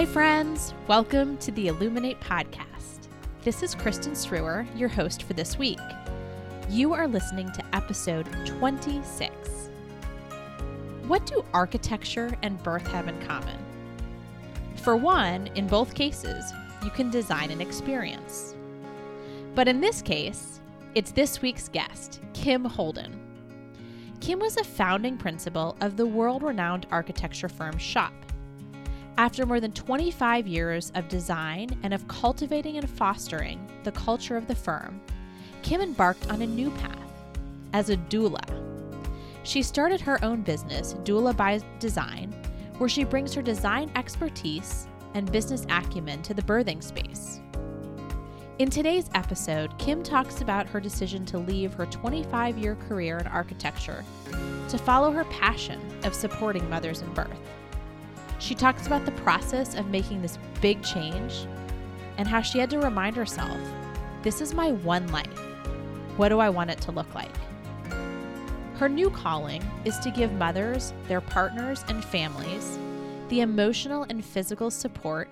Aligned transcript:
Hi, 0.00 0.06
friends. 0.06 0.72
Welcome 0.86 1.36
to 1.40 1.52
the 1.52 1.68
Illuminate 1.68 2.18
Podcast. 2.22 3.08
This 3.42 3.62
is 3.62 3.74
Kristin 3.74 4.12
Srour, 4.12 4.66
your 4.74 4.88
host 4.88 5.24
for 5.24 5.34
this 5.34 5.58
week. 5.58 5.78
You 6.70 6.94
are 6.94 7.06
listening 7.06 7.52
to 7.52 7.76
episode 7.76 8.26
26. 8.46 9.68
What 11.06 11.26
do 11.26 11.44
architecture 11.52 12.30
and 12.40 12.62
birth 12.62 12.86
have 12.86 13.08
in 13.08 13.20
common? 13.26 13.58
For 14.76 14.96
one, 14.96 15.48
in 15.48 15.66
both 15.66 15.94
cases, 15.94 16.50
you 16.82 16.88
can 16.88 17.10
design 17.10 17.50
an 17.50 17.60
experience. 17.60 18.54
But 19.54 19.68
in 19.68 19.82
this 19.82 20.00
case, 20.00 20.62
it's 20.94 21.12
this 21.12 21.42
week's 21.42 21.68
guest, 21.68 22.22
Kim 22.32 22.64
Holden. 22.64 23.20
Kim 24.20 24.38
was 24.38 24.56
a 24.56 24.64
founding 24.64 25.18
principal 25.18 25.76
of 25.82 25.98
the 25.98 26.06
world 26.06 26.42
renowned 26.42 26.86
architecture 26.90 27.50
firm 27.50 27.76
SHoP. 27.76 28.14
After 29.18 29.44
more 29.44 29.60
than 29.60 29.72
25 29.72 30.46
years 30.46 30.92
of 30.94 31.08
design 31.08 31.68
and 31.82 31.92
of 31.92 32.06
cultivating 32.08 32.78
and 32.78 32.88
fostering 32.88 33.68
the 33.84 33.92
culture 33.92 34.36
of 34.36 34.46
the 34.46 34.54
firm, 34.54 35.00
Kim 35.62 35.80
embarked 35.80 36.30
on 36.30 36.42
a 36.42 36.46
new 36.46 36.70
path 36.70 37.12
as 37.72 37.90
a 37.90 37.96
doula. 37.96 38.42
She 39.42 39.62
started 39.62 40.00
her 40.00 40.22
own 40.24 40.42
business, 40.42 40.94
Doula 41.02 41.36
by 41.36 41.60
Design, 41.78 42.34
where 42.78 42.88
she 42.88 43.04
brings 43.04 43.34
her 43.34 43.42
design 43.42 43.90
expertise 43.96 44.86
and 45.14 45.30
business 45.30 45.66
acumen 45.68 46.22
to 46.22 46.34
the 46.34 46.42
birthing 46.42 46.82
space. 46.82 47.40
In 48.58 48.68
today's 48.68 49.08
episode, 49.14 49.76
Kim 49.78 50.02
talks 50.02 50.42
about 50.42 50.66
her 50.66 50.80
decision 50.80 51.24
to 51.26 51.38
leave 51.38 51.72
her 51.74 51.86
25 51.86 52.58
year 52.58 52.74
career 52.74 53.18
in 53.18 53.26
architecture 53.26 54.04
to 54.68 54.78
follow 54.78 55.10
her 55.10 55.24
passion 55.24 55.80
of 56.04 56.14
supporting 56.14 56.68
mothers 56.68 57.00
in 57.00 57.12
birth. 57.14 57.40
She 58.40 58.54
talks 58.54 58.86
about 58.86 59.04
the 59.04 59.12
process 59.12 59.74
of 59.74 59.86
making 59.88 60.22
this 60.22 60.38
big 60.60 60.82
change 60.82 61.46
and 62.16 62.26
how 62.26 62.40
she 62.40 62.58
had 62.58 62.70
to 62.70 62.80
remind 62.80 63.14
herself 63.14 63.60
this 64.22 64.40
is 64.40 64.54
my 64.54 64.72
one 64.72 65.06
life. 65.12 65.26
What 66.16 66.30
do 66.30 66.40
I 66.40 66.50
want 66.50 66.70
it 66.70 66.80
to 66.82 66.92
look 66.92 67.14
like? 67.14 67.30
Her 68.76 68.88
new 68.88 69.10
calling 69.10 69.62
is 69.84 69.98
to 69.98 70.10
give 70.10 70.32
mothers, 70.32 70.94
their 71.06 71.20
partners, 71.20 71.84
and 71.88 72.04
families 72.04 72.78
the 73.28 73.42
emotional 73.42 74.04
and 74.10 74.24
physical 74.24 74.72
support 74.72 75.28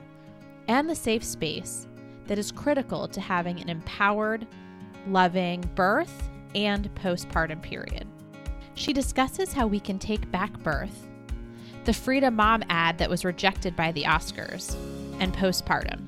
and 0.68 0.88
the 0.88 0.94
safe 0.94 1.24
space 1.24 1.88
that 2.28 2.38
is 2.38 2.52
critical 2.52 3.08
to 3.08 3.20
having 3.20 3.60
an 3.60 3.68
empowered, 3.68 4.46
loving 5.08 5.62
birth 5.74 6.30
and 6.54 6.94
postpartum 6.94 7.60
period. 7.60 8.06
She 8.74 8.92
discusses 8.92 9.52
how 9.52 9.66
we 9.66 9.80
can 9.80 9.98
take 9.98 10.30
back 10.30 10.52
birth 10.60 11.07
the 11.88 11.94
Frida 11.94 12.30
Mom 12.30 12.62
ad 12.68 12.98
that 12.98 13.08
was 13.08 13.24
rejected 13.24 13.74
by 13.74 13.92
the 13.92 14.02
Oscars, 14.02 14.76
and 15.20 15.32
postpartum. 15.34 16.04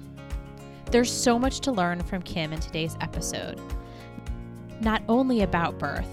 There's 0.91 1.10
so 1.10 1.38
much 1.38 1.60
to 1.60 1.72
learn 1.72 2.02
from 2.02 2.20
Kim 2.20 2.52
in 2.52 2.60
today's 2.60 2.98
episode, 3.00 3.58
not 4.82 5.02
only 5.08 5.40
about 5.40 5.78
birth, 5.78 6.06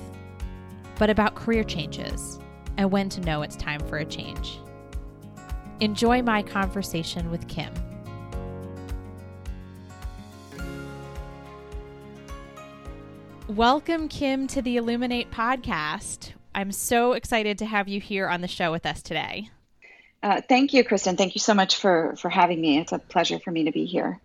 but 0.97 1.09
about 1.09 1.35
career 1.35 1.65
changes 1.65 2.39
and 2.77 2.89
when 2.89 3.09
to 3.09 3.19
know 3.19 3.41
it's 3.41 3.57
time 3.57 3.81
for 3.81 3.97
a 3.97 4.05
change. 4.05 4.57
Enjoy 5.81 6.21
my 6.21 6.41
conversation 6.41 7.29
with 7.29 7.45
Kim. 7.49 7.73
Welcome, 13.49 14.07
Kim, 14.07 14.47
to 14.47 14.61
the 14.61 14.77
Illuminate 14.77 15.29
podcast. 15.29 16.31
I'm 16.55 16.71
so 16.71 17.11
excited 17.11 17.57
to 17.57 17.65
have 17.65 17.89
you 17.89 17.99
here 17.99 18.29
on 18.29 18.39
the 18.39 18.47
show 18.47 18.71
with 18.71 18.85
us 18.85 19.01
today. 19.01 19.49
Uh, 20.23 20.41
thank 20.41 20.73
you, 20.73 20.83
Kristin. 20.83 21.17
Thank 21.17 21.35
you 21.35 21.39
so 21.39 21.53
much 21.53 21.75
for 21.75 22.15
for 22.17 22.29
having 22.29 22.59
me. 22.59 22.79
It's 22.79 22.91
a 22.91 22.99
pleasure 22.99 23.39
for 23.39 23.51
me 23.51 23.65
to 23.65 23.71
be 23.71 23.85
here. 23.85 24.19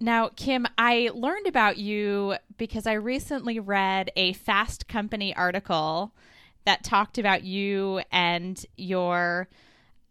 Now, 0.00 0.30
Kim, 0.34 0.66
I 0.76 1.10
learned 1.14 1.46
about 1.46 1.78
you 1.78 2.34
because 2.58 2.88
I 2.88 2.94
recently 2.94 3.60
read 3.60 4.10
a 4.16 4.32
Fast 4.32 4.88
Company 4.88 5.34
article 5.36 6.12
that 6.64 6.82
talked 6.82 7.18
about 7.18 7.44
you 7.44 8.02
and 8.10 8.64
your 8.76 9.48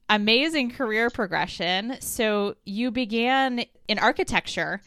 amazing 0.09 0.71
career 0.71 1.09
progression. 1.09 1.97
So, 1.99 2.55
you 2.63 2.89
began 2.89 3.65
in 3.89 3.99
architecture 3.99 4.81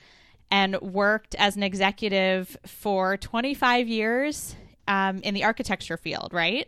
and 0.50 0.80
worked 0.80 1.34
as 1.34 1.56
an 1.56 1.62
executive 1.62 2.56
for 2.64 3.18
25 3.18 3.88
years 3.88 4.56
um, 4.88 5.18
in 5.18 5.34
the 5.34 5.44
architecture 5.44 5.96
field, 5.96 6.30
right? 6.32 6.66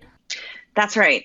That's 0.75 0.97
right. 0.97 1.25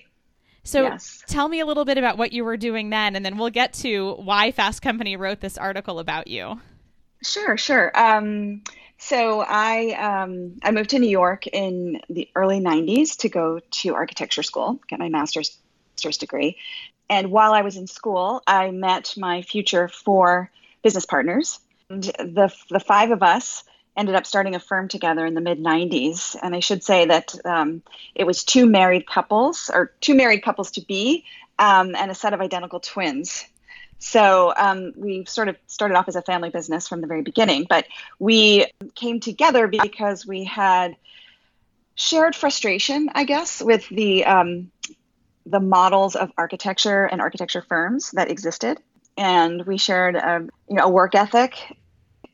So 0.64 0.82
yes. 0.82 1.22
tell 1.26 1.48
me 1.48 1.60
a 1.60 1.66
little 1.66 1.84
bit 1.84 1.98
about 1.98 2.18
what 2.18 2.32
you 2.32 2.44
were 2.44 2.56
doing 2.56 2.90
then, 2.90 3.16
and 3.16 3.24
then 3.24 3.36
we'll 3.36 3.50
get 3.50 3.72
to 3.74 4.14
why 4.14 4.52
Fast 4.52 4.82
Company 4.82 5.16
wrote 5.16 5.40
this 5.40 5.58
article 5.58 5.98
about 5.98 6.28
you. 6.28 6.60
Sure, 7.22 7.56
sure. 7.56 7.90
Um, 7.98 8.62
so 8.98 9.44
I 9.46 9.92
um, 9.94 10.58
I 10.62 10.70
moved 10.70 10.90
to 10.90 10.98
New 10.98 11.10
York 11.10 11.46
in 11.48 12.00
the 12.08 12.28
early 12.36 12.60
'90s 12.60 13.16
to 13.18 13.28
go 13.28 13.58
to 13.58 13.94
architecture 13.94 14.44
school, 14.44 14.80
get 14.88 15.00
my 15.00 15.08
master's, 15.08 15.58
master's 15.94 16.18
degree, 16.18 16.56
and 17.10 17.30
while 17.30 17.52
I 17.52 17.62
was 17.62 17.76
in 17.76 17.86
school, 17.86 18.42
I 18.46 18.70
met 18.70 19.14
my 19.16 19.42
future 19.42 19.88
four 19.88 20.50
business 20.82 21.06
partners. 21.06 21.58
And 21.90 22.04
the 22.04 22.54
the 22.70 22.80
five 22.80 23.10
of 23.10 23.22
us 23.22 23.64
ended 23.96 24.14
up 24.14 24.26
starting 24.26 24.54
a 24.54 24.60
firm 24.60 24.88
together 24.88 25.26
in 25.26 25.34
the 25.34 25.40
mid 25.40 25.58
90s. 25.58 26.36
And 26.42 26.54
I 26.54 26.60
should 26.60 26.82
say 26.82 27.06
that 27.06 27.34
um, 27.44 27.82
it 28.14 28.24
was 28.24 28.44
two 28.44 28.66
married 28.66 29.06
couples, 29.06 29.70
or 29.72 29.92
two 30.00 30.14
married 30.14 30.42
couples 30.42 30.72
to 30.72 30.80
be, 30.80 31.24
um, 31.58 31.94
and 31.94 32.10
a 32.10 32.14
set 32.14 32.32
of 32.32 32.40
identical 32.40 32.80
twins. 32.80 33.44
So 33.98 34.52
um, 34.56 34.92
we 34.96 35.26
sort 35.26 35.48
of 35.48 35.56
started 35.68 35.96
off 35.96 36.08
as 36.08 36.16
a 36.16 36.22
family 36.22 36.50
business 36.50 36.88
from 36.88 37.02
the 37.02 37.06
very 37.06 37.22
beginning, 37.22 37.66
but 37.68 37.86
we 38.18 38.66
came 38.96 39.20
together 39.20 39.68
because 39.68 40.26
we 40.26 40.42
had 40.42 40.96
shared 41.94 42.34
frustration, 42.34 43.10
I 43.14 43.22
guess, 43.22 43.62
with 43.62 43.88
the 43.90 44.24
um, 44.24 44.72
the 45.46 45.60
models 45.60 46.16
of 46.16 46.32
architecture 46.36 47.04
and 47.04 47.20
architecture 47.20 47.62
firms 47.62 48.10
that 48.12 48.28
existed, 48.28 48.80
and 49.16 49.64
we 49.66 49.78
shared 49.78 50.16
a, 50.16 50.36
um, 50.36 50.50
you 50.68 50.76
know 50.76 50.86
a 50.86 50.90
work 50.90 51.14
ethic, 51.14 51.54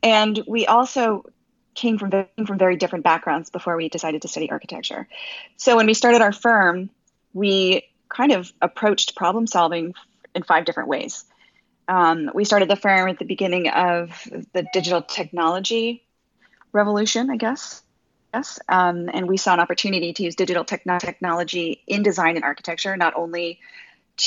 and 0.03 0.43
we 0.47 0.67
also 0.67 1.27
came 1.79 1.97
from 1.97 2.11
from 2.45 2.59
very 2.59 2.77
different 2.77 3.05
backgrounds 3.05 3.51
before 3.51 3.77
we 3.77 3.89
decided 3.89 4.23
to 4.23 4.29
study 4.29 4.51
architecture. 4.51 5.07
So 5.57 5.77
when 5.77 5.87
we 5.87 5.95
started 5.95 6.21
our 6.21 6.33
firm, 6.33 6.91
we 7.33 7.85
kind 8.09 8.33
of 8.33 8.53
approached 8.61 9.15
problem 9.15 9.47
solving 9.47 9.95
in 10.35 10.43
five 10.43 10.65
different 10.65 10.89
ways. 10.89 11.25
Um, 11.87 12.31
we 12.35 12.45
started 12.45 12.69
the 12.69 12.77
firm 12.77 13.09
at 13.09 13.19
the 13.19 13.25
beginning 13.25 13.69
of 13.69 14.11
the 14.53 14.67
digital 14.73 15.03
technology 15.03 16.03
revolution, 16.73 17.31
I 17.31 17.37
guess. 17.37 17.83
Yes, 18.35 18.59
um, 18.69 19.09
and 19.13 19.27
we 19.27 19.37
saw 19.39 19.55
an 19.55 19.61
opportunity 19.61 20.13
to 20.13 20.23
use 20.23 20.35
digital 20.35 20.65
techn- 20.65 20.99
technology 20.99 21.83
in 21.87 22.03
design 22.03 22.35
and 22.37 22.45
architecture, 22.45 22.95
not 22.97 23.15
only 23.17 23.61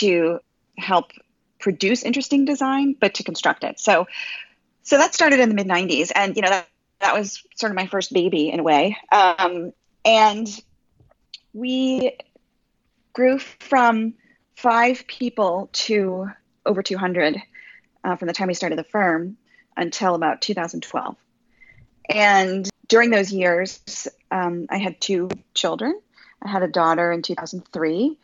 to 0.02 0.40
help 0.78 1.12
produce 1.60 2.02
interesting 2.02 2.46
design, 2.46 2.96
but 3.00 3.14
to 3.16 3.24
construct 3.24 3.64
it. 3.64 3.80
So, 3.80 4.08
so 4.82 4.98
that 4.98 5.14
started 5.14 5.40
in 5.40 5.50
the 5.50 5.56
mid 5.56 5.68
'90s, 5.68 6.12
and 6.16 6.36
you 6.36 6.42
know 6.42 6.50
that 6.50 6.71
that 7.02 7.16
was 7.16 7.44
sort 7.56 7.72
of 7.72 7.76
my 7.76 7.88
first 7.88 8.14
baby 8.14 8.50
in 8.50 8.60
a 8.60 8.64
way. 8.64 8.98
Um, 9.12 9.74
and 10.06 10.48
we 11.54 12.18
grew 13.14 13.40
from 13.40 14.14
five 14.56 15.06
people 15.08 15.70
to 15.74 16.30
over 16.66 16.84
200 16.84 17.42
uh, 18.04 18.16
from 18.16 18.28
the 18.28 18.34
time 18.34 18.48
we 18.48 18.54
started 18.54 18.78
the 18.78 18.84
firm 18.84 19.38
until 19.76 20.16
about 20.16 20.42
2012. 20.42 21.16
And 22.10 22.70
during 22.88 23.10
those 23.10 23.32
years, 23.32 24.08
um, 24.30 24.68
I 24.70 24.78
had 24.78 25.00
two 25.00 25.30
children. 25.54 26.00
I 26.42 26.50
had 26.50 26.64
a 26.64 26.68
daughter 26.68 27.12
in 27.12 27.22
2003, 27.22 28.18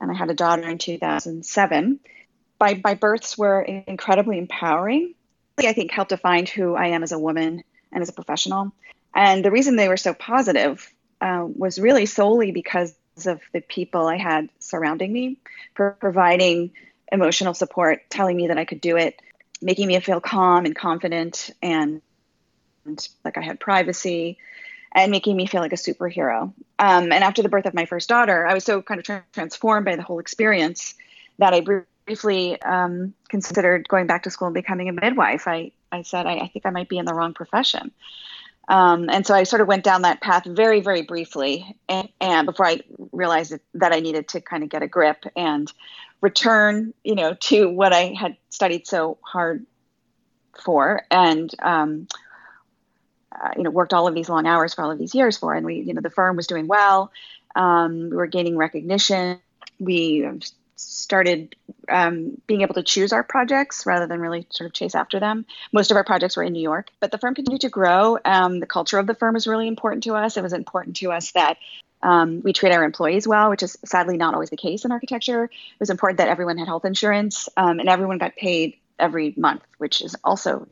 and 0.00 0.10
I 0.10 0.14
had 0.14 0.30
a 0.30 0.34
daughter 0.34 0.68
in 0.68 0.78
2007. 0.78 2.00
My, 2.60 2.74
by 2.74 2.94
births 2.94 3.36
were 3.36 3.62
incredibly 3.62 4.38
empowering. 4.38 5.14
I 5.58 5.72
think 5.72 5.90
helped 5.90 6.10
define 6.10 6.46
who 6.46 6.74
I 6.74 6.88
am 6.88 7.02
as 7.02 7.12
a 7.12 7.18
woman 7.18 7.64
and 7.92 8.02
as 8.02 8.08
a 8.08 8.12
professional. 8.12 8.72
And 9.14 9.44
the 9.44 9.50
reason 9.50 9.76
they 9.76 9.88
were 9.88 9.96
so 9.96 10.14
positive 10.14 10.92
uh, 11.20 11.46
was 11.46 11.78
really 11.78 12.06
solely 12.06 12.52
because 12.52 12.94
of 13.24 13.40
the 13.52 13.62
people 13.62 14.06
I 14.06 14.16
had 14.16 14.50
surrounding 14.58 15.12
me, 15.12 15.38
for 15.74 15.96
providing 15.98 16.72
emotional 17.10 17.54
support, 17.54 18.02
telling 18.10 18.36
me 18.36 18.48
that 18.48 18.58
I 18.58 18.66
could 18.66 18.80
do 18.80 18.96
it, 18.96 19.20
making 19.62 19.86
me 19.88 19.98
feel 20.00 20.20
calm 20.20 20.66
and 20.66 20.76
confident 20.76 21.50
and, 21.62 22.02
and 22.84 23.08
like 23.24 23.38
I 23.38 23.42
had 23.42 23.58
privacy 23.58 24.38
and 24.92 25.10
making 25.10 25.36
me 25.36 25.46
feel 25.46 25.60
like 25.60 25.72
a 25.72 25.76
superhero. 25.76 26.52
Um, 26.78 27.12
and 27.12 27.24
after 27.24 27.42
the 27.42 27.48
birth 27.48 27.66
of 27.66 27.74
my 27.74 27.86
first 27.86 28.08
daughter, 28.08 28.46
I 28.46 28.54
was 28.54 28.64
so 28.64 28.82
kind 28.82 28.98
of 28.98 29.04
tra- 29.04 29.24
transformed 29.32 29.86
by 29.86 29.96
the 29.96 30.02
whole 30.02 30.18
experience 30.18 30.94
that 31.38 31.54
I 31.54 31.64
briefly 32.06 32.60
um, 32.62 33.14
considered 33.28 33.88
going 33.88 34.06
back 34.06 34.24
to 34.24 34.30
school 34.30 34.48
and 34.48 34.54
becoming 34.54 34.88
a 34.88 34.92
midwife. 34.92 35.46
I, 35.46 35.72
I 35.92 36.02
said, 36.02 36.26
I, 36.26 36.38
I 36.38 36.48
think 36.48 36.66
I 36.66 36.70
might 36.70 36.88
be 36.88 36.98
in 36.98 37.04
the 37.04 37.14
wrong 37.14 37.34
profession. 37.34 37.92
Um, 38.68 39.08
and 39.08 39.26
so 39.26 39.34
I 39.34 39.44
sort 39.44 39.62
of 39.62 39.68
went 39.68 39.84
down 39.84 40.02
that 40.02 40.20
path 40.20 40.44
very, 40.44 40.80
very 40.80 41.02
briefly, 41.02 41.76
and, 41.88 42.08
and 42.20 42.46
before 42.46 42.66
I 42.66 42.80
realized 43.12 43.54
that 43.74 43.92
I 43.92 44.00
needed 44.00 44.28
to 44.28 44.40
kind 44.40 44.64
of 44.64 44.68
get 44.68 44.82
a 44.82 44.88
grip 44.88 45.24
and 45.36 45.72
return, 46.20 46.92
you 47.04 47.14
know, 47.14 47.34
to 47.34 47.68
what 47.68 47.92
I 47.92 48.14
had 48.18 48.36
studied 48.50 48.86
so 48.86 49.18
hard 49.22 49.66
for, 50.64 51.04
and 51.10 51.54
um, 51.62 52.08
uh, 53.30 53.50
you 53.56 53.62
know, 53.62 53.70
worked 53.70 53.92
all 53.92 54.08
of 54.08 54.14
these 54.14 54.28
long 54.28 54.46
hours 54.46 54.74
for 54.74 54.82
all 54.82 54.90
of 54.90 54.98
these 54.98 55.14
years 55.14 55.36
for. 55.36 55.54
And 55.54 55.64
we, 55.64 55.80
you 55.80 55.94
know, 55.94 56.00
the 56.00 56.10
firm 56.10 56.36
was 56.36 56.46
doing 56.46 56.66
well. 56.66 57.12
Um, 57.54 58.10
we 58.10 58.16
were 58.16 58.26
gaining 58.26 58.56
recognition. 58.56 59.38
We 59.78 60.28
started 60.76 61.56
um, 61.88 62.40
being 62.46 62.62
able 62.62 62.74
to 62.74 62.82
choose 62.82 63.12
our 63.12 63.22
projects 63.22 63.86
rather 63.86 64.06
than 64.06 64.20
really 64.20 64.46
sort 64.50 64.66
of 64.66 64.74
chase 64.74 64.94
after 64.94 65.18
them. 65.18 65.46
Most 65.72 65.90
of 65.90 65.96
our 65.96 66.04
projects 66.04 66.36
were 66.36 66.42
in 66.42 66.52
New 66.52 66.62
York, 66.62 66.88
but 67.00 67.10
the 67.10 67.18
firm 67.18 67.34
continued 67.34 67.62
to 67.62 67.68
grow. 67.68 68.18
Um, 68.24 68.60
the 68.60 68.66
culture 68.66 68.98
of 68.98 69.06
the 69.06 69.14
firm 69.14 69.34
was 69.34 69.46
really 69.46 69.68
important 69.68 70.04
to 70.04 70.14
us. 70.14 70.36
It 70.36 70.42
was 70.42 70.52
important 70.52 70.96
to 70.96 71.12
us 71.12 71.32
that 71.32 71.56
um, 72.02 72.42
we 72.42 72.52
treat 72.52 72.72
our 72.72 72.84
employees 72.84 73.26
well, 73.26 73.50
which 73.50 73.62
is 73.62 73.78
sadly 73.84 74.16
not 74.16 74.34
always 74.34 74.50
the 74.50 74.56
case 74.56 74.84
in 74.84 74.92
architecture. 74.92 75.44
It 75.44 75.80
was 75.80 75.90
important 75.90 76.18
that 76.18 76.28
everyone 76.28 76.58
had 76.58 76.68
health 76.68 76.84
insurance 76.84 77.48
um, 77.56 77.80
and 77.80 77.88
everyone 77.88 78.18
got 78.18 78.36
paid 78.36 78.76
every 78.98 79.34
month, 79.36 79.62
which 79.78 80.02
is 80.02 80.14
also 80.22 80.68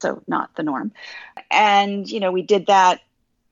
so 0.00 0.22
not 0.26 0.54
the 0.56 0.62
norm. 0.62 0.92
And 1.50 2.10
you 2.10 2.20
know, 2.20 2.32
we 2.32 2.42
did 2.42 2.66
that 2.66 3.00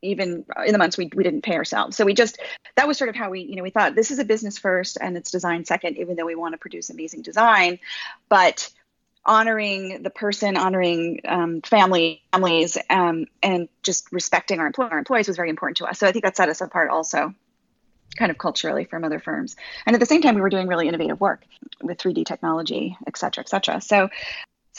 even 0.03 0.45
in 0.65 0.73
the 0.73 0.79
months 0.79 0.97
we, 0.97 1.11
we 1.15 1.25
didn't 1.25 1.43
pay 1.43 1.57
ourselves. 1.57 1.97
So 1.97 2.05
we 2.05 2.15
just, 2.15 2.39
that 2.77 2.89
was 2.89 2.99
sort 2.99 3.11
of 3.11 3.17
how 3.17 3.31
we, 3.31 3.43
you 3.43 3.57
know, 3.57 3.63
we 3.63 3.71
thought 3.71 3.95
this 3.95 4.11
is 4.11 4.19
a 4.19 4.25
business 4.25 4.59
first 4.59 4.99
and 5.01 5.17
it's 5.17 5.31
design 5.31 5.65
second, 5.65 5.99
even 5.99 6.17
though 6.17 6.27
we 6.27 6.35
want 6.35 6.55
to 6.55 6.59
produce 6.59 6.91
amazing 6.91 7.23
design, 7.23 7.79
but 8.29 8.71
honoring 9.25 10.03
the 10.03 10.11
person, 10.11 10.57
honoring 10.57 11.21
um, 11.29 11.61
family, 11.61 12.23
families, 12.33 12.79
um, 12.89 13.27
and 13.43 13.69
just 13.83 14.11
respecting 14.13 14.61
our, 14.61 14.73
our 14.79 14.99
employees 14.99 15.29
was 15.29 15.37
very 15.37 15.51
important 15.51 15.77
to 15.77 15.85
us. 15.85 15.99
So 15.99 16.07
I 16.07 16.13
think 16.13 16.25
that 16.25 16.37
set 16.37 16.49
us 16.49 16.61
apart 16.61 16.91
also 16.91 17.35
kind 18.17 18.31
of 18.31 18.39
culturally 18.39 18.85
from 18.85 19.05
other 19.05 19.21
firms. 19.21 19.57
And 19.87 19.95
at 19.95 20.01
the 20.01 20.07
same 20.07 20.23
time, 20.23 20.35
we 20.35 20.41
were 20.41 20.49
doing 20.49 20.67
really 20.67 20.89
innovative 20.89 21.21
work 21.21 21.45
with 21.83 21.99
3D 21.99 22.27
technology, 22.27 22.97
et 23.07 23.17
cetera, 23.17 23.43
et 23.43 23.49
cetera. 23.49 23.81
So 23.81 24.09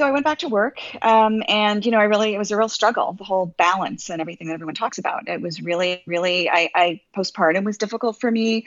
so 0.01 0.07
I 0.07 0.12
went 0.12 0.25
back 0.25 0.39
to 0.39 0.48
work, 0.48 0.80
um, 1.03 1.44
and 1.48 1.86
you 1.86 1.92
know, 1.92 2.00
I 2.00 2.06
really 2.06 2.33
it 2.33 2.39
was 2.39 2.50
a 2.50 2.57
real 2.57 2.69
struggle, 2.69 3.13
the 3.13 3.24
whole 3.24 3.45
balance 3.45 4.09
and 4.09 4.19
everything 4.19 4.48
that 4.48 4.56
everyone 4.56 4.74
talks 4.74 4.98
about. 4.98 5.27
It 5.27 5.39
was 5.39 5.62
really, 5.62 6.01
really, 6.07 6.50
I, 6.50 6.71
I 6.74 7.01
postpartum 7.15 7.65
was 7.65 7.77
difficult 7.77 8.19
for 8.19 8.31
me. 8.31 8.65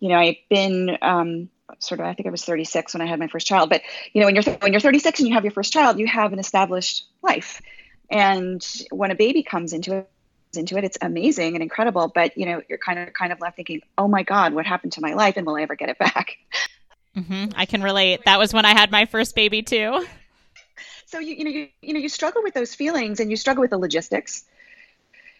You 0.00 0.10
know, 0.10 0.18
I've 0.18 0.36
been 0.50 0.98
um, 1.00 1.48
sort 1.78 2.00
of, 2.00 2.06
I 2.06 2.12
think 2.12 2.26
I 2.26 2.30
was 2.30 2.44
36 2.44 2.92
when 2.92 3.00
I 3.00 3.06
had 3.06 3.18
my 3.18 3.28
first 3.28 3.46
child, 3.46 3.70
but 3.70 3.80
you 4.12 4.20
know, 4.20 4.26
when 4.26 4.34
you're 4.34 4.44
when 4.44 4.74
you're 4.74 4.80
36 4.80 5.20
and 5.20 5.26
you 5.26 5.32
have 5.32 5.42
your 5.42 5.52
first 5.52 5.72
child, 5.72 5.98
you 5.98 6.06
have 6.06 6.34
an 6.34 6.38
established 6.38 7.06
life, 7.22 7.62
and 8.10 8.62
when 8.90 9.10
a 9.10 9.14
baby 9.14 9.42
comes 9.42 9.72
into 9.72 9.96
it 9.96 10.10
into 10.54 10.76
it 10.76 10.84
it's 10.84 10.98
amazing 11.02 11.54
and 11.54 11.64
incredible 11.64 12.12
but 12.14 12.38
you 12.38 12.46
know 12.46 12.62
you're 12.68 12.78
kind 12.78 13.00
of 13.00 13.12
kind 13.12 13.32
of 13.32 13.40
left 13.40 13.56
thinking 13.56 13.82
oh 13.98 14.06
my 14.06 14.22
god 14.22 14.54
what 14.54 14.64
happened 14.64 14.92
to 14.92 15.00
my 15.00 15.14
life 15.14 15.36
and 15.36 15.44
will 15.44 15.56
i 15.56 15.62
ever 15.62 15.74
get 15.74 15.88
it 15.88 15.98
back 15.98 16.36
mm-hmm. 17.16 17.46
i 17.56 17.66
can 17.66 17.82
relate 17.82 18.20
that 18.24 18.38
was 18.38 18.54
when 18.54 18.64
i 18.64 18.70
had 18.70 18.92
my 18.92 19.04
first 19.04 19.34
baby 19.34 19.62
too 19.62 20.06
so 21.14 21.20
you, 21.20 21.36
you 21.36 21.44
know 21.44 21.50
you, 21.50 21.68
you 21.80 21.94
know 21.94 22.00
you 22.00 22.08
struggle 22.08 22.42
with 22.42 22.54
those 22.54 22.74
feelings 22.74 23.20
and 23.20 23.30
you 23.30 23.36
struggle 23.36 23.60
with 23.60 23.70
the 23.70 23.78
logistics. 23.78 24.44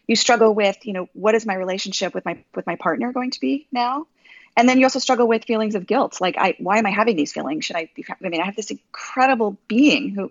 You 0.06 0.14
struggle 0.14 0.54
with 0.54 0.76
you 0.86 0.92
know 0.92 1.08
what 1.14 1.34
is 1.34 1.44
my 1.44 1.54
relationship 1.54 2.14
with 2.14 2.24
my 2.24 2.44
with 2.54 2.64
my 2.64 2.76
partner 2.76 3.12
going 3.12 3.32
to 3.32 3.40
be 3.40 3.66
now? 3.72 4.06
And 4.56 4.68
then 4.68 4.78
you 4.78 4.84
also 4.84 5.00
struggle 5.00 5.26
with 5.26 5.46
feelings 5.46 5.74
of 5.74 5.84
guilt. 5.84 6.20
Like 6.20 6.36
i 6.38 6.54
why 6.60 6.78
am 6.78 6.86
i 6.86 6.90
having 6.90 7.16
these 7.16 7.32
feelings? 7.32 7.64
Should 7.64 7.74
i 7.74 7.90
be 7.96 8.04
i 8.08 8.28
mean 8.28 8.40
i 8.40 8.44
have 8.44 8.54
this 8.54 8.70
incredible 8.70 9.56
being 9.66 10.10
who 10.10 10.30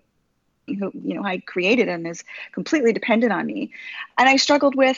who 0.68 0.92
you 0.94 1.16
know 1.16 1.26
i 1.26 1.40
created 1.40 1.90
and 1.90 2.08
is 2.08 2.24
completely 2.54 2.94
dependent 2.94 3.34
on 3.34 3.46
me. 3.46 3.74
And 4.18 4.30
i 4.30 4.38
struggled 4.38 4.76
with 4.76 4.98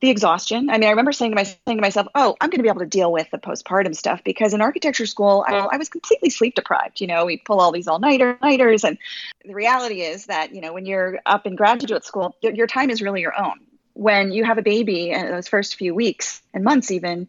the 0.00 0.10
exhaustion. 0.10 0.68
I 0.68 0.74
mean, 0.74 0.84
I 0.84 0.90
remember 0.90 1.12
saying 1.12 1.32
to, 1.32 1.36
my, 1.36 1.44
saying 1.44 1.78
to 1.78 1.80
myself, 1.80 2.08
"Oh, 2.14 2.36
I'm 2.40 2.50
going 2.50 2.58
to 2.58 2.62
be 2.62 2.68
able 2.68 2.80
to 2.80 2.86
deal 2.86 3.10
with 3.10 3.30
the 3.30 3.38
postpartum 3.38 3.96
stuff 3.96 4.22
because 4.24 4.52
in 4.52 4.60
architecture 4.60 5.06
school, 5.06 5.44
I, 5.46 5.54
I 5.56 5.76
was 5.78 5.88
completely 5.88 6.30
sleep 6.30 6.54
deprived. 6.54 7.00
You 7.00 7.06
know, 7.06 7.24
we 7.24 7.38
pull 7.38 7.60
all 7.60 7.72
these 7.72 7.88
all 7.88 7.98
nighter 7.98 8.38
nighters, 8.42 8.84
and 8.84 8.98
the 9.44 9.54
reality 9.54 10.02
is 10.02 10.26
that 10.26 10.54
you 10.54 10.60
know 10.60 10.72
when 10.72 10.84
you're 10.84 11.20
up 11.24 11.46
in 11.46 11.56
graduate 11.56 12.04
school, 12.04 12.36
your, 12.42 12.52
your 12.52 12.66
time 12.66 12.90
is 12.90 13.00
really 13.00 13.22
your 13.22 13.38
own. 13.40 13.60
When 13.94 14.32
you 14.32 14.44
have 14.44 14.58
a 14.58 14.62
baby, 14.62 15.12
and 15.12 15.32
those 15.32 15.48
first 15.48 15.76
few 15.76 15.94
weeks 15.94 16.42
and 16.52 16.62
months, 16.62 16.90
even 16.90 17.28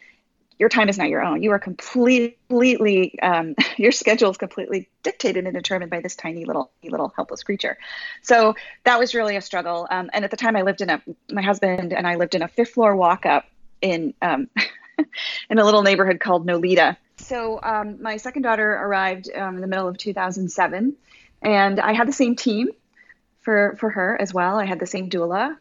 your 0.60 0.70
time 0.70 0.90
is 0.90 0.98
not 0.98 1.10
your 1.10 1.24
own. 1.24 1.44
You 1.44 1.52
are 1.52 1.60
completely, 1.60 3.20
um, 3.22 3.56
your 3.78 3.92
schedule 3.92 4.32
is 4.32 4.38
completely 4.38 4.90
dictated 5.04 5.46
and 5.46 5.54
determined 5.54 5.92
by 5.92 6.02
this 6.02 6.16
tiny 6.16 6.46
little, 6.46 6.72
little 6.84 7.14
helpless 7.16 7.44
creature. 7.44 7.78
So 8.24 8.56
that 8.84 9.00
was 9.00 9.14
really 9.14 9.36
a 9.36 9.42
struggle. 9.42 9.88
Um, 9.90 10.10
and 10.14 10.26
at 10.26 10.32
the 10.32 10.38
time, 10.38 10.56
I 10.56 10.64
lived 10.64 10.82
in 10.82 10.90
a, 10.90 11.02
my 11.32 11.42
husband 11.42 11.94
and 11.94 12.08
I 12.08 12.16
lived 12.16 12.36
in 12.36 12.42
a 12.42 12.48
fifth 12.48 12.72
floor 12.72 12.96
walk 12.96 13.26
up 13.26 13.46
in, 13.82 14.14
um, 14.22 14.50
in 15.50 15.60
a 15.60 15.64
little 15.64 15.84
neighborhood 15.84 16.20
called 16.20 16.46
Nolita. 16.48 16.98
So 17.18 17.60
um, 17.62 18.02
my 18.02 18.18
second 18.18 18.44
daughter 18.44 18.72
arrived 18.72 19.30
um, 19.34 19.56
in 19.56 19.62
the 19.62 19.68
middle 19.68 19.88
of 19.88 19.98
2007, 19.98 20.96
and 21.42 21.80
I 21.80 21.94
had 21.94 22.08
the 22.08 22.14
same 22.14 22.36
team 22.36 22.70
for 23.42 23.76
for 23.80 23.90
her 23.90 24.20
as 24.20 24.34
well. 24.34 24.58
I 24.58 24.66
had 24.66 24.80
the 24.80 24.86
same 24.86 25.10
doula. 25.10 25.58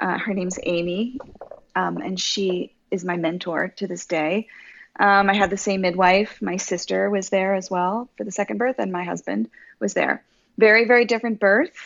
Uh, 0.00 0.18
her 0.18 0.32
name's 0.32 0.58
Amy, 0.62 1.18
um, 1.76 1.98
and 1.98 2.18
she 2.18 2.74
is 2.90 3.04
my 3.04 3.16
mentor 3.16 3.68
to 3.76 3.86
this 3.86 4.06
day. 4.06 4.48
Um, 4.98 5.30
I 5.30 5.34
had 5.34 5.50
the 5.50 5.56
same 5.56 5.82
midwife. 5.82 6.42
My 6.42 6.56
sister 6.56 7.08
was 7.08 7.28
there 7.28 7.54
as 7.54 7.70
well 7.70 8.08
for 8.16 8.24
the 8.24 8.32
second 8.32 8.58
birth, 8.58 8.76
and 8.78 8.90
my 8.90 9.04
husband 9.04 9.48
was 9.78 9.94
there. 9.94 10.24
Very, 10.56 10.86
very 10.86 11.04
different 11.04 11.38
birth, 11.38 11.76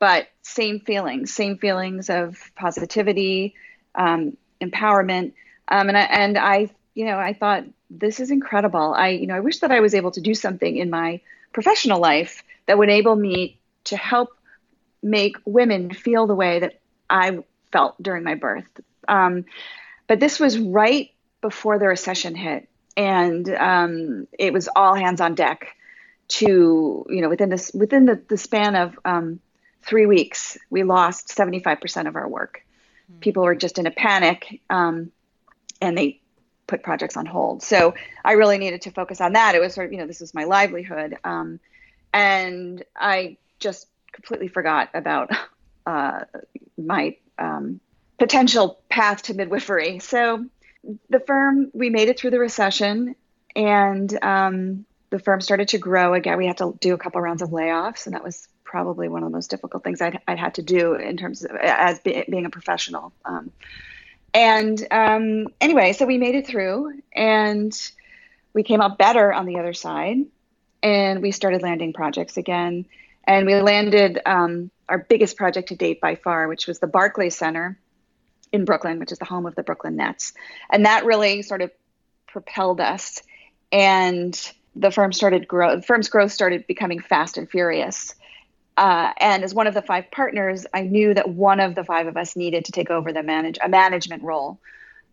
but 0.00 0.28
same 0.42 0.80
feelings, 0.80 1.32
same 1.32 1.58
feelings 1.58 2.10
of 2.10 2.38
positivity, 2.56 3.54
um, 3.94 4.36
empowerment. 4.60 5.32
Um, 5.68 5.88
and 5.88 5.96
I, 5.96 6.02
and 6.02 6.38
I, 6.38 6.70
you 6.94 7.04
know, 7.04 7.18
I 7.18 7.34
thought 7.34 7.64
this 7.88 8.18
is 8.18 8.30
incredible. 8.30 8.94
I, 8.94 9.10
you 9.10 9.26
know, 9.26 9.36
I 9.36 9.40
wish 9.40 9.60
that 9.60 9.70
I 9.70 9.80
was 9.80 9.94
able 9.94 10.10
to 10.12 10.20
do 10.20 10.34
something 10.34 10.76
in 10.76 10.90
my 10.90 11.20
professional 11.52 12.00
life 12.00 12.42
that 12.66 12.78
would 12.78 12.88
enable 12.88 13.14
me 13.14 13.58
to 13.84 13.96
help 13.96 14.36
make 15.02 15.36
women 15.44 15.92
feel 15.92 16.26
the 16.26 16.34
way 16.34 16.60
that 16.60 16.80
I 17.08 17.38
felt 17.72 18.00
during 18.02 18.24
my 18.24 18.34
birth. 18.34 18.68
Um, 19.08 19.44
but 20.10 20.18
this 20.18 20.40
was 20.40 20.58
right 20.58 21.12
before 21.40 21.78
the 21.78 21.86
recession 21.86 22.34
hit, 22.34 22.68
and 22.96 23.48
um, 23.48 24.26
it 24.36 24.52
was 24.52 24.68
all 24.74 24.96
hands 24.96 25.20
on 25.20 25.36
deck 25.36 25.76
to 26.26 27.06
you 27.08 27.22
know 27.22 27.28
within 27.28 27.48
this 27.48 27.70
within 27.72 28.06
the, 28.06 28.20
the 28.28 28.36
span 28.36 28.74
of 28.74 28.98
um, 29.04 29.38
three 29.82 30.06
weeks 30.06 30.58
we 30.68 30.82
lost 30.82 31.28
75% 31.28 32.08
of 32.08 32.16
our 32.16 32.26
work. 32.26 32.64
Mm-hmm. 33.08 33.20
people 33.20 33.44
were 33.44 33.54
just 33.54 33.78
in 33.78 33.86
a 33.86 33.92
panic 33.92 34.60
um, 34.68 35.12
and 35.80 35.96
they 35.96 36.20
put 36.66 36.82
projects 36.82 37.16
on 37.16 37.24
hold. 37.24 37.62
So 37.62 37.94
i 38.24 38.32
really 38.32 38.58
needed 38.58 38.82
to 38.82 38.90
focus 38.90 39.20
on 39.20 39.34
that. 39.34 39.54
It 39.54 39.60
was 39.60 39.74
sort 39.74 39.86
of 39.86 39.92
you 39.92 39.98
know 39.98 40.08
this 40.08 40.18
was 40.18 40.34
my 40.34 40.42
livelihood 40.42 41.18
um, 41.22 41.60
and 42.12 42.84
i 42.96 43.36
just 43.60 43.86
completely 44.10 44.48
forgot 44.48 44.88
about 44.92 45.30
uh, 45.86 46.24
my 46.76 47.16
um, 47.38 47.78
potential 48.20 48.78
path 48.90 49.22
to 49.22 49.34
midwifery. 49.34 49.98
So 49.98 50.44
the 51.08 51.20
firm, 51.20 51.70
we 51.72 51.88
made 51.88 52.08
it 52.08 52.20
through 52.20 52.30
the 52.30 52.38
recession 52.38 53.16
and 53.56 54.22
um, 54.22 54.84
the 55.08 55.18
firm 55.18 55.40
started 55.40 55.68
to 55.68 55.78
grow 55.78 56.12
again. 56.12 56.36
We 56.36 56.46
had 56.46 56.58
to 56.58 56.76
do 56.80 56.92
a 56.92 56.98
couple 56.98 57.20
rounds 57.22 57.40
of 57.40 57.48
layoffs, 57.48 58.04
and 58.04 58.14
that 58.14 58.22
was 58.22 58.46
probably 58.62 59.08
one 59.08 59.22
of 59.22 59.30
the 59.30 59.34
most 59.34 59.50
difficult 59.50 59.82
things 59.82 60.02
I'd, 60.02 60.20
I'd 60.28 60.38
had 60.38 60.54
to 60.56 60.62
do 60.62 60.94
in 60.94 61.16
terms 61.16 61.42
of 61.42 61.56
as 61.56 61.98
be, 62.00 62.22
being 62.28 62.44
a 62.44 62.50
professional. 62.50 63.12
Um, 63.24 63.50
and 64.34 64.86
um, 64.90 65.46
anyway, 65.60 65.94
so 65.94 66.04
we 66.04 66.18
made 66.18 66.36
it 66.36 66.46
through 66.46 67.00
and 67.12 67.72
we 68.52 68.62
came 68.62 68.82
out 68.82 68.98
better 68.98 69.32
on 69.32 69.46
the 69.46 69.58
other 69.58 69.72
side 69.72 70.18
and 70.82 71.22
we 71.22 71.32
started 71.32 71.62
landing 71.62 71.94
projects 71.94 72.36
again. 72.36 72.86
And 73.24 73.46
we 73.46 73.54
landed 73.60 74.20
um, 74.26 74.70
our 74.88 74.98
biggest 74.98 75.36
project 75.36 75.68
to 75.68 75.74
date 75.74 76.00
by 76.00 76.14
far, 76.14 76.46
which 76.46 76.66
was 76.66 76.78
the 76.78 76.86
Barclays 76.86 77.36
Center 77.36 77.78
in 78.52 78.64
Brooklyn, 78.64 78.98
which 78.98 79.12
is 79.12 79.18
the 79.18 79.24
home 79.24 79.46
of 79.46 79.54
the 79.54 79.62
Brooklyn 79.62 79.96
Nets. 79.96 80.32
And 80.70 80.86
that 80.86 81.04
really 81.04 81.42
sort 81.42 81.62
of 81.62 81.70
propelled 82.26 82.80
us. 82.80 83.22
And 83.72 84.38
the 84.74 84.90
firm 84.90 85.12
started 85.12 85.46
grow. 85.46 85.76
The 85.76 85.82
firm's 85.82 86.08
growth 86.08 86.32
started 86.32 86.66
becoming 86.66 87.00
fast 87.00 87.36
and 87.36 87.48
furious. 87.48 88.14
Uh, 88.76 89.12
and 89.18 89.44
as 89.44 89.52
one 89.52 89.66
of 89.66 89.74
the 89.74 89.82
five 89.82 90.10
partners, 90.10 90.66
I 90.72 90.82
knew 90.82 91.12
that 91.14 91.28
one 91.28 91.60
of 91.60 91.74
the 91.74 91.84
five 91.84 92.06
of 92.06 92.16
us 92.16 92.36
needed 92.36 92.64
to 92.66 92.72
take 92.72 92.90
over 92.90 93.12
the 93.12 93.22
manage 93.22 93.58
a 93.62 93.68
management 93.68 94.22
role. 94.22 94.58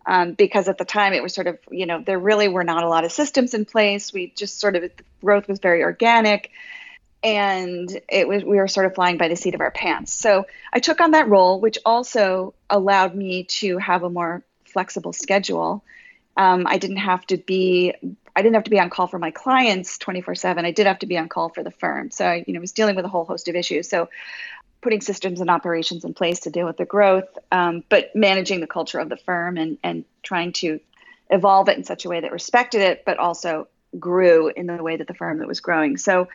Um, 0.06 0.34
because 0.34 0.70
at 0.70 0.78
the 0.78 0.86
time 0.86 1.12
it 1.12 1.22
was 1.22 1.34
sort 1.34 1.48
of, 1.48 1.60
you 1.70 1.86
know, 1.86 2.02
there 2.02 2.18
really 2.18 2.48
were 2.48 2.64
not 2.64 2.84
a 2.84 2.88
lot 2.88 3.04
of 3.04 3.12
systems 3.12 3.54
in 3.54 3.66
place. 3.66 4.14
We 4.14 4.32
just 4.38 4.58
sort 4.58 4.78
of 4.78 4.90
growth 5.20 5.50
was 5.50 5.60
very 5.60 5.84
organic, 5.84 6.50
and 7.24 8.00
it 8.10 8.28
was 8.28 8.44
we 8.44 8.58
were 8.58 8.68
sort 8.68 8.86
of 8.86 8.96
flying 8.96 9.18
by 9.18 9.28
the 9.28 9.36
seat 9.36 9.56
of 9.56 9.62
our 9.62 9.72
pants. 9.72 10.14
So 10.14 10.46
I 10.72 10.80
took 10.80 11.02
on 11.02 11.12
that 11.12 11.28
role, 11.28 11.60
which 11.60 11.78
also 11.86 12.54
allowed 12.70 13.16
me 13.16 13.46
to 13.46 13.78
have 13.78 14.04
a 14.04 14.10
more 14.10 14.44
flexible 14.66 15.14
schedule. 15.14 15.84
Um, 16.36 16.68
I 16.68 16.78
didn't 16.78 16.98
have 16.98 17.26
to 17.28 17.38
be 17.38 17.94
I 18.36 18.44
didn't 18.44 18.54
have 18.54 18.66
to 18.66 18.70
be 18.70 18.80
on 18.80 18.92
call 18.92 19.08
for 19.08 19.18
my 19.18 19.32
clients 19.32 19.98
24 19.98 20.36
7. 20.36 20.64
I 20.64 20.72
did 20.72 20.86
have 20.86 21.00
to 21.00 21.08
be 21.08 21.18
on 21.18 21.28
call 21.28 21.50
for 21.50 21.64
the 21.64 21.72
firm. 21.72 22.12
So 22.12 22.26
I, 22.26 22.44
you 22.46 22.54
know, 22.54 22.60
was 22.60 22.72
dealing 22.72 22.96
with 22.96 23.04
a 23.04 23.10
whole 23.10 23.26
host 23.26 23.48
of 23.48 23.56
issues. 23.56 23.90
So 23.90 24.10
putting 24.82 25.02
systems 25.02 25.42
and 25.42 25.50
operations 25.50 26.06
in 26.06 26.14
place 26.14 26.42
to 26.42 26.52
deal 26.52 26.68
with 26.68 26.78
the 26.78 26.86
growth, 26.86 27.28
um, 27.52 27.84
but 27.90 28.16
managing 28.16 28.60
the 28.60 28.68
culture 28.68 29.00
of 29.00 29.10
the 29.10 29.18
firm 29.18 29.58
and, 29.58 29.80
and 29.84 30.06
trying 30.22 30.54
to 30.54 30.80
evolve 31.32 31.68
it 31.68 31.78
in 31.78 31.84
such 31.84 32.06
a 32.06 32.10
way 32.10 32.20
that 32.20 32.32
respected 32.32 32.82
it, 32.82 33.04
but 33.06 33.18
also 33.18 33.68
grew 33.98 34.50
in 34.50 34.68
the 34.68 34.84
way 34.84 34.98
that 34.98 35.08
the 35.08 35.16
firm 35.16 35.40
that 35.40 35.48
was 35.48 35.60
growing. 35.60 35.98
So 35.98 36.28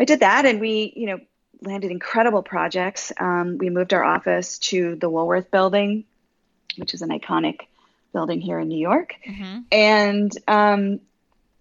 I 0.00 0.04
did 0.04 0.20
that 0.20 0.46
and 0.46 0.60
we, 0.60 0.92
you 0.96 1.06
know, 1.06 1.20
landed 1.60 1.90
incredible 1.90 2.42
projects. 2.42 3.12
Um, 3.20 3.58
we 3.58 3.68
moved 3.68 3.92
our 3.92 4.02
office 4.02 4.58
to 4.58 4.96
the 4.96 5.10
Woolworth 5.10 5.50
building, 5.50 6.04
which 6.76 6.94
is 6.94 7.02
an 7.02 7.10
iconic 7.10 7.60
building 8.14 8.40
here 8.40 8.58
in 8.58 8.68
New 8.68 8.78
York. 8.78 9.14
Mm-hmm. 9.28 9.58
And 9.70 10.38
um, 10.48 11.00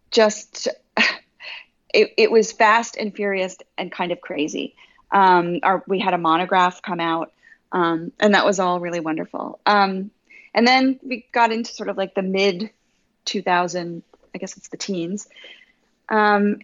just 0.09 0.69
it, 1.93 2.13
it 2.17 2.31
was 2.31 2.53
fast 2.53 2.95
and 2.95 3.13
furious 3.13 3.57
and 3.77 3.91
kind 3.91 4.13
of 4.13 4.21
crazy. 4.21 4.75
Um, 5.11 5.59
our, 5.63 5.83
we 5.85 5.99
had 5.99 6.13
a 6.13 6.17
monograph 6.17 6.81
come 6.81 7.01
out, 7.01 7.33
um, 7.73 8.13
and 8.19 8.35
that 8.35 8.45
was 8.45 8.59
all 8.59 8.79
really 8.79 9.01
wonderful. 9.01 9.59
Um, 9.65 10.11
and 10.53 10.65
then 10.65 10.99
we 11.03 11.25
got 11.31 11.51
into 11.51 11.73
sort 11.73 11.89
of 11.89 11.97
like 11.97 12.15
the 12.15 12.21
mid 12.21 12.69
2000, 13.25 14.01
I 14.33 14.37
guess 14.37 14.55
it's 14.55 14.69
the 14.69 14.77
teens, 14.77 15.27
um, 16.07 16.59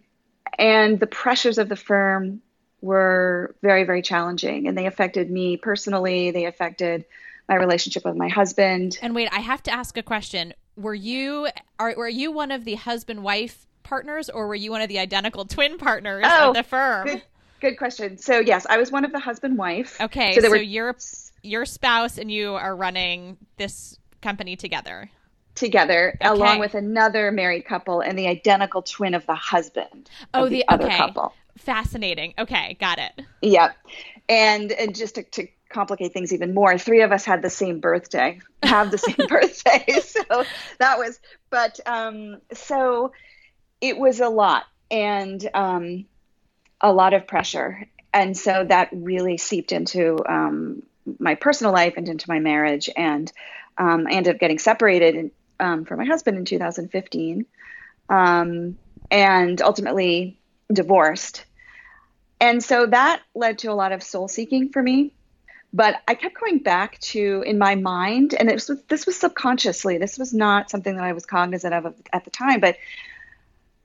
and 0.55 0.99
the 0.99 1.07
pressures 1.07 1.57
of 1.57 1.69
the 1.69 1.75
firm 1.75 2.41
were 2.81 3.55
very, 3.61 3.83
very 3.83 4.01
challenging, 4.01 4.67
and 4.67 4.77
they 4.77 4.85
affected 4.85 5.29
me 5.29 5.57
personally. 5.57 6.31
They 6.31 6.45
affected 6.45 7.05
my 7.47 7.55
relationship 7.55 8.05
with 8.05 8.15
my 8.15 8.27
husband. 8.27 8.97
And 9.01 9.13
wait, 9.15 9.29
I 9.31 9.39
have 9.39 9.61
to 9.63 9.71
ask 9.71 9.97
a 9.97 10.03
question 10.03 10.53
were 10.75 10.95
you 10.95 11.47
are 11.79 11.93
were 11.95 12.09
you 12.09 12.31
one 12.31 12.51
of 12.51 12.65
the 12.65 12.75
husband 12.75 13.23
wife 13.23 13.65
partners 13.83 14.29
or 14.29 14.47
were 14.47 14.55
you 14.55 14.71
one 14.71 14.81
of 14.81 14.89
the 14.89 14.99
identical 14.99 15.45
twin 15.45 15.77
partners 15.77 16.25
oh, 16.27 16.49
of 16.49 16.55
the 16.55 16.63
firm? 16.63 17.07
Good, 17.07 17.23
good, 17.61 17.77
question. 17.77 18.17
So 18.17 18.39
yes, 18.39 18.65
I 18.69 18.77
was 18.77 18.91
one 18.91 19.05
of 19.05 19.11
the 19.11 19.19
husband 19.19 19.57
wife. 19.57 19.99
Okay, 20.01 20.33
so, 20.35 20.41
so 20.41 20.49
were... 20.49 20.57
your 20.57 20.95
your 21.43 21.65
spouse 21.65 22.17
and 22.17 22.31
you 22.31 22.55
are 22.55 22.75
running 22.75 23.37
this 23.57 23.97
company 24.21 24.55
together. 24.55 25.09
Together, 25.55 26.17
okay. 26.21 26.29
along 26.29 26.59
with 26.59 26.75
another 26.75 27.31
married 27.31 27.65
couple 27.65 28.01
and 28.01 28.19
the 28.19 28.27
identical 28.27 28.81
twin 28.81 29.13
of 29.13 29.25
the 29.25 29.35
husband. 29.35 30.09
Oh, 30.33 30.45
the, 30.45 30.49
the, 30.49 30.67
other 30.67 30.85
okay. 30.85 30.97
couple. 30.97 31.33
Fascinating. 31.57 32.33
Okay, 32.37 32.75
got 32.79 32.99
it. 32.99 33.21
Yep. 33.41 33.75
And 34.27 34.71
and 34.73 34.93
just 34.93 35.15
to, 35.15 35.23
to 35.23 35.47
complicate 35.69 36.13
things 36.13 36.33
even 36.33 36.53
more, 36.53 36.77
three 36.77 37.01
of 37.01 37.11
us 37.11 37.25
had 37.25 37.41
the 37.41 37.49
same 37.49 37.79
birthday, 37.79 38.39
have 38.63 38.91
the 38.91 38.97
same 38.97 39.15
birthday. 39.27 39.85
So 40.01 40.45
that 40.79 40.97
was, 40.97 41.19
but 41.49 41.79
um, 41.85 42.41
so 42.53 43.11
it 43.81 43.97
was 43.97 44.21
a 44.21 44.29
lot 44.29 44.63
and 44.89 45.47
um, 45.53 46.05
a 46.81 46.91
lot 46.91 47.13
of 47.13 47.27
pressure. 47.27 47.85
And 48.13 48.35
so 48.35 48.63
that 48.63 48.89
really 48.93 49.37
seeped 49.37 49.71
into 49.73 50.17
um, 50.27 50.83
my 51.19 51.35
personal 51.35 51.73
life 51.73 51.95
and 51.97 52.07
into 52.07 52.29
my 52.29 52.39
marriage. 52.39 52.89
And 52.95 53.31
um, 53.77 54.07
I 54.07 54.13
ended 54.13 54.35
up 54.35 54.39
getting 54.39 54.59
separated 54.59 55.31
um, 55.59 55.85
from 55.85 55.99
my 55.99 56.05
husband 56.05 56.37
in 56.37 56.45
2015 56.45 57.45
um, 58.09 58.77
and 59.11 59.61
ultimately 59.61 60.39
divorced. 60.71 61.45
And 62.39 62.63
so 62.63 62.85
that 62.87 63.21
led 63.33 63.59
to 63.59 63.71
a 63.71 63.73
lot 63.73 63.91
of 63.91 64.03
soul 64.03 64.27
seeking 64.27 64.69
for 64.69 64.81
me 64.81 65.13
but 65.75 66.01
I 66.07 66.15
kept 66.15 66.39
going 66.39 66.59
back 66.59 66.97
to 66.99 67.43
in 67.45 67.57
my 67.57 67.75
mind, 67.75 68.33
and 68.33 68.49
was, 68.49 68.71
this 68.87 69.05
was 69.05 69.19
subconsciously. 69.19 69.97
This 69.97 70.17
was 70.17 70.33
not 70.33 70.69
something 70.69 70.95
that 70.95 71.03
I 71.03 71.11
was 71.11 71.25
cognizant 71.25 71.73
of 71.73 71.93
at 72.13 72.23
the 72.23 72.31
time, 72.31 72.61
but 72.61 72.77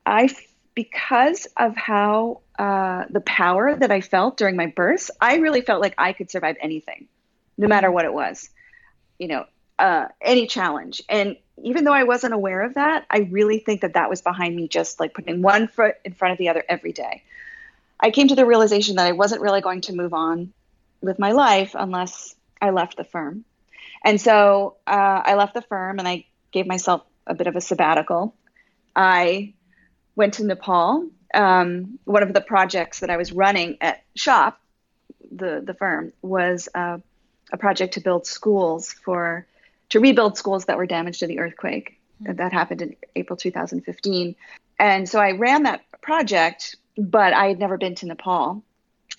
I, 0.06 0.28
because 0.76 1.48
of 1.56 1.74
how 1.74 2.42
uh, 2.60 3.06
the 3.10 3.20
power 3.20 3.74
that 3.74 3.90
I 3.90 4.02
felt 4.02 4.36
during 4.36 4.54
my 4.54 4.66
birth, 4.66 5.10
I 5.20 5.38
really 5.38 5.62
felt 5.62 5.80
like 5.80 5.96
I 5.98 6.12
could 6.12 6.30
survive 6.30 6.54
anything, 6.60 7.08
no 7.58 7.66
matter 7.66 7.90
what 7.90 8.04
it 8.04 8.14
was, 8.14 8.48
you 9.18 9.26
know, 9.26 9.46
uh, 9.80 10.06
any 10.20 10.46
challenge. 10.46 11.02
And 11.08 11.38
even 11.62 11.84
though 11.84 11.92
I 11.92 12.04
wasn't 12.04 12.34
aware 12.34 12.62
of 12.62 12.74
that, 12.74 13.06
I 13.10 13.18
really 13.30 13.58
think 13.58 13.82
that 13.82 13.94
that 13.94 14.10
was 14.10 14.22
behind 14.22 14.54
me, 14.56 14.68
just 14.68 15.00
like 15.00 15.14
putting 15.14 15.42
one 15.42 15.68
foot 15.68 15.96
in 16.04 16.12
front 16.12 16.32
of 16.32 16.38
the 16.38 16.48
other 16.48 16.64
every 16.68 16.92
day. 16.92 17.22
I 17.98 18.10
came 18.10 18.28
to 18.28 18.34
the 18.34 18.46
realization 18.46 18.96
that 18.96 19.06
I 19.06 19.12
wasn't 19.12 19.42
really 19.42 19.60
going 19.60 19.82
to 19.82 19.94
move 19.94 20.14
on 20.14 20.52
with 21.00 21.18
my 21.18 21.32
life 21.32 21.74
unless 21.78 22.34
I 22.60 22.70
left 22.70 22.96
the 22.96 23.04
firm. 23.04 23.44
And 24.04 24.20
so 24.20 24.76
uh, 24.86 25.22
I 25.24 25.34
left 25.34 25.54
the 25.54 25.62
firm 25.62 25.98
and 25.98 26.08
I 26.08 26.24
gave 26.52 26.66
myself 26.66 27.02
a 27.26 27.34
bit 27.34 27.46
of 27.46 27.56
a 27.56 27.60
sabbatical. 27.60 28.34
I 28.96 29.54
went 30.16 30.34
to 30.34 30.44
Nepal. 30.44 31.08
Um, 31.32 31.98
one 32.04 32.22
of 32.22 32.32
the 32.32 32.40
projects 32.40 33.00
that 33.00 33.10
I 33.10 33.16
was 33.16 33.32
running 33.32 33.78
at 33.80 34.02
SHoP, 34.16 34.58
the 35.30 35.62
the 35.64 35.74
firm, 35.74 36.12
was 36.22 36.68
uh, 36.74 36.98
a 37.52 37.56
project 37.56 37.94
to 37.94 38.00
build 38.00 38.26
schools 38.26 38.92
for 38.92 39.46
to 39.90 40.00
rebuild 40.00 40.37
schools 40.37 40.64
that 40.66 40.76
were 40.76 40.87
damaged 40.87 41.23
in 41.23 41.28
the 41.28 41.38
earthquake 41.38 41.99
mm-hmm. 42.23 42.35
that 42.35 42.52
happened 42.52 42.82
in 42.82 42.97
April 43.14 43.37
2015. 43.37 44.35
And 44.78 45.09
so 45.09 45.20
I 45.20 45.32
ran 45.32 45.64
that 45.64 45.82
project, 46.00 46.76
but 46.97 47.32
I 47.32 47.47
had 47.47 47.59
never 47.59 47.76
been 47.76 47.94
to 47.97 48.06
Nepal 48.06 48.62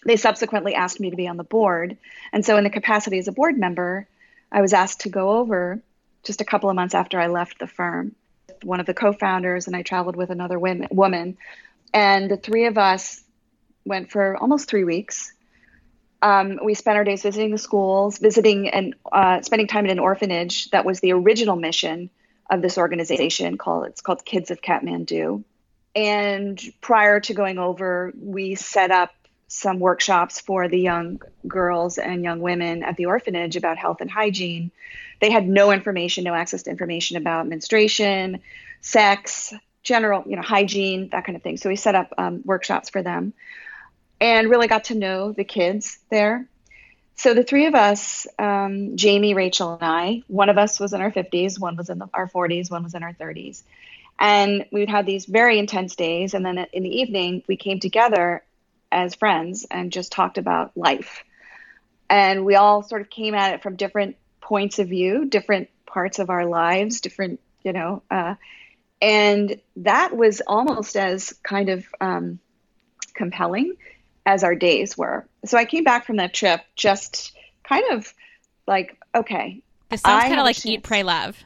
they 0.05 0.17
subsequently 0.17 0.75
asked 0.75 0.99
me 0.99 1.09
to 1.09 1.15
be 1.15 1.27
on 1.27 1.37
the 1.37 1.43
board. 1.43 1.97
And 2.33 2.45
so, 2.45 2.57
in 2.57 2.63
the 2.63 2.69
capacity 2.69 3.17
as 3.19 3.27
a 3.27 3.31
board 3.31 3.57
member, 3.57 4.07
I 4.51 4.61
was 4.61 4.73
asked 4.73 5.01
to 5.01 5.09
go 5.09 5.37
over 5.37 5.81
just 6.23 6.41
a 6.41 6.45
couple 6.45 6.69
of 6.69 6.75
months 6.75 6.95
after 6.95 7.19
I 7.19 7.27
left 7.27 7.59
the 7.59 7.67
firm. 7.67 8.15
One 8.63 8.79
of 8.79 8.85
the 8.85 8.93
co 8.93 9.13
founders, 9.13 9.67
and 9.67 9.75
I 9.75 9.83
traveled 9.83 10.15
with 10.15 10.29
another 10.29 10.59
woman. 10.59 11.37
And 11.93 12.31
the 12.31 12.37
three 12.37 12.65
of 12.65 12.77
us 12.77 13.23
went 13.85 14.11
for 14.11 14.37
almost 14.37 14.69
three 14.69 14.83
weeks. 14.83 15.33
Um, 16.21 16.59
we 16.63 16.75
spent 16.75 16.97
our 16.97 17.03
days 17.03 17.23
visiting 17.23 17.51
the 17.51 17.57
schools, 17.57 18.19
visiting 18.19 18.69
and 18.69 18.95
uh, 19.11 19.41
spending 19.41 19.67
time 19.67 19.85
in 19.85 19.91
an 19.91 19.99
orphanage 19.99 20.69
that 20.69 20.85
was 20.85 20.99
the 20.99 21.13
original 21.13 21.55
mission 21.55 22.09
of 22.49 22.61
this 22.61 22.77
organization 22.77 23.57
called 23.57 23.87
it's 23.87 24.01
called 24.01 24.23
Kids 24.23 24.51
of 24.51 24.61
Kathmandu. 24.61 25.43
And 25.95 26.61
prior 26.79 27.19
to 27.21 27.33
going 27.33 27.57
over, 27.57 28.13
we 28.15 28.55
set 28.55 28.91
up 28.91 29.11
some 29.47 29.79
workshops 29.79 30.39
for 30.39 30.69
the 30.69 30.79
young 30.79 31.21
girls 31.45 31.97
and 31.97 32.23
young 32.23 32.39
women 32.39 32.83
at 32.83 32.95
the 32.95 33.07
orphanage 33.07 33.57
about 33.57 33.77
health 33.77 33.99
and 33.99 34.09
hygiene. 34.09 34.71
They 35.19 35.29
had 35.29 35.47
no 35.47 35.71
information, 35.71 36.23
no 36.23 36.33
access 36.33 36.63
to 36.63 36.69
information 36.69 37.17
about 37.17 37.47
menstruation, 37.47 38.41
sex, 38.79 39.53
general, 39.83 40.23
you 40.25 40.37
know, 40.37 40.41
hygiene, 40.41 41.09
that 41.09 41.25
kind 41.25 41.35
of 41.35 41.41
thing. 41.41 41.57
So 41.57 41.67
we 41.67 41.75
set 41.75 41.95
up 41.95 42.13
um, 42.17 42.41
workshops 42.45 42.89
for 42.89 43.03
them 43.03 43.33
and 44.21 44.49
really 44.49 44.67
got 44.67 44.85
to 44.85 44.95
know 44.95 45.31
the 45.31 45.43
kids 45.43 45.97
there. 46.09 46.47
So 47.15 47.33
the 47.33 47.43
three 47.43 47.65
of 47.65 47.75
us, 47.75 48.27
um, 48.39 48.95
Jamie, 48.95 49.33
Rachel, 49.33 49.73
and 49.73 49.83
I, 49.83 50.23
one 50.27 50.49
of 50.49 50.57
us 50.57 50.79
was 50.79 50.93
in 50.93 51.01
our 51.01 51.11
50s, 51.11 51.59
one 51.59 51.75
was 51.75 51.89
in 51.89 51.97
the, 51.97 52.07
our 52.13 52.29
40s, 52.29 52.69
one 52.71 52.83
was 52.83 52.93
in 52.93 53.03
our 53.03 53.13
30s. 53.13 53.63
And 54.19 54.65
we 54.71 54.81
would 54.81 54.89
have 54.89 55.07
these 55.07 55.25
very 55.25 55.57
intense 55.57 55.95
days. 55.95 56.35
And 56.35 56.45
then 56.45 56.59
in 56.71 56.83
the 56.83 57.01
evening, 57.01 57.43
we 57.47 57.57
came 57.57 57.79
together 57.79 58.43
as 58.91 59.15
friends 59.15 59.65
and 59.69 59.91
just 59.91 60.11
talked 60.11 60.37
about 60.37 60.77
life. 60.77 61.23
And 62.07 62.45
we 62.45 62.55
all 62.55 62.83
sort 62.83 63.01
of 63.01 63.09
came 63.09 63.33
at 63.33 63.55
it 63.55 63.63
from 63.63 63.75
different 63.75 64.17
points 64.39 64.79
of 64.79 64.89
view, 64.89 65.25
different 65.25 65.69
parts 65.85 66.19
of 66.19 66.29
our 66.29 66.45
lives, 66.45 67.01
different, 67.01 67.39
you 67.63 67.73
know, 67.73 68.03
uh, 68.11 68.35
and 69.01 69.59
that 69.77 70.15
was 70.15 70.41
almost 70.45 70.95
as 70.95 71.33
kind 71.41 71.69
of 71.69 71.85
um, 71.99 72.39
compelling 73.15 73.75
as 74.25 74.43
our 74.43 74.55
days 74.55 74.97
were. 74.97 75.25
So 75.45 75.57
I 75.57 75.65
came 75.65 75.83
back 75.83 76.05
from 76.05 76.17
that 76.17 76.33
trip 76.33 76.61
just 76.75 77.33
kind 77.63 77.83
of 77.91 78.13
like, 78.67 78.97
okay. 79.15 79.61
This 79.89 80.01
sounds 80.01 80.23
kind 80.23 80.39
of 80.39 80.45
like 80.45 80.65
Eat, 80.65 80.83
Pray, 80.83 81.03
Love 81.03 81.37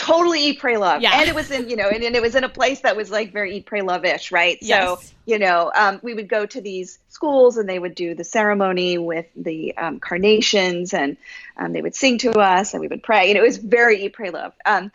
totally 0.00 0.46
eat 0.46 0.58
pray 0.58 0.76
love 0.76 1.02
yeah. 1.02 1.20
and 1.20 1.28
it 1.28 1.34
was 1.34 1.50
in 1.50 1.68
you 1.68 1.76
know 1.76 1.88
and, 1.88 2.02
and, 2.02 2.16
it 2.16 2.22
was 2.22 2.34
in 2.34 2.42
a 2.44 2.48
place 2.48 2.80
that 2.80 2.96
was 2.96 3.10
like 3.10 3.32
very 3.32 3.56
eat 3.56 3.66
pray 3.66 3.82
love 3.82 4.04
ish 4.04 4.32
right 4.32 4.56
yes. 4.62 4.82
so 4.82 5.14
you 5.26 5.38
know 5.38 5.70
um, 5.74 6.00
we 6.02 6.14
would 6.14 6.28
go 6.28 6.46
to 6.46 6.60
these 6.60 6.98
schools 7.08 7.58
and 7.58 7.68
they 7.68 7.78
would 7.78 7.94
do 7.94 8.14
the 8.14 8.24
ceremony 8.24 8.98
with 8.98 9.26
the 9.36 9.76
um, 9.76 10.00
carnations 10.00 10.94
and 10.94 11.16
um, 11.56 11.72
they 11.72 11.82
would 11.82 11.94
sing 11.94 12.16
to 12.16 12.30
us 12.38 12.72
and 12.72 12.80
we 12.80 12.88
would 12.88 13.02
pray 13.02 13.28
and 13.28 13.36
it 13.36 13.42
was 13.42 13.58
very 13.58 14.04
eat 14.04 14.14
pray 14.14 14.30
love 14.30 14.54
um, 14.64 14.90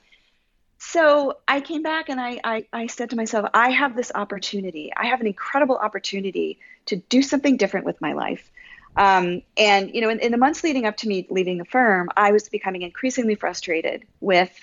so 0.92 1.38
I 1.48 1.62
came 1.62 1.82
back 1.82 2.10
and 2.10 2.22
I, 2.22 2.40
I, 2.44 2.66
I 2.72 2.88
said 2.88 3.10
to 3.10 3.16
myself, 3.16 3.50
I 3.54 3.72
have 3.72 3.96
this 3.96 4.12
opportunity. 4.14 4.92
I 4.96 5.08
have 5.08 5.20
an 5.20 5.28
incredible 5.28 5.78
opportunity 5.78 6.60
to 6.86 6.96
do 6.96 7.22
something 7.22 7.58
different 7.58 7.86
with 7.86 8.00
my 8.02 8.14
life. 8.14 8.50
Um, 8.96 9.42
and 9.58 9.94
you 9.94 10.02
know, 10.02 10.10
in, 10.10 10.20
in, 10.20 10.32
the 10.32 10.38
months 10.38 10.64
leading 10.64 10.86
up 10.86 10.96
to 10.98 11.08
me 11.08 11.28
leaving 11.30 11.58
the 11.58 11.66
firm, 11.66 12.10
I 12.16 12.32
was 12.32 12.48
becoming 12.50 12.84
increasingly 12.84 13.36
frustrated 13.36 14.06
with 14.22 14.58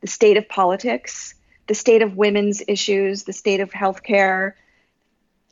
the 0.00 0.06
state 0.06 0.36
of 0.36 0.48
politics, 0.48 1.34
the 1.66 1.74
state 1.74 2.02
of 2.02 2.16
women's 2.16 2.62
issues, 2.66 3.22
the 3.22 3.32
state 3.32 3.60
of 3.60 3.70
healthcare, 3.70 4.54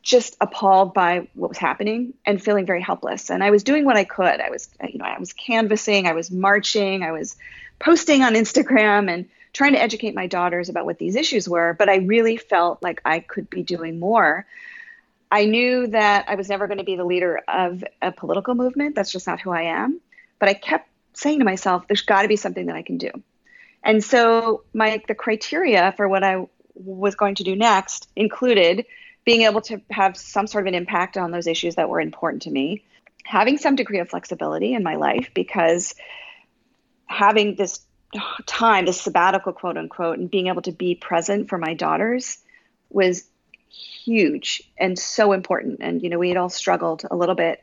just 0.02 0.37
appalled 0.40 0.94
by 0.94 1.28
what 1.34 1.48
was 1.48 1.58
happening 1.58 2.12
and 2.26 2.42
feeling 2.42 2.66
very 2.66 2.82
helpless. 2.82 3.30
And 3.30 3.42
I 3.42 3.50
was 3.50 3.62
doing 3.62 3.84
what 3.84 3.96
I 3.96 4.04
could. 4.04 4.40
I 4.40 4.50
was, 4.50 4.68
you 4.87 4.98
know, 4.98 5.04
I 5.04 5.18
was 5.18 5.32
canvassing, 5.32 6.06
I 6.06 6.12
was 6.12 6.30
marching, 6.30 7.02
I 7.02 7.12
was 7.12 7.37
posting 7.78 8.22
on 8.22 8.34
Instagram 8.34 9.10
and 9.10 9.26
trying 9.52 9.73
to 9.73 9.83
educate 9.83 10.14
my 10.14 10.26
daughters 10.26 10.69
about 10.69 10.85
what 10.85 10.99
these 10.99 11.17
issues 11.17 11.49
were. 11.49 11.75
But 11.78 11.88
I 11.88 11.97
really 11.97 12.37
felt 12.37 12.83
like 12.83 13.00
I 13.05 13.21
could 13.21 13.49
be 13.50 13.62
doing 13.62 13.99
more. 13.99 14.47
I 15.31 15.45
knew 15.45 15.88
that 15.88 16.26
I 16.28 16.37
was 16.37 16.49
never 16.49 16.67
going 16.67 16.78
to 16.78 16.85
be 16.85 16.97
the 16.97 17.05
leader 17.05 17.43
of 17.49 17.85
a 18.00 18.12
political 18.12 18.55
movement. 18.55 18.95
That's 18.95 19.12
just 19.12 19.26
not 19.26 19.40
who 19.40 19.50
I 19.50 19.62
am. 19.62 20.00
But 20.38 20.49
I 20.49 20.55
kept 20.55 20.88
saying 21.14 21.40
to 21.40 21.45
myself, 21.45 21.87
there's 21.87 22.02
got 22.02 22.23
to 22.23 22.28
be 22.28 22.37
something 22.37 22.67
that 22.67 22.76
I 22.76 22.83
can 22.83 22.99
do. 22.99 23.11
And 23.83 24.02
so 24.02 24.64
my 24.73 25.02
the 25.07 25.14
criteria 25.14 25.93
for 25.97 26.09
what 26.09 26.25
I 26.25 26.47
was 26.75 27.14
going 27.14 27.37
to 27.37 27.45
do 27.45 27.57
next 27.57 28.09
included 28.17 28.87
being 29.25 29.43
able 29.43 29.61
to 29.61 29.81
have 29.90 30.17
some 30.17 30.47
sort 30.47 30.64
of 30.64 30.69
an 30.69 30.75
impact 30.75 31.17
on 31.17 31.31
those 31.31 31.47
issues 31.47 31.75
that 31.75 31.88
were 31.88 32.00
important 32.00 32.43
to 32.43 32.50
me, 32.50 32.85
having 33.25 33.59
some 33.59 33.76
degree 33.76 33.99
of 33.99 34.09
flexibility 34.09 34.73
in 34.73 34.83
my 34.83 34.97
life 34.97 35.31
because 35.35 35.95
having 37.07 37.55
this 37.57 37.81
time, 38.46 38.86
this 38.86 39.00
sabbatical 39.00 39.52
quote 39.52 39.76
unquote, 39.76 40.18
and 40.18 40.30
being 40.30 40.48
able 40.48 40.62
to 40.62 40.72
be 40.72 40.94
present 40.94 41.48
for 41.48 41.58
my 41.58 41.74
daughters 41.74 42.38
was 42.90 43.28
huge 43.68 44.62
and 44.78 44.98
so 44.98 45.32
important. 45.32 45.78
And, 45.80 46.02
you 46.02 46.08
know, 46.08 46.18
we 46.18 46.28
had 46.28 46.38
all 46.38 46.48
struggled 46.48 47.04
a 47.10 47.16
little 47.16 47.34
bit 47.34 47.62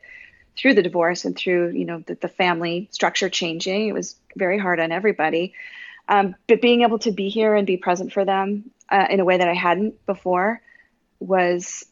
through 0.56 0.74
the 0.74 0.82
divorce 0.82 1.24
and 1.24 1.36
through, 1.36 1.70
you 1.70 1.84
know, 1.84 2.02
the, 2.06 2.14
the 2.14 2.28
family 2.28 2.88
structure 2.90 3.28
changing. 3.28 3.88
It 3.88 3.92
was 3.92 4.16
very 4.36 4.58
hard 4.58 4.80
on 4.80 4.92
everybody. 4.92 5.54
Um, 6.08 6.36
but 6.46 6.62
being 6.62 6.82
able 6.82 7.00
to 7.00 7.10
be 7.10 7.28
here 7.28 7.54
and 7.54 7.66
be 7.66 7.76
present 7.76 8.12
for 8.12 8.24
them 8.24 8.70
uh, 8.88 9.06
in 9.10 9.20
a 9.20 9.24
way 9.24 9.38
that 9.38 9.48
I 9.48 9.54
hadn't 9.54 10.06
before 10.06 10.60
was 11.18 11.84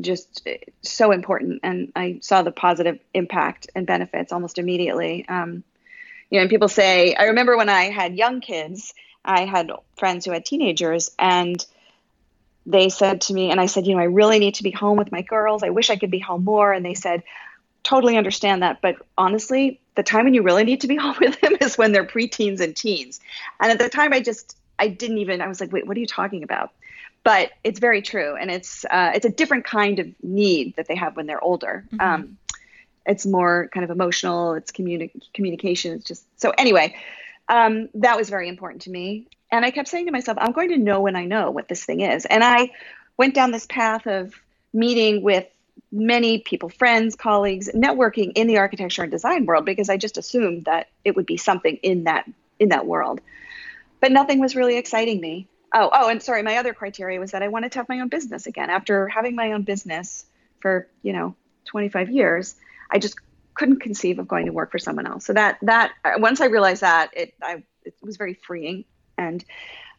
just 0.00 0.46
so 0.82 1.10
important. 1.10 1.60
And 1.64 1.92
I 1.96 2.20
saw 2.22 2.42
the 2.42 2.52
positive 2.52 3.00
impact 3.12 3.68
and 3.74 3.86
benefits 3.86 4.32
almost 4.32 4.58
immediately. 4.58 5.26
Um, 5.28 5.64
you 6.30 6.38
know, 6.38 6.42
and 6.42 6.50
people 6.50 6.68
say, 6.68 7.14
I 7.14 7.24
remember 7.24 7.56
when 7.56 7.68
I 7.68 7.90
had 7.90 8.16
young 8.16 8.40
kids, 8.40 8.94
I 9.24 9.44
had 9.44 9.70
friends 9.96 10.24
who 10.24 10.32
had 10.32 10.44
teenagers, 10.44 11.10
and 11.18 11.64
they 12.68 12.90
said 12.90 13.22
to 13.22 13.34
me, 13.34 13.50
and 13.50 13.58
I 13.60 13.66
said, 13.66 13.86
you 13.86 13.94
know, 13.94 14.00
I 14.00 14.04
really 14.04 14.38
need 14.38 14.56
to 14.56 14.62
be 14.62 14.70
home 14.70 14.98
with 14.98 15.10
my 15.10 15.22
girls. 15.22 15.62
I 15.62 15.70
wish 15.70 15.88
I 15.88 15.96
could 15.96 16.10
be 16.10 16.18
home 16.18 16.44
more. 16.44 16.70
And 16.70 16.84
they 16.84 16.94
said, 16.94 17.22
totally 17.82 18.18
understand 18.18 18.62
that. 18.62 18.82
But 18.82 18.96
honestly, 19.16 19.80
the 19.94 20.02
time 20.02 20.24
when 20.24 20.34
you 20.34 20.42
really 20.42 20.64
need 20.64 20.82
to 20.82 20.86
be 20.86 20.96
home 21.04 21.16
with 21.18 21.40
them 21.40 21.56
is 21.62 21.78
when 21.78 21.92
they're 21.92 22.04
preteens 22.04 22.60
and 22.60 22.76
teens. 22.76 23.20
And 23.58 23.72
at 23.72 23.78
the 23.78 23.88
time, 23.88 24.12
I 24.12 24.20
just, 24.20 24.54
I 24.78 24.88
didn't 24.88 25.18
even, 25.18 25.40
I 25.40 25.48
was 25.48 25.62
like, 25.62 25.72
wait, 25.72 25.86
what 25.86 25.96
are 25.96 26.00
you 26.00 26.06
talking 26.06 26.42
about? 26.42 26.72
But 27.24 27.52
it's 27.64 27.80
very 27.80 28.02
true. 28.02 28.36
And 28.36 28.50
it's, 28.50 28.84
uh, 28.84 29.12
it's 29.14 29.24
a 29.24 29.30
different 29.30 29.64
kind 29.64 29.98
of 29.98 30.08
need 30.22 30.76
that 30.76 30.88
they 30.88 30.94
have 30.94 31.16
when 31.16 31.26
they're 31.26 31.42
older. 31.42 31.86
Mm-hmm. 31.90 32.00
Um, 32.00 32.38
it's 33.08 33.26
more 33.26 33.68
kind 33.72 33.84
of 33.84 33.90
emotional, 33.90 34.54
it's 34.54 34.70
communi- 34.70 35.10
communication. 35.32 35.94
It's 35.94 36.04
just, 36.04 36.24
so 36.40 36.52
anyway, 36.56 36.94
um, 37.48 37.88
that 37.94 38.16
was 38.16 38.28
very 38.28 38.48
important 38.48 38.82
to 38.82 38.90
me. 38.90 39.26
And 39.50 39.64
I 39.64 39.70
kept 39.70 39.88
saying 39.88 40.06
to 40.06 40.12
myself, 40.12 40.36
I'm 40.40 40.52
going 40.52 40.68
to 40.68 40.76
know 40.76 41.00
when 41.00 41.16
I 41.16 41.24
know 41.24 41.50
what 41.50 41.68
this 41.68 41.84
thing 41.84 42.02
is. 42.02 42.26
And 42.26 42.44
I 42.44 42.70
went 43.16 43.34
down 43.34 43.50
this 43.50 43.66
path 43.66 44.06
of 44.06 44.34
meeting 44.74 45.22
with 45.22 45.46
many 45.90 46.38
people, 46.40 46.68
friends, 46.68 47.16
colleagues, 47.16 47.70
networking 47.74 48.32
in 48.34 48.46
the 48.46 48.58
architecture 48.58 49.02
and 49.02 49.10
design 49.10 49.46
world 49.46 49.64
because 49.64 49.88
I 49.88 49.96
just 49.96 50.18
assumed 50.18 50.66
that 50.66 50.88
it 51.04 51.16
would 51.16 51.26
be 51.26 51.38
something 51.38 51.76
in 51.76 52.04
that 52.04 52.28
in 52.58 52.70
that 52.70 52.86
world. 52.86 53.20
But 54.00 54.12
nothing 54.12 54.40
was 54.40 54.54
really 54.54 54.76
exciting 54.76 55.20
me. 55.20 55.48
Oh, 55.72 55.88
oh, 55.92 56.08
and 56.08 56.22
sorry, 56.22 56.42
my 56.42 56.56
other 56.56 56.74
criteria 56.74 57.20
was 57.20 57.32
that 57.32 57.42
I 57.42 57.48
wanted 57.48 57.72
to 57.72 57.78
have 57.78 57.88
my 57.88 58.00
own 58.00 58.08
business 58.08 58.46
again. 58.46 58.70
After 58.70 59.08
having 59.08 59.34
my 59.34 59.52
own 59.52 59.62
business 59.62 60.24
for, 60.60 60.88
you 61.02 61.12
know, 61.12 61.34
25 61.66 62.10
years, 62.10 62.56
I 62.90 62.98
just 62.98 63.16
couldn't 63.54 63.80
conceive 63.80 64.18
of 64.18 64.28
going 64.28 64.46
to 64.46 64.52
work 64.52 64.70
for 64.70 64.78
someone 64.78 65.06
else. 65.06 65.24
So 65.24 65.32
that 65.32 65.58
that 65.62 65.92
once 66.16 66.40
I 66.40 66.46
realized 66.46 66.82
that, 66.82 67.10
it 67.14 67.34
I 67.42 67.62
it 67.84 67.94
was 68.02 68.16
very 68.16 68.34
freeing 68.34 68.84
and 69.16 69.44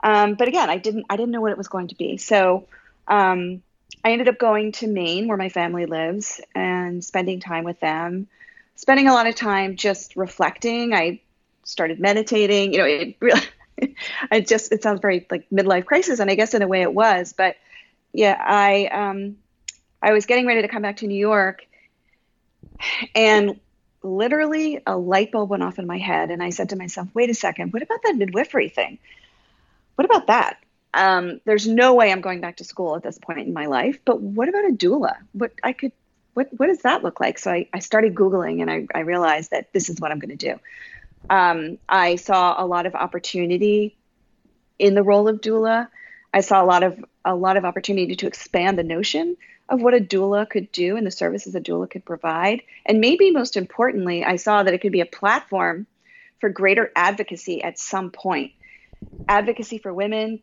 um, 0.02 0.36
but 0.36 0.47
again, 0.47 0.69
I 0.69 0.78
didn't 0.78 1.06
I 1.10 1.17
didn't 1.17 1.32
know 1.32 1.41
what 1.41 1.52
it 1.52 1.58
was 1.58 1.67
going 1.67 1.89
to 1.89 1.95
be. 1.95 2.17
So 2.17 2.67
um, 3.08 3.62
I 4.04 4.12
ended 4.12 4.30
up 4.30 4.39
going 4.39 4.71
to 4.73 4.88
Maine, 4.88 5.28
where 5.28 5.38
my 5.38 5.49
family 5.49 5.86
lives, 5.86 6.39
and 6.56 7.04
spending 7.04 7.39
time 7.39 7.65
with 7.65 7.80
them. 7.80 8.28
Spending 8.75 9.10
a 9.10 9.13
lot 9.13 9.28
of 9.28 9.36
time 9.36 9.75
just 9.75 10.15
reflecting. 10.15 10.93
I 10.93 11.19
started 11.63 11.99
meditating. 11.99 12.71
You 12.73 12.80
know, 12.80 12.86
it 12.86 13.15
really, 13.19 13.41
I 14.32 14.39
just 14.39 14.71
it 14.71 14.84
sounds 14.84 15.02
very 15.02 15.28
like 15.30 15.49
midlife 15.49 15.86
crisis, 15.86 16.19
and 16.19 16.32
I 16.32 16.36
guess 16.36 16.54
in 16.54 16.62
a 16.62 16.67
way 16.67 16.82
it 16.82 16.93
was. 16.93 17.34
But 17.34 17.58
yeah, 18.13 18.41
I 18.41 18.86
um, 18.88 19.38
I 20.02 20.13
was 20.13 20.25
getting 20.25 20.47
ready 20.47 20.62
to 20.62 20.69
come 20.69 20.82
back 20.82 20.97
to 20.97 21.08
New 21.08 21.19
York, 21.19 21.65
and 23.15 23.60
literally 24.02 24.82
a 24.86 24.98
light 24.98 25.32
bulb 25.32 25.50
went 25.50 25.63
off 25.63 25.80
in 25.80 25.88
my 25.88 25.98
head, 25.98 26.32
and 26.32 26.41
I 26.41 26.50
said 26.50 26.69
to 26.69 26.76
myself, 26.76 27.08
"Wait 27.13 27.30
a 27.30 27.34
second, 27.34 27.74
what 27.74 27.84
about 27.84 28.00
that 28.04 28.15
midwifery 28.15 28.69
thing? 28.69 28.98
What 29.95 30.06
about 30.06 30.28
that? 30.28 30.58
Um, 30.93 31.39
there's 31.45 31.67
no 31.67 31.93
way 31.93 32.12
I'm 32.12 32.22
going 32.22 32.41
back 32.41 32.58
to 32.58 32.63
school 32.63 32.95
at 32.95 33.04
this 33.04 33.19
point 33.19 33.48
in 33.48 33.54
my 33.54 33.67
life. 33.67 34.00
But 34.06 34.22
what 34.22 34.50
about 34.50 34.65
a 34.65 34.74
doula? 34.74 35.15
What 35.34 35.52
I 35.63 35.74
could, 35.74 35.91
what 36.34 36.50
what 36.58 36.67
does 36.67 36.82
that 36.84 37.04
look 37.04 37.19
like? 37.19 37.38
So 37.38 37.52
I, 37.52 37.67
I 37.74 37.80
started 37.80 38.15
googling 38.15 38.62
and 38.62 38.72
I, 38.72 38.88
I 38.95 39.02
realized 39.02 39.52
that 39.52 39.72
this 39.74 39.89
is 39.89 40.00
what 40.00 40.12
I'm 40.12 40.19
going 40.19 40.36
to 40.36 40.54
do. 40.54 40.60
Um, 41.30 41.78
I 41.88 42.15
saw 42.15 42.56
a 42.58 42.65
lot 42.65 42.86
of 42.86 42.95
opportunity 42.95 43.98
in 44.80 44.95
the 44.95 45.04
role 45.04 45.28
of 45.28 45.41
doula. 45.41 45.89
I 46.34 46.41
saw 46.41 46.63
a 46.63 46.65
lot 46.65 46.84
of 46.84 47.04
a 47.26 47.36
lot 47.36 47.58
of 47.58 47.65
opportunity 47.65 48.15
to 48.15 48.28
expand 48.28 48.80
the 48.80 48.84
notion 48.84 49.38
of 49.69 49.82
what 49.82 49.93
a 49.93 49.99
doula 49.99 50.49
could 50.49 50.71
do 50.71 50.97
and 50.97 51.05
the 51.05 51.12
services 51.12 51.55
a 51.55 51.62
doula 51.62 51.89
could 51.89 52.03
provide. 52.03 52.63
And 52.86 52.99
maybe 52.99 53.32
most 53.32 53.55
importantly, 53.55 54.25
I 54.25 54.36
saw 54.36 54.63
that 54.63 54.73
it 54.73 54.79
could 54.79 54.91
be 54.91 55.01
a 55.01 55.05
platform 55.05 55.86
for 56.39 56.49
greater 56.49 56.91
advocacy 56.95 57.63
at 57.63 57.77
some 57.77 58.12
point. 58.12 58.51
Advocacy 59.27 59.77
for 59.77 59.93
women, 59.93 60.41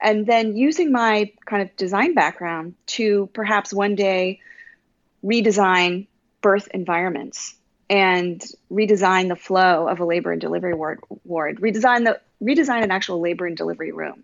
and 0.00 0.26
then 0.26 0.56
using 0.56 0.92
my 0.92 1.32
kind 1.44 1.62
of 1.62 1.76
design 1.76 2.14
background 2.14 2.74
to 2.86 3.28
perhaps 3.32 3.72
one 3.72 3.94
day 3.96 4.40
redesign 5.24 6.06
birth 6.40 6.68
environments 6.72 7.54
and 7.90 8.44
redesign 8.70 9.28
the 9.28 9.36
flow 9.36 9.88
of 9.88 9.98
a 9.98 10.04
labor 10.04 10.30
and 10.30 10.40
delivery 10.40 10.74
ward, 10.74 11.00
ward 11.24 11.60
redesign 11.60 12.04
the 12.04 12.20
redesign 12.42 12.82
an 12.84 12.90
actual 12.90 13.20
labor 13.20 13.46
and 13.46 13.56
delivery 13.56 13.92
room 13.92 14.22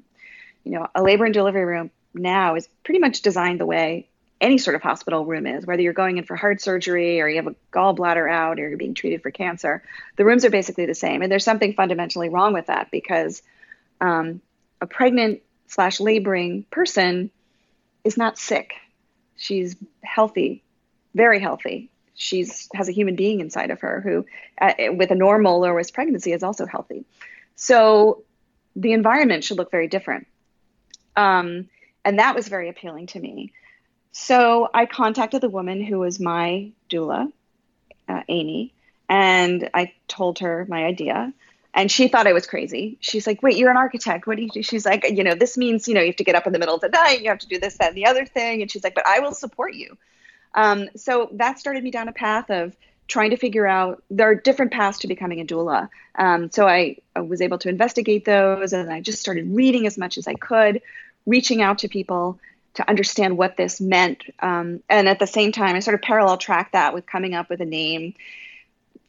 you 0.63 0.71
know 0.71 0.87
a 0.95 1.03
labor 1.03 1.25
and 1.25 1.35
delivery 1.35 1.65
room 1.65 1.91
now 2.15 2.55
is 2.55 2.69
pretty 2.85 3.01
much 3.01 3.23
designed 3.23 3.59
the 3.59 3.67
way 3.67 4.07
any 4.41 4.59
sort 4.59 4.77
of 4.77 4.83
hospital 4.83 5.25
room 5.25 5.47
is 5.47 5.65
whether 5.65 5.81
you're 5.81 5.93
going 5.93 6.19
in 6.19 6.25
for 6.25 6.37
heart 6.37 6.61
surgery 6.61 7.21
or 7.21 7.29
you 7.29 7.37
have 7.37 7.47
a 7.47 7.55
gallbladder 7.73 8.31
out 8.31 8.59
or 8.59 8.69
you're 8.69 8.79
being 8.79 8.95
treated 8.95 9.23
for 9.23 9.31
cancer 9.31 9.83
the 10.17 10.25
rooms 10.25 10.45
are 10.45 10.51
basically 10.51 10.87
the 10.87 10.95
same 10.95 11.23
and 11.23 11.31
there's 11.31 11.45
something 11.45 11.73
fundamentally 11.73 12.29
wrong 12.29 12.53
with 12.53 12.67
that 12.67 12.91
because 12.91 13.43
um, 14.01 14.41
a 14.81 14.87
pregnant 14.87 15.41
slash 15.67 16.01
laboring 16.01 16.65
person 16.71 17.31
is 18.05 18.17
not 18.17 18.39
sick. 18.39 18.75
She's 19.37 19.77
healthy, 20.03 20.63
very 21.15 21.41
healthy. 21.41 21.91
She's 22.15 22.69
has 22.75 22.89
a 22.89 22.93
human 22.93 23.17
being 23.17 23.41
inside 23.41 23.71
of 23.71 23.81
her 23.81 24.01
who, 24.01 24.27
uh, 24.61 24.75
with 24.93 25.11
a 25.11 25.17
normal 25.17 25.67
or 25.67 25.75
risk 25.75 25.95
pregnancy, 25.95 26.33
is 26.33 26.45
also 26.45 26.67
healthy. 26.67 27.05
So 27.57 28.23
the 28.77 28.93
environment 28.93 29.43
should 29.43 29.59
look 29.59 29.71
very 29.71 29.89
different. 29.89 30.27
Um, 31.17 31.69
and 32.05 32.19
that 32.19 32.37
was 32.37 32.47
very 32.47 32.69
appealing 32.69 33.07
to 33.09 33.21
me. 33.21 33.53
So 34.17 34.71
I 34.73 34.87
contacted 34.87 35.41
the 35.41 35.51
woman 35.51 35.83
who 35.83 35.99
was 35.99 36.21
my 36.21 36.71
doula, 36.89 37.33
uh, 38.09 38.23
Amy, 38.29 38.73
and 39.09 39.69
I 39.75 39.93
told 40.09 40.39
her 40.39 40.65
my 40.69 40.85
idea 40.85 41.33
and 41.75 41.91
she 41.91 42.07
thought 42.07 42.29
I 42.29 42.33
was 42.33 42.47
crazy. 42.47 42.97
She's 43.01 43.27
like, 43.27 43.43
"Wait, 43.43 43.57
you're 43.57 43.71
an 43.71 43.77
architect. 43.77 44.27
What 44.27 44.37
do 44.37 44.43
you 44.45 44.49
do?" 44.49 44.63
She's 44.63 44.87
like, 44.87 45.05
"You 45.11 45.25
know, 45.25 45.35
this 45.35 45.57
means 45.57 45.89
you 45.89 45.95
know 45.95 46.01
you 46.01 46.07
have 46.07 46.17
to 46.17 46.25
get 46.25 46.37
up 46.37 46.47
in 46.47 46.53
the 46.53 46.59
middle 46.59 46.77
of 46.77 46.81
the 46.81 46.89
night. 46.89 47.21
You 47.21 47.29
have 47.29 47.41
to 47.41 47.49
do 47.49 47.59
this, 47.59 47.77
that, 47.79 47.89
and 47.89 47.97
the 47.97 48.07
other 48.07 48.25
thing." 48.25 48.63
And 48.63 48.71
she's 48.71 48.85
like, 48.85 48.95
"But 48.95 49.07
I 49.07 49.19
will 49.19 49.33
support 49.33 49.75
you." 49.75 49.99
Um, 50.55 50.89
so 50.97 51.29
that 51.33 51.59
started 51.59 51.83
me 51.83 51.91
down 51.91 52.07
a 52.07 52.13
path 52.13 52.49
of 52.51 52.77
trying 53.09 53.31
to 53.31 53.37
figure 53.37 53.67
out 53.67 54.03
there 54.09 54.31
are 54.31 54.37
different 54.37 54.73
paths 54.73 55.01
to 55.01 55.09
becoming 55.09 55.41
a 55.41 55.45
doula. 55.45 55.89
Um, 56.15 56.51
so 56.53 56.67
I, 56.67 56.99
I, 57.17 57.21
was 57.21 57.43
able 57.43 57.59
to 57.59 57.69
investigate 57.69 58.25
those, 58.25 58.73
and 58.73 58.91
I 58.91 59.01
just 59.01 59.21
started 59.21 59.53
reading 59.53 59.87
as 59.87 59.99
much 59.99 60.17
as 60.17 60.29
I 60.29 60.35
could, 60.35 60.81
reaching 61.27 61.61
out 61.61 61.79
to 61.81 61.89
people 61.89 62.39
to 62.75 62.89
understand 62.89 63.39
what 63.39 63.57
this 63.57 63.81
meant. 63.81 64.25
Um, 64.41 64.83
and 64.89 65.09
at 65.09 65.19
the 65.19 65.27
same 65.27 65.53
time, 65.53 65.77
I 65.77 65.81
sort 65.81 65.95
of 65.95 66.03
parallel 66.03 66.37
track 66.39 66.73
that 66.73 66.95
with 66.95 67.07
coming 67.07 67.35
up 67.35 67.49
with 67.49 67.61
a 67.61 67.67
name 67.67 68.15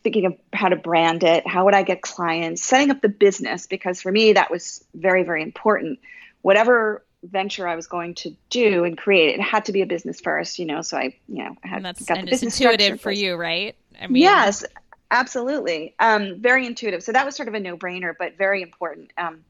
thinking 0.06 0.28
of 0.28 0.38
how 0.54 0.70
to 0.70 0.76
brand 0.76 1.24
it, 1.24 1.48
how 1.48 1.66
would 1.66 1.74
I 1.74 1.82
get 1.82 2.04
clients, 2.04 2.64
setting 2.64 2.92
up 2.92 3.02
the 3.02 3.10
business, 3.10 3.66
because 3.66 4.04
for 4.04 4.12
me, 4.12 4.34
that 4.34 4.52
was 4.52 4.86
very, 4.94 5.24
very 5.24 5.42
important. 5.42 5.98
Whatever 6.44 7.04
venture 7.24 7.68
I 7.68 7.76
was 7.76 7.88
going 7.88 8.14
to 8.16 8.36
do 8.52 8.84
and 8.84 8.96
create, 8.96 9.34
it 9.34 9.42
had 9.42 9.66
to 9.66 9.72
be 9.72 9.82
a 9.82 9.88
business 9.88 10.22
first, 10.22 10.60
you 10.60 10.66
know. 10.66 10.84
So 10.84 10.96
I, 10.96 11.16
you 11.28 11.44
know, 11.44 11.56
I 11.64 11.68
had 11.68 11.78
and 11.78 11.86
that's 11.86 12.06
got 12.06 12.20
and 12.20 12.28
the 12.28 12.34
it's 12.34 12.42
business 12.42 12.62
intuitive 12.62 13.02
for 13.02 13.10
first. 13.10 13.20
you, 13.20 13.36
right? 13.36 13.76
I 14.00 14.06
mean, 14.06 14.22
Yes, 14.22 14.64
absolutely. 15.10 15.96
Um, 15.98 16.40
very 16.40 16.68
intuitive. 16.68 17.02
So 17.02 17.12
that 17.12 17.26
was 17.26 17.36
sort 17.36 17.48
of 17.48 17.56
a 17.56 17.60
no 17.60 17.76
brainer, 17.76 18.14
but 18.18 18.38
very 18.38 18.62
important. 18.62 19.12
Um, 19.18 19.44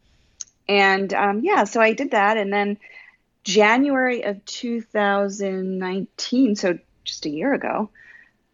and 0.69 1.13
um, 1.13 1.41
yeah, 1.43 1.65
so 1.65 1.81
I 1.81 1.91
did 1.91 2.11
that. 2.11 2.37
And 2.37 2.53
then 2.53 2.77
January 3.45 4.23
of 4.23 4.43
2019, 4.45 6.55
so 6.55 6.79
just 7.03 7.25
a 7.25 7.29
year 7.29 7.53
ago, 7.53 7.89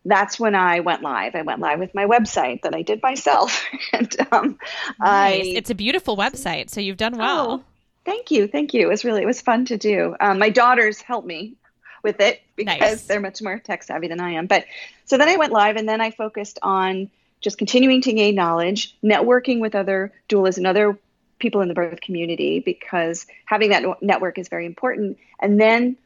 that's 0.03 0.39
when 0.39 0.53
I 0.53 0.81
went 0.81 1.01
live. 1.01 1.33
I 1.33 1.43
went 1.43 1.59
live 1.59 1.79
with 1.79 1.95
my 1.95 2.05
website 2.05 2.63
that 2.63 2.75
I 2.75 2.81
did 2.81 3.01
myself. 3.01 3.65
and 3.93 4.13
um, 4.31 4.59
nice. 4.99 5.45
I, 5.45 5.53
it's 5.55 5.69
a 5.69 5.75
beautiful 5.75 6.17
website, 6.17 6.69
so 6.69 6.81
you've 6.81 6.97
done 6.97 7.17
well. 7.17 7.51
Oh, 7.51 7.63
thank 8.05 8.31
you. 8.31 8.47
Thank 8.47 8.73
you. 8.73 8.81
It 8.81 8.89
was 8.89 9.05
really, 9.05 9.21
it 9.21 9.27
was 9.27 9.41
fun 9.41 9.65
to 9.65 9.77
do. 9.77 10.15
Um, 10.19 10.39
my 10.39 10.49
daughters 10.49 11.01
helped 11.01 11.27
me 11.27 11.55
with 12.03 12.19
it 12.19 12.41
because 12.55 12.79
Nice. 12.79 13.03
they're 13.03 13.21
much 13.21 13.41
more 13.41 13.59
tech 13.59 13.83
savvy 13.83 14.07
than 14.07 14.19
I 14.19 14.31
am. 14.31 14.47
But 14.47 14.65
so 15.05 15.17
then 15.17 15.29
I 15.29 15.37
went 15.37 15.53
live 15.53 15.77
and 15.77 15.87
then 15.87 16.01
I 16.01 16.11
focused 16.11 16.59
on 16.61 17.09
just 17.39 17.57
continuing 17.57 18.01
to 18.01 18.13
gain 18.13 18.35
knowledge, 18.35 18.95
networking 19.03 19.61
with 19.61 19.75
other 19.75 20.11
doulas 20.29 20.57
and 20.57 20.67
other 20.67 20.99
people 21.41 21.61
in 21.61 21.67
the 21.67 21.73
birth 21.73 21.99
community 21.99 22.59
because 22.59 23.25
having 23.45 23.71
that 23.71 23.83
network 24.01 24.37
is 24.37 24.47
very 24.47 24.65
important. 24.65 25.17
And 25.39 25.59
then 25.59 25.97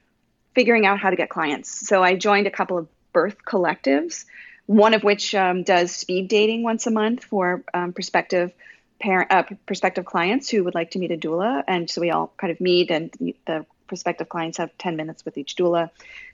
figuring 0.55 0.85
out 0.85 0.99
how 0.99 1.09
to 1.09 1.15
get 1.15 1.29
clients. 1.29 1.87
So 1.87 2.01
I 2.01 2.15
joined 2.15 2.47
a 2.47 2.51
couple 2.51 2.77
of 2.77 2.87
birth 3.13 3.37
collectives, 3.45 4.25
one 4.65 4.93
of 4.93 5.03
which 5.03 5.35
um, 5.35 5.63
does 5.63 5.91
speed 5.91 6.29
dating 6.29 6.63
once 6.63 6.87
a 6.87 6.91
month 6.91 7.25
for 7.25 7.63
um, 7.73 7.93
prospective 7.93 8.51
parent 8.99 9.31
uh, 9.31 9.43
prospective 9.65 10.05
clients 10.05 10.49
who 10.49 10.63
would 10.63 10.73
like 10.73 10.91
to 10.91 10.99
meet 10.99 11.11
a 11.11 11.17
doula, 11.17 11.63
and 11.67 11.89
so 11.89 11.99
we 11.99 12.11
all 12.11 12.33
kind 12.37 12.49
of 12.49 12.61
meet, 12.61 12.89
and 12.89 13.11
the 13.45 13.65
prospective 13.87 14.29
clients 14.29 14.57
have 14.57 14.75
10 14.77 14.95
minutes 14.95 15.25
with 15.25 15.37
each 15.37 15.55
doula. 15.55 15.89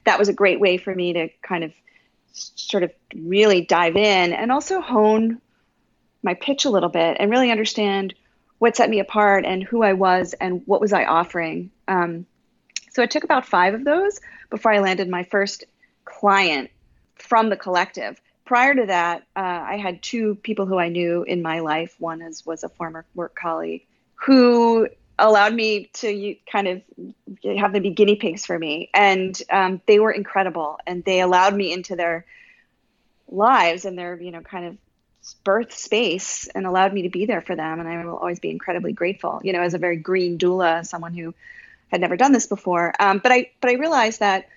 That 0.06 0.20
was 0.20 0.30
a 0.30 0.34
great 0.34 0.60
way 0.60 0.78
for 0.78 0.94
me 0.94 1.14
to 1.14 1.30
kind 1.42 1.64
of 1.64 1.74
sort 2.34 2.84
of 2.84 2.92
really 3.14 3.62
dive 3.62 3.98
in 3.98 4.32
and 4.32 4.52
also 4.52 4.80
hone 4.80 5.42
my 6.24 6.34
pitch 6.36 6.66
a 6.66 6.70
little 6.70 6.88
bit 6.88 7.18
and 7.20 7.30
really 7.30 7.52
understand 7.52 8.14
what 8.62 8.76
set 8.76 8.91
me 8.91 9.00
apart 9.00 9.43
and 9.43 9.63
who 9.63 9.82
I 9.82 9.93
was 9.93 10.34
and 10.34 10.62
what 10.67 10.82
was 10.82 10.93
I 10.93 11.06
offering. 11.06 11.71
Um, 11.88 12.28
so 12.91 13.02
it 13.02 13.10
took 13.10 13.24
about 13.24 13.47
five 13.47 13.74
of 13.74 13.84
those 13.84 14.21
before 14.52 14.71
I 14.71 14.82
landed 14.82 15.10
my 15.10 15.24
first 15.24 15.63
client 16.06 16.69
from 17.15 17.50
the 17.50 17.58
collective. 17.58 18.21
Prior 18.45 18.76
to 18.76 18.86
that, 18.86 19.24
uh, 19.36 19.39
I 19.39 19.78
had 19.78 20.04
two 20.04 20.36
people 20.36 20.67
who 20.67 20.78
I 20.78 20.89
knew 20.89 21.24
in 21.24 21.41
my 21.41 21.62
life. 21.62 21.95
One 21.97 22.21
is 22.21 22.45
was 22.45 22.63
a 22.63 22.69
former 22.69 23.04
work 23.15 23.34
colleague 23.34 23.88
who 24.13 24.88
allowed 25.17 25.56
me 25.56 25.89
to 25.93 26.36
kind 26.52 26.67
of 26.67 26.84
have 27.58 27.74
them 27.74 27.82
be 27.82 27.89
guinea 27.89 28.15
pigs 28.15 28.45
for 28.45 28.60
me, 28.60 28.91
and 28.93 29.41
um, 29.50 29.82
they 29.88 29.97
were 29.97 30.12
incredible. 30.12 30.78
And 30.86 31.04
they 31.04 31.21
allowed 31.21 31.56
me 31.56 31.74
into 31.74 31.95
their 31.95 32.28
lives 33.28 33.86
and 33.86 33.97
their 33.97 34.21
you 34.21 34.30
know 34.30 34.41
kind 34.41 34.67
of 34.67 34.78
birth 35.44 35.74
space 35.74 36.48
and 36.48 36.66
allowed 36.66 36.94
me 36.94 37.04
to 37.04 37.10
be 37.10 37.26
there 37.26 37.42
for 37.42 37.56
them. 37.56 37.80
And 37.80 37.88
I 37.88 38.04
will 38.06 38.18
always 38.18 38.40
be 38.40 38.50
incredibly 38.50 38.94
grateful. 38.94 39.42
You 39.44 39.54
know, 39.54 39.62
as 39.62 39.74
a 39.74 39.78
very 39.78 39.98
green 39.98 40.38
doula, 40.38 40.86
someone 40.86 41.14
who 41.14 41.34
had 41.90 42.02
never 42.02 42.18
done 42.18 42.32
this 42.32 42.48
before. 42.48 42.94
Um, 43.00 43.20
but 43.20 43.32
I 43.32 43.52
but 43.60 43.70
I 43.70 43.74
realized 43.76 44.20
that 44.20 44.48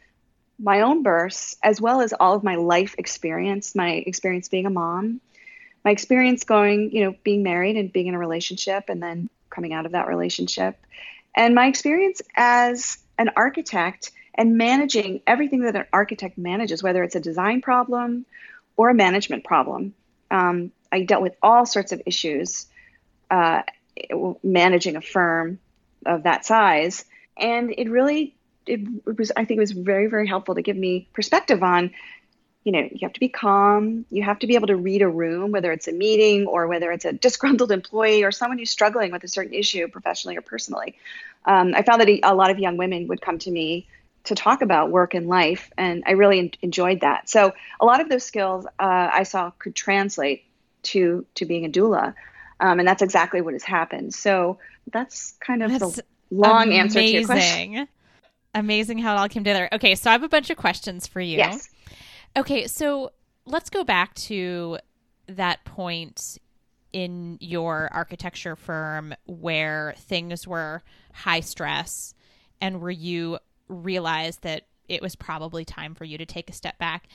my 0.59 0.83
own 0.83 1.03
births, 1.03 1.57
as 1.63 1.81
well 1.81 2.01
as 2.01 2.13
all 2.13 2.35
of 2.35 2.45
my 2.45 2.55
life 2.57 2.95
experience, 2.97 3.75
my 3.75 3.91
experience 3.91 4.49
being 4.49 4.67
a 4.67 4.71
mom, 4.71 5.21
my 5.85 5.91
experience 5.91 6.45
going, 6.45 6.93
you 6.93 7.05
know, 7.05 7.15
being 7.25 7.43
married 7.43 7.77
and 7.77 7.93
being 7.93 8.07
in 8.07 8.15
a 8.15 8.19
relationship 8.19 8.89
and 8.89 9.03
then 9.03 9.29
coming 9.51 9.73
out 9.73 9.87
of 9.87 9.93
that 9.93 10.09
relationship, 10.09 10.77
and 11.35 11.55
my 11.55 11.67
experience 11.67 12.23
as 12.37 12.99
an 13.19 13.31
architect 13.37 14.13
and 14.35 14.57
managing 14.57 15.21
everything 15.27 15.61
that 15.61 15.77
an 15.77 15.87
architect 15.93 16.39
manages, 16.39 16.83
whether 16.83 17.03
it's 17.03 17.15
a 17.15 17.21
design 17.21 17.61
problem 17.61 18.27
or 18.77 18.91
a 18.91 18.95
management 18.95 19.45
problem. 19.45 19.95
Um, 20.31 20.73
I 20.91 21.03
dealt 21.03 21.23
with 21.23 21.37
all 21.43 21.67
sorts 21.67 21.93
of 21.93 22.03
issues 22.07 22.67
uh, 23.31 23.63
managing 24.43 24.97
a 24.97 25.01
firm 25.01 25.59
of 26.07 26.25
that 26.25 26.45
size, 26.45 27.05
and 27.37 27.73
it 27.77 27.91
really 27.91 28.35
it, 28.67 28.81
was 29.05 29.33
I 29.37 29.45
think 29.45 29.59
it 29.59 29.61
was 29.61 29.73
very 29.73 30.07
very 30.07 30.27
helpful 30.27 30.55
to 30.55 30.63
give 30.63 30.77
me 30.77 31.09
perspective 31.13 31.63
on 31.63 31.91
you 32.63 32.73
know 32.73 32.81
you 32.81 33.01
have 33.03 33.13
to 33.15 33.21
be 33.21 33.29
calm. 33.29 34.07
You 34.11 34.23
have 34.23 34.39
to 34.41 34.47
be 34.47 34.55
able 34.55 34.69
to 34.69 34.77
read 34.77 35.03
a 35.03 35.09
room 35.09 35.51
whether 35.51 35.73
it's 35.73 35.89
a 35.89 35.93
meeting 35.93 36.47
or 36.47 36.67
whether 36.67 36.93
it's 36.93 37.05
a 37.05 37.13
disgruntled 37.27 37.73
employee 37.73 38.23
or 38.23 38.33
someone 38.33 38.59
who's 38.59 38.71
struggling 38.71 39.13
with 39.13 39.25
a 39.25 39.29
certain 39.29 39.55
issue 39.55 39.89
professionally 39.89 40.37
or 40.37 40.43
personally. 40.43 40.97
Um, 41.47 41.75
i 41.75 41.83
found 41.83 42.01
that 42.01 42.09
a 42.09 42.35
lot 42.35 42.51
of 42.51 42.59
young 42.59 42.77
women 42.77 43.09
would 43.09 43.21
come 43.21 43.39
to 43.41 43.51
me 43.51 43.87
to 44.25 44.35
talk 44.35 44.63
about 44.63 44.91
work 44.91 45.15
and 45.15 45.29
life 45.29 45.71
and 45.77 46.03
i 46.07 46.13
really 46.13 46.39
en- 46.39 46.51
enjoyed 46.63 47.01
that 47.01 47.29
so 47.29 47.53
a 47.81 47.85
lot 47.85 48.01
of 48.01 48.09
those 48.09 48.25
skills 48.25 48.67
uh, 48.79 49.11
i 49.13 49.23
saw 49.23 49.51
could 49.59 49.75
translate 49.75 50.45
to 50.83 51.25
to 51.35 51.45
being 51.45 51.65
a 51.65 51.69
doula 51.69 52.15
um, 52.61 52.79
and 52.79 52.87
that's 52.87 53.03
exactly 53.03 53.41
what 53.41 53.53
has 53.53 53.65
happened 53.65 54.15
so 54.15 54.59
that's 54.93 55.33
kind 55.41 55.63
of 55.63 55.71
That's 55.71 55.97
the 55.97 56.05
long 56.31 56.73
answer 56.73 57.01
to 57.01 57.07
your 57.07 57.27
question 57.27 57.73
Amazing. 57.73 57.89
Amazing 58.57 58.99
how 58.99 59.17
it 59.17 59.19
all 59.19 59.29
came 59.29 59.43
together. 59.43 59.69
Okay, 59.73 59.97
so 59.97 60.11
I 60.11 60.13
have 60.13 60.23
a 60.23 60.29
bunch 60.29 60.49
of 60.49 60.57
questions 60.57 61.09
for 61.09 61.21
you. 61.21 61.39
yes 61.39 61.69
Okay, 62.37 62.67
so 62.67 63.13
let's 63.47 63.71
go 63.71 63.85
back 63.85 64.15
to 64.15 64.79
that 65.29 65.65
point 65.65 66.39
in 66.93 67.39
your 67.41 67.89
architecture 67.93 68.57
firm 68.57 69.15
where 69.27 69.95
things 69.99 70.47
were 70.47 70.83
high 71.13 71.41
stress 71.41 72.15
and 72.61 72.81
where 72.81 72.91
you 72.91 73.39
realized 73.69 74.43
that 74.43 74.67
it 74.89 75.03
was 75.03 75.17
probably 75.17 75.65
time 75.65 75.95
for 75.95 76.05
you 76.05 76.19
to 76.19 76.27
take 76.27 76.51
a 76.51 76.55
step 76.55 76.79
back. 76.79 77.09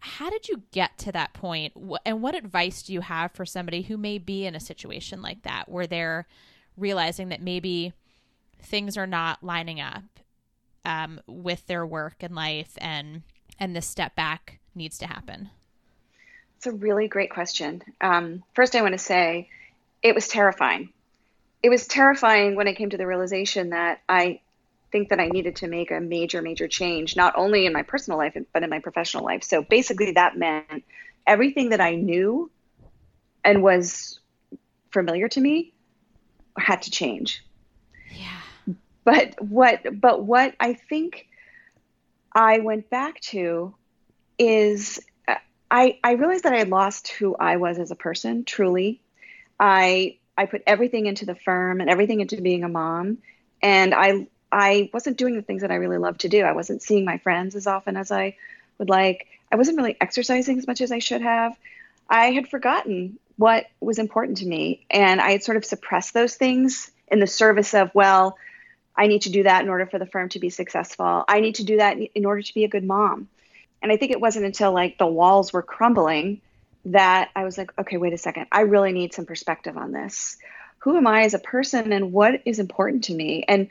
How 0.00 0.30
did 0.30 0.48
you 0.48 0.62
get 0.72 0.98
to 0.98 1.12
that 1.12 1.32
point? 1.32 1.74
And 2.04 2.22
what 2.22 2.34
advice 2.34 2.82
do 2.82 2.92
you 2.92 3.02
have 3.02 3.32
for 3.32 3.44
somebody 3.46 3.82
who 3.82 3.96
may 3.96 4.18
be 4.18 4.46
in 4.46 4.54
a 4.54 4.60
situation 4.60 5.22
like 5.22 5.42
that 5.42 5.68
where 5.68 5.86
they're 5.86 6.26
realizing 6.76 7.28
that 7.28 7.42
maybe 7.42 7.92
things 8.60 8.96
are 8.96 9.06
not 9.06 9.42
lining 9.42 9.80
up 9.80 10.04
um, 10.84 11.20
with 11.26 11.66
their 11.66 11.86
work 11.86 12.16
and 12.20 12.34
life 12.34 12.72
and 12.78 13.22
and 13.58 13.76
this 13.76 13.86
step 13.86 14.16
back 14.16 14.58
needs 14.74 14.98
to 14.98 15.06
happen 15.06 15.50
It's 16.56 16.66
a 16.66 16.72
really 16.72 17.08
great 17.08 17.30
question. 17.30 17.82
Um, 18.00 18.42
first, 18.54 18.74
I 18.74 18.82
want 18.82 18.92
to 18.92 18.98
say 18.98 19.48
it 20.02 20.14
was 20.14 20.26
terrifying. 20.28 20.88
It 21.62 21.68
was 21.68 21.86
terrifying 21.86 22.56
when 22.56 22.66
I 22.66 22.74
came 22.74 22.90
to 22.90 22.96
the 22.96 23.06
realization 23.06 23.70
that 23.70 24.00
I 24.08 24.40
think 24.92 25.08
that 25.08 25.20
I 25.20 25.28
needed 25.28 25.56
to 25.56 25.68
make 25.68 25.90
a 25.90 26.00
major, 26.00 26.42
major 26.42 26.68
change, 26.68 27.16
not 27.16 27.34
only 27.36 27.66
in 27.66 27.72
my 27.72 27.82
personal 27.82 28.18
life, 28.18 28.36
but 28.52 28.62
in 28.62 28.70
my 28.70 28.78
professional 28.78 29.24
life. 29.24 29.42
So 29.42 29.62
basically, 29.62 30.12
that 30.12 30.36
meant 30.36 30.84
everything 31.26 31.70
that 31.70 31.80
I 31.80 31.96
knew 31.96 32.50
and 33.44 33.62
was 33.62 34.20
familiar 34.92 35.28
to 35.28 35.40
me 35.40 35.72
had 36.58 36.82
to 36.82 36.90
change. 36.90 37.42
yeah 38.10 38.40
But 39.04 39.34
what, 39.40 40.00
but 40.00 40.24
what 40.24 40.54
I 40.60 40.74
think 40.74 41.26
I 42.34 42.58
went 42.58 42.90
back 42.90 43.20
to 43.32 43.74
is 44.38 45.00
uh, 45.28 45.36
I, 45.70 45.98
I 46.04 46.12
realized 46.12 46.44
that 46.44 46.52
I 46.52 46.58
had 46.58 46.68
lost 46.68 47.08
who 47.08 47.34
I 47.36 47.56
was 47.56 47.78
as 47.78 47.90
a 47.90 47.96
person, 47.96 48.44
truly. 48.44 49.00
I 49.58 50.18
I 50.36 50.46
put 50.46 50.62
everything 50.66 51.06
into 51.06 51.26
the 51.26 51.34
firm 51.34 51.80
and 51.80 51.90
everything 51.90 52.20
into 52.20 52.40
being 52.40 52.64
a 52.64 52.68
mom, 52.68 53.18
and 53.62 53.94
I 53.94 54.26
I 54.52 54.90
wasn't 54.92 55.16
doing 55.16 55.34
the 55.34 55.42
things 55.42 55.62
that 55.62 55.70
I 55.70 55.76
really 55.76 55.96
love 55.98 56.18
to 56.18 56.28
do. 56.28 56.42
I 56.42 56.52
wasn't 56.52 56.82
seeing 56.82 57.06
my 57.06 57.18
friends 57.18 57.56
as 57.56 57.66
often 57.66 57.96
as 57.96 58.12
I 58.12 58.36
would 58.78 58.90
like. 58.90 59.26
I 59.50 59.56
wasn't 59.56 59.78
really 59.78 59.96
exercising 60.00 60.58
as 60.58 60.66
much 60.66 60.82
as 60.82 60.92
I 60.92 60.98
should 60.98 61.22
have. 61.22 61.56
I 62.08 62.32
had 62.32 62.48
forgotten 62.48 63.18
what 63.36 63.66
was 63.80 63.98
important 63.98 64.38
to 64.38 64.46
me, 64.46 64.84
and 64.90 65.20
I 65.20 65.32
had 65.32 65.42
sort 65.42 65.56
of 65.56 65.64
suppressed 65.64 66.12
those 66.12 66.34
things 66.34 66.90
in 67.08 67.18
the 67.18 67.26
service 67.26 67.72
of 67.72 67.90
well, 67.94 68.36
I 68.94 69.06
need 69.06 69.22
to 69.22 69.30
do 69.30 69.44
that 69.44 69.62
in 69.62 69.70
order 69.70 69.86
for 69.86 69.98
the 69.98 70.06
firm 70.06 70.28
to 70.30 70.38
be 70.38 70.50
successful. 70.50 71.24
I 71.26 71.40
need 71.40 71.56
to 71.56 71.64
do 71.64 71.78
that 71.78 71.96
in 71.98 72.26
order 72.26 72.42
to 72.42 72.54
be 72.54 72.64
a 72.64 72.68
good 72.68 72.84
mom. 72.84 73.28
And 73.80 73.90
I 73.90 73.96
think 73.96 74.12
it 74.12 74.20
wasn't 74.20 74.44
until 74.44 74.72
like 74.72 74.98
the 74.98 75.06
walls 75.06 75.52
were 75.52 75.62
crumbling 75.62 76.40
that 76.86 77.30
I 77.34 77.44
was 77.44 77.56
like, 77.56 77.72
okay, 77.78 77.96
wait 77.96 78.12
a 78.12 78.18
second. 78.18 78.46
I 78.52 78.62
really 78.62 78.92
need 78.92 79.14
some 79.14 79.24
perspective 79.24 79.76
on 79.76 79.92
this. 79.92 80.36
Who 80.78 80.96
am 80.96 81.06
I 81.06 81.22
as 81.22 81.34
a 81.34 81.38
person 81.38 81.92
and 81.92 82.12
what 82.12 82.42
is 82.44 82.58
important 82.58 83.04
to 83.04 83.14
me? 83.14 83.44
And 83.46 83.68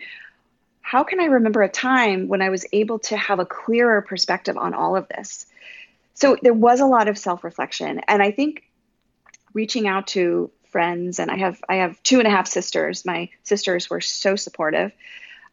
how 0.82 1.04
can 1.04 1.20
I 1.20 1.26
remember 1.26 1.62
a 1.62 1.70
time 1.70 2.28
when 2.28 2.42
I 2.42 2.50
was 2.50 2.66
able 2.74 3.00
to 3.00 3.18
have 3.18 3.40
a 3.40 3.46
clearer 3.46 4.02
perspective 4.02 4.58
on 4.58 4.74
all 4.74 4.96
of 4.96 5.08
this? 5.08 5.46
So 6.14 6.38
there 6.42 6.54
was 6.54 6.80
a 6.80 6.86
lot 6.86 7.08
of 7.08 7.18
self-reflection. 7.18 8.02
And 8.08 8.22
I 8.22 8.32
think 8.32 8.64
reaching 9.54 9.88
out 9.88 10.08
to 10.08 10.52
friends 10.72 11.20
and 11.20 11.30
I 11.30 11.38
have 11.38 11.62
I 11.68 11.76
have 11.76 12.02
two 12.04 12.20
and 12.20 12.28
a 12.28 12.32
half 12.32 12.48
sisters. 12.48 13.06
My 13.06 13.30
sisters 13.44 13.90
were 13.90 14.02
so 14.02 14.36
supportive. 14.36 14.92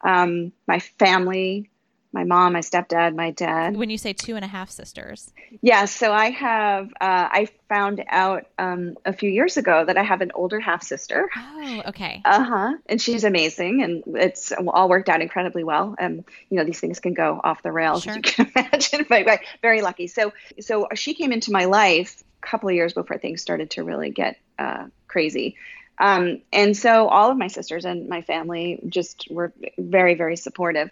Um, 0.00 0.52
my 0.66 0.78
family 0.78 1.70
my 2.12 2.24
mom, 2.24 2.54
my 2.54 2.60
stepdad, 2.60 3.14
my 3.14 3.30
dad. 3.32 3.76
When 3.76 3.90
you 3.90 3.98
say 3.98 4.12
two 4.14 4.36
and 4.36 4.44
a 4.44 4.48
half 4.48 4.70
sisters. 4.70 5.30
Yeah, 5.60 5.84
so 5.84 6.12
I 6.12 6.30
have, 6.30 6.88
uh, 7.00 7.28
I 7.30 7.48
found 7.68 8.02
out 8.08 8.46
um, 8.58 8.96
a 9.04 9.12
few 9.12 9.30
years 9.30 9.58
ago 9.58 9.84
that 9.84 9.98
I 9.98 10.02
have 10.02 10.22
an 10.22 10.32
older 10.34 10.58
half 10.58 10.82
sister. 10.82 11.28
Oh, 11.36 11.82
okay. 11.88 12.22
Uh 12.24 12.44
huh. 12.44 12.76
And 12.86 13.00
she's 13.00 13.24
amazing, 13.24 13.82
and 13.82 14.02
it's 14.16 14.52
all 14.52 14.88
worked 14.88 15.08
out 15.10 15.20
incredibly 15.20 15.64
well. 15.64 15.94
And 15.98 16.24
you 16.48 16.56
know, 16.56 16.64
these 16.64 16.80
things 16.80 16.98
can 16.98 17.12
go 17.12 17.40
off 17.44 17.62
the 17.62 17.72
rails, 17.72 18.04
Sure. 18.04 18.12
as 18.12 18.16
you 18.16 18.22
can 18.22 18.52
imagine. 18.56 19.06
But 19.08 19.26
but 19.26 19.40
very 19.60 19.82
lucky. 19.82 20.06
So, 20.06 20.32
so 20.60 20.88
she 20.94 21.12
came 21.14 21.32
into 21.32 21.52
my 21.52 21.66
life 21.66 22.22
a 22.42 22.46
couple 22.46 22.70
of 22.70 22.74
years 22.74 22.94
before 22.94 23.18
things 23.18 23.42
started 23.42 23.70
to 23.72 23.84
really 23.84 24.10
get 24.10 24.38
uh, 24.58 24.86
crazy. 25.08 25.56
Um, 25.98 26.42
and 26.52 26.76
so 26.76 27.08
all 27.08 27.30
of 27.30 27.36
my 27.36 27.48
sisters 27.48 27.84
and 27.84 28.08
my 28.08 28.22
family 28.22 28.80
just 28.88 29.26
were 29.30 29.52
very, 29.76 30.14
very 30.14 30.36
supportive. 30.36 30.90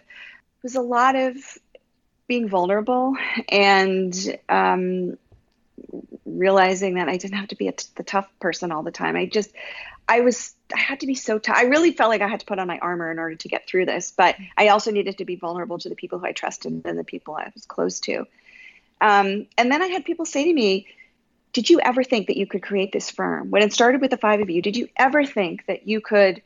Was 0.67 0.75
a 0.75 0.81
lot 0.81 1.15
of 1.15 1.37
being 2.27 2.49
vulnerable 2.49 3.15
and 3.47 4.37
um, 4.49 5.17
realizing 6.25 6.95
that 6.95 7.07
I 7.07 7.15
didn't 7.15 7.37
have 7.37 7.47
to 7.47 7.55
be 7.55 7.71
the 7.95 8.03
tough 8.03 8.27
person 8.41 8.73
all 8.73 8.83
the 8.83 8.91
time. 8.91 9.15
I 9.15 9.27
just, 9.27 9.49
I 10.09 10.19
was, 10.19 10.53
I 10.75 10.79
had 10.79 10.99
to 10.99 11.07
be 11.07 11.15
so 11.15 11.39
tough. 11.39 11.55
I 11.55 11.63
really 11.63 11.93
felt 11.93 12.09
like 12.09 12.19
I 12.19 12.27
had 12.27 12.41
to 12.41 12.45
put 12.45 12.59
on 12.59 12.67
my 12.67 12.79
armor 12.79 13.09
in 13.09 13.17
order 13.17 13.35
to 13.35 13.47
get 13.47 13.65
through 13.65 13.85
this, 13.85 14.11
but 14.11 14.35
I 14.57 14.67
also 14.67 14.91
needed 14.91 15.19
to 15.19 15.25
be 15.25 15.37
vulnerable 15.37 15.77
to 15.77 15.87
the 15.87 15.95
people 15.95 16.19
who 16.19 16.25
I 16.25 16.33
trusted 16.33 16.81
and 16.83 16.99
the 16.99 17.05
people 17.05 17.33
I 17.33 17.49
was 17.53 17.65
close 17.65 18.01
to. 18.01 18.27
Um, 18.99 19.47
and 19.57 19.71
then 19.71 19.81
I 19.81 19.87
had 19.87 20.03
people 20.03 20.25
say 20.25 20.43
to 20.43 20.53
me, 20.53 20.87
did 21.53 21.69
you 21.69 21.79
ever 21.79 22.03
think 22.03 22.27
that 22.27 22.35
you 22.35 22.45
could 22.45 22.61
create 22.61 22.91
this 22.91 23.09
firm? 23.09 23.51
When 23.51 23.61
it 23.61 23.71
started 23.71 24.01
with 24.01 24.11
the 24.11 24.17
five 24.17 24.41
of 24.41 24.49
you, 24.49 24.61
did 24.61 24.75
you 24.75 24.89
ever 24.97 25.23
think 25.23 25.65
that 25.67 25.87
you 25.87 26.01
could, 26.01 26.41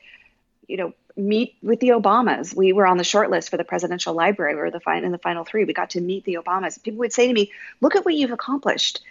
you 0.68 0.78
know, 0.78 0.94
meet 1.16 1.56
with 1.62 1.80
the 1.80 1.90
Obamas? 1.90 2.56
We 2.56 2.74
were 2.74 2.88
on 2.88 2.98
the 2.98 3.04
short 3.04 3.30
list 3.30 3.50
for 3.50 3.58
the 3.58 3.64
presidential 3.64 4.14
library. 4.14 4.56
We 4.56 4.62
were 4.62 4.72
the 4.72 4.80
fin- 4.80 5.04
in 5.04 5.12
the 5.12 5.18
final 5.18 5.44
three. 5.44 5.66
We 5.66 5.74
got 5.74 5.92
to 5.92 6.02
meet 6.02 6.26
the 6.26 6.36
Obamas. 6.36 6.82
People 6.82 7.00
would 7.00 7.14
say 7.14 7.28
to 7.28 7.34
me, 7.34 7.52
look 7.82 7.96
at 7.96 8.06
what 8.06 8.14
you've 8.14 8.32
accomplished. 8.32 9.02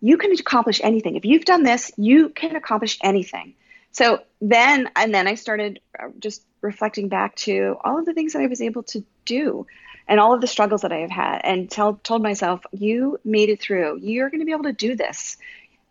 You 0.00 0.16
can 0.18 0.32
accomplish 0.32 0.80
anything. 0.82 1.16
If 1.16 1.24
you've 1.24 1.44
done 1.44 1.62
this, 1.62 1.90
you 1.96 2.28
can 2.28 2.56
accomplish 2.56 2.98
anything. 3.02 3.54
So 3.92 4.22
then, 4.42 4.90
and 4.94 5.14
then 5.14 5.26
I 5.26 5.36
started 5.36 5.80
uh, 5.98 6.08
just 6.18 6.42
reflecting 6.60 7.08
back 7.08 7.34
to 7.36 7.78
all 7.82 7.98
of 7.98 8.04
the 8.04 8.12
things 8.12 8.34
that 8.34 8.42
I 8.42 8.46
was 8.46 8.60
able 8.60 8.82
to 8.84 9.02
do 9.24 9.66
and 10.06 10.20
all 10.20 10.34
of 10.34 10.40
the 10.40 10.46
struggles 10.46 10.82
that 10.82 10.92
I 10.92 10.98
have 10.98 11.10
had 11.10 11.40
and 11.44 11.70
tell, 11.70 11.94
told 12.02 12.22
myself, 12.22 12.60
you 12.72 13.18
made 13.24 13.48
it 13.48 13.60
through. 13.60 13.98
You're 14.02 14.28
going 14.30 14.40
to 14.40 14.46
be 14.46 14.52
able 14.52 14.64
to 14.64 14.72
do 14.72 14.96
this. 14.96 15.38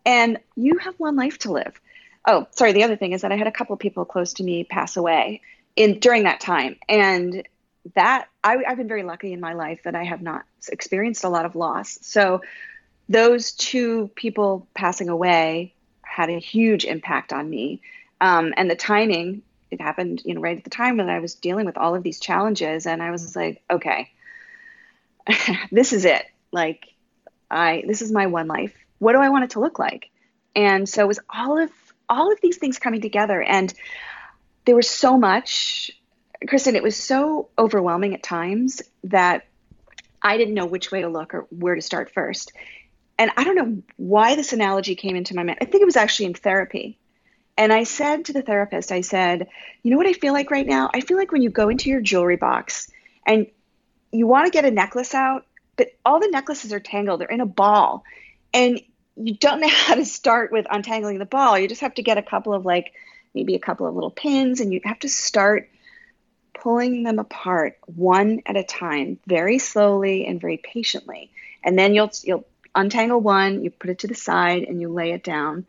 And 0.05 0.38
you 0.55 0.77
have 0.77 0.93
one 0.99 1.15
life 1.15 1.39
to 1.39 1.51
live. 1.51 1.79
Oh, 2.27 2.47
sorry. 2.51 2.73
The 2.73 2.83
other 2.83 2.95
thing 2.95 3.11
is 3.11 3.21
that 3.21 3.31
I 3.31 3.38
had 3.38 3.47
a 3.47 3.51
couple 3.51 3.73
of 3.73 3.79
people 3.79 4.05
close 4.05 4.33
to 4.33 4.43
me 4.43 4.63
pass 4.63 4.97
away 4.97 5.41
in 5.75 5.99
during 5.99 6.23
that 6.23 6.39
time. 6.39 6.77
And 6.89 7.47
that 7.93 8.27
I, 8.43 8.57
I've 8.67 8.77
been 8.77 8.88
very 8.88 9.03
lucky 9.03 9.31
in 9.31 9.39
my 9.39 9.53
life 9.53 9.81
that 9.83 9.95
I 9.95 10.03
have 10.03 10.21
not 10.21 10.43
experienced 10.71 11.23
a 11.23 11.29
lot 11.29 11.45
of 11.45 11.55
loss. 11.55 11.99
So 12.01 12.41
those 13.07 13.51
two 13.51 14.09
people 14.15 14.67
passing 14.73 15.09
away 15.09 15.73
had 16.01 16.29
a 16.29 16.39
huge 16.39 16.85
impact 16.85 17.31
on 17.31 17.47
me. 17.49 17.81
Um, 18.19 18.53
and 18.57 18.69
the 18.69 18.75
timing, 18.75 19.43
it 19.69 19.81
happened, 19.81 20.23
you 20.25 20.33
know, 20.33 20.41
right 20.41 20.57
at 20.57 20.63
the 20.63 20.69
time 20.69 20.97
when 20.97 21.09
I 21.09 21.19
was 21.19 21.35
dealing 21.35 21.65
with 21.65 21.77
all 21.77 21.93
of 21.95 22.01
these 22.01 22.19
challenges. 22.19 22.88
And 22.88 23.03
I 23.03 23.11
was 23.11 23.35
like, 23.35 23.61
okay, 23.69 24.09
this 25.71 25.93
is 25.93 26.05
it. 26.05 26.25
Like, 26.51 26.88
I, 27.51 27.83
this 27.85 28.01
is 28.01 28.11
my 28.11 28.27
one 28.27 28.47
life. 28.47 28.73
What 28.97 29.13
do 29.13 29.19
I 29.19 29.29
want 29.29 29.43
it 29.43 29.49
to 29.51 29.59
look 29.59 29.77
like? 29.77 30.09
And 30.55 30.88
so 30.88 31.03
it 31.03 31.07
was 31.07 31.19
all 31.29 31.59
of, 31.59 31.69
all 32.09 32.31
of 32.31 32.39
these 32.41 32.57
things 32.57 32.79
coming 32.79 33.01
together. 33.01 33.41
And 33.41 33.73
there 34.65 34.75
was 34.75 34.89
so 34.89 35.17
much, 35.17 35.91
Kristin, 36.45 36.75
it 36.75 36.83
was 36.83 36.95
so 36.95 37.49
overwhelming 37.57 38.13
at 38.13 38.23
times 38.23 38.81
that 39.05 39.45
I 40.21 40.37
didn't 40.37 40.55
know 40.55 40.65
which 40.65 40.91
way 40.91 41.01
to 41.01 41.09
look 41.09 41.33
or 41.33 41.47
where 41.49 41.75
to 41.75 41.81
start 41.81 42.11
first. 42.11 42.51
And 43.17 43.31
I 43.37 43.43
don't 43.43 43.55
know 43.55 43.83
why 43.97 44.35
this 44.35 44.53
analogy 44.53 44.95
came 44.95 45.15
into 45.15 45.35
my 45.35 45.43
mind. 45.43 45.59
I 45.61 45.65
think 45.65 45.81
it 45.81 45.85
was 45.85 45.95
actually 45.95 46.25
in 46.27 46.33
therapy. 46.33 46.97
And 47.57 47.71
I 47.71 47.83
said 47.83 48.25
to 48.25 48.33
the 48.33 48.41
therapist, 48.41 48.91
I 48.91 49.01
said, 49.01 49.47
you 49.81 49.91
know 49.91 49.97
what 49.97 50.07
I 50.07 50.13
feel 50.13 50.33
like 50.33 50.51
right 50.51 50.67
now? 50.67 50.89
I 50.93 50.99
feel 50.99 51.15
like 51.15 51.31
when 51.31 51.41
you 51.41 51.49
go 51.49 51.69
into 51.69 51.89
your 51.89 52.01
jewelry 52.01 52.35
box 52.35 52.91
and 53.25 53.47
you 54.11 54.27
want 54.27 54.45
to 54.45 54.51
get 54.51 54.65
a 54.65 54.71
necklace 54.71 55.13
out, 55.13 55.45
but 55.77 55.89
all 56.05 56.19
the 56.19 56.27
necklaces 56.27 56.73
are 56.73 56.79
tangled, 56.79 57.21
they're 57.21 57.29
in 57.29 57.39
a 57.39 57.45
ball. 57.45 58.03
And 58.53 58.81
you 59.15 59.36
don't 59.36 59.62
know 59.62 59.67
how 59.71 59.95
to 59.95 60.06
start 60.06 60.51
with 60.51 60.67
untangling 60.69 61.19
the 61.19 61.25
ball. 61.25 61.58
You 61.58 61.67
just 61.67 61.82
have 61.82 61.95
to 61.95 62.04
get 62.04 62.17
a 62.17 62.23
couple 62.23 62.54
of 62.54 62.65
like 62.65 62.93
maybe 63.34 63.56
a 63.56 63.60
couple 63.60 63.88
of 63.88 63.95
little 63.95 64.12
pins 64.12 64.62
and 64.62 64.73
you 64.73 64.82
have 64.84 64.99
to 64.99 65.10
start 65.10 65.69
pulling 66.54 67.04
them 67.04 67.19
apart 67.19 67.78
one 67.86 68.41
at 68.45 68.56
a 68.56 68.63
time, 68.63 69.19
very 69.28 69.60
slowly 69.60 70.25
and 70.25 70.39
very 70.39 70.58
patiently. 70.58 71.32
And 71.63 71.78
then 71.78 71.93
you'll 71.93 72.12
you'll 72.23 72.45
untangle 72.73 73.19
one, 73.19 73.63
you 73.63 73.69
put 73.71 73.89
it 73.89 73.99
to 73.99 74.08
the 74.08 74.15
side 74.15 74.63
and 74.63 74.82
you 74.82 74.89
lay 74.89 75.12
it 75.12 75.23
down 75.23 75.65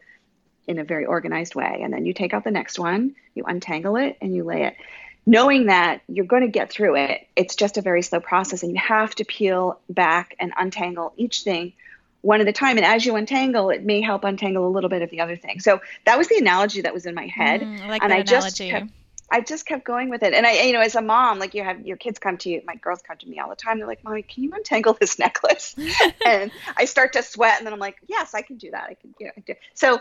in 0.66 0.78
a 0.78 0.84
very 0.84 1.06
organized 1.06 1.54
way. 1.54 1.80
And 1.82 1.92
then 1.92 2.06
you 2.06 2.12
take 2.12 2.34
out 2.34 2.44
the 2.44 2.50
next 2.50 2.78
one, 2.78 3.14
you 3.34 3.44
untangle 3.44 3.96
it 3.96 4.16
and 4.20 4.34
you 4.34 4.44
lay 4.44 4.64
it. 4.64 4.76
Knowing 5.24 5.66
that 5.66 6.02
you're 6.08 6.24
going 6.24 6.42
to 6.42 6.48
get 6.48 6.70
through 6.70 6.96
it, 6.96 7.26
it's 7.34 7.56
just 7.56 7.78
a 7.78 7.82
very 7.82 8.02
slow 8.02 8.20
process 8.20 8.62
and 8.62 8.72
you 8.72 8.78
have 8.78 9.14
to 9.16 9.24
peel 9.24 9.80
back 9.88 10.36
and 10.38 10.52
untangle 10.56 11.12
each 11.16 11.42
thing 11.42 11.72
one 12.22 12.40
at 12.40 12.48
a 12.48 12.52
time. 12.52 12.76
And 12.76 12.86
as 12.86 13.06
you 13.06 13.16
untangle, 13.16 13.70
it 13.70 13.84
may 13.84 14.00
help 14.00 14.24
untangle 14.24 14.66
a 14.66 14.70
little 14.70 14.90
bit 14.90 15.02
of 15.02 15.10
the 15.10 15.20
other 15.20 15.36
thing. 15.36 15.60
So 15.60 15.80
that 16.04 16.18
was 16.18 16.28
the 16.28 16.38
analogy 16.38 16.80
that 16.82 16.92
was 16.92 17.06
in 17.06 17.14
my 17.14 17.26
head. 17.26 17.62
Mm, 17.62 17.82
I 17.82 17.88
like 17.88 18.02
and 18.02 18.12
that 18.12 18.18
I 18.18 18.22
just 18.22 18.60
analogy. 18.60 18.70
kept, 18.70 18.92
I 19.30 19.40
just 19.40 19.66
kept 19.66 19.84
going 19.84 20.08
with 20.08 20.22
it. 20.22 20.34
And 20.34 20.46
I, 20.46 20.62
you 20.62 20.72
know, 20.72 20.80
as 20.80 20.94
a 20.94 21.02
mom, 21.02 21.38
like 21.38 21.54
you 21.54 21.62
have 21.62 21.86
your 21.86 21.96
kids 21.96 22.18
come 22.18 22.36
to 22.38 22.48
you, 22.48 22.62
my 22.66 22.76
girls 22.76 23.02
come 23.02 23.16
to 23.18 23.28
me 23.28 23.38
all 23.38 23.48
the 23.48 23.56
time. 23.56 23.78
They're 23.78 23.86
like, 23.86 24.04
Mommy, 24.04 24.22
can 24.22 24.44
you 24.44 24.52
untangle 24.52 24.96
this 24.98 25.18
necklace? 25.20 25.74
and 26.26 26.50
I 26.76 26.84
start 26.84 27.12
to 27.14 27.22
sweat 27.22 27.58
and 27.58 27.66
then 27.66 27.72
I'm 27.72 27.80
like, 27.80 27.96
yes, 28.06 28.34
I 28.34 28.42
can 28.42 28.56
do 28.56 28.70
that. 28.70 28.84
I 28.84 28.94
can, 28.94 29.14
you 29.18 29.26
know, 29.26 29.32
I 29.36 29.40
do. 29.40 29.54
So 29.74 30.00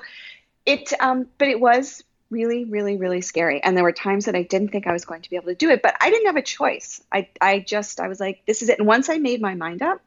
it, 0.65 0.93
um, 0.99 1.28
but 1.38 1.47
it 1.47 1.60
was 1.60 2.04
really, 2.30 2.65
really, 2.65 2.97
really 2.97 3.21
scary. 3.21 3.63
And 3.63 3.78
there 3.78 3.84
were 3.84 3.91
times 3.91 4.25
that 4.25 4.36
I 4.36 4.43
didn't 4.43 4.69
think 4.69 4.88
I 4.88 4.93
was 4.93 5.06
going 5.06 5.21
to 5.21 5.30
be 5.30 5.36
able 5.36 5.47
to 5.47 5.56
do 5.56 5.69
it, 5.69 5.82
but 5.82 5.95
I 6.01 6.10
didn't 6.10 6.28
have 6.28 6.36
a 6.36 6.41
choice. 6.41 7.01
I, 7.12 7.30
I 7.39 7.60
just, 7.60 7.99
I 7.99 8.08
was 8.08 8.19
like, 8.19 8.43
this 8.45 8.62
is 8.62 8.69
it. 8.69 8.80
And 8.80 8.88
once 8.88 9.10
I 9.10 9.17
made 9.17 9.41
my 9.41 9.54
mind 9.54 9.82
up, 9.82 10.01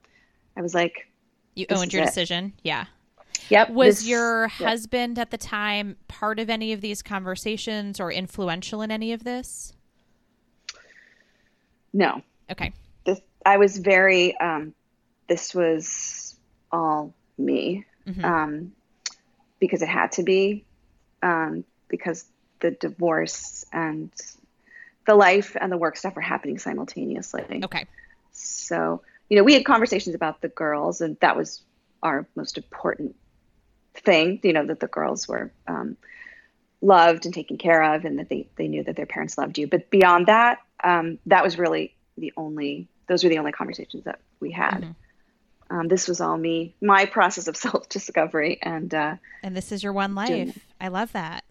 I 0.57 0.63
was 0.63 0.75
like, 0.75 1.08
You 1.59 1.67
this 1.69 1.81
owned 1.81 1.93
your 1.93 2.03
it. 2.03 2.07
decision. 2.07 2.53
Yeah. 2.63 2.85
yep. 3.49 3.71
Was 3.71 3.99
this- 3.99 4.07
your 4.07 4.49
husband 4.49 5.19
at 5.19 5.31
the 5.31 5.39
time 5.39 5.97
part 6.07 6.39
of 6.39 6.49
any 6.49 6.73
of 6.73 6.81
these 6.81 7.03
conversations 7.03 7.99
or 7.99 8.13
influential 8.13 8.81
in 8.83 8.91
any 8.91 9.13
of 9.13 9.25
this? 9.25 9.73
No, 11.93 12.23
Okay. 12.51 12.73
this, 13.05 13.21
I 13.45 13.57
was 13.57 13.79
very, 13.79 14.37
um, 14.39 14.75
this 15.27 15.55
was 15.55 16.37
all 16.71 17.15
me. 17.39 17.85
Mhm. 18.07 18.25
um, 18.25 18.73
because 19.61 19.83
it 19.83 19.89
had 19.89 20.13
to 20.13 20.23
be, 20.23 20.65
um, 21.23 21.65
because 21.89 22.25
the 22.61 22.71
divorce 22.71 23.65
and 23.73 24.11
the 25.07 25.15
life 25.15 25.57
and 25.61 25.71
the 25.73 25.77
work 25.77 25.97
stuff 25.97 26.15
were 26.15 26.23
happening 26.23 26.59
simultaneously. 26.59 27.45
Okay. 27.65 27.87
So, 28.33 29.03
you 29.29 29.37
know, 29.37 29.45
we 29.45 29.55
had 29.55 29.65
conversations 29.65 30.15
about 30.15 30.41
the 30.41 30.49
girls, 30.49 31.01
and 31.01 31.19
that 31.21 31.37
was 31.37 31.63
our 32.03 32.27
most 32.35 32.57
important 32.57 33.15
thing, 33.95 34.41
you 34.43 34.53
know, 34.53 34.65
that 34.67 34.81
the 34.81 34.87
girls 34.87 35.29
were 35.29 35.51
um, 35.67 35.97
loved 36.81 37.25
and 37.27 37.35
taken 37.35 37.59
care 37.59 37.95
of, 37.95 38.05
and 38.05 38.19
that 38.19 38.29
they, 38.29 38.49
they 38.57 38.69
knew 38.69 38.83
that 38.85 38.97
their 38.97 39.07
parents 39.07 39.37
loved 39.37 39.59
you. 39.59 39.67
But 39.67 39.91
beyond 39.91 40.27
that, 40.27 40.59
um, 40.83 41.19
that 41.27 41.45
was 41.45 41.59
really 41.59 41.95
the 42.17 42.33
only, 42.37 42.89
those 43.09 43.23
were 43.23 43.31
the 43.31 43.39
only 43.39 43.53
conversations 43.53 44.05
that 44.05 44.21
we 44.41 44.51
had. 44.51 44.83
Mhm. 44.83 44.95
Um, 45.71 45.89
this 45.89 46.09
was 46.09 46.21
all 46.23 46.39
me, 46.39 46.75
my 46.81 47.05
process 47.05 47.47
of 47.49 47.57
self 47.67 47.89
discovery. 47.89 48.59
And, 48.63 48.95
uh, 48.95 49.17
And 49.43 49.57
this 49.57 49.73
is 49.73 49.83
your 49.83 49.93
one 49.93 50.15
Doing 50.15 50.47
life. 50.47 50.59
I 50.81 50.89
love 50.89 51.13
that. 51.13 51.45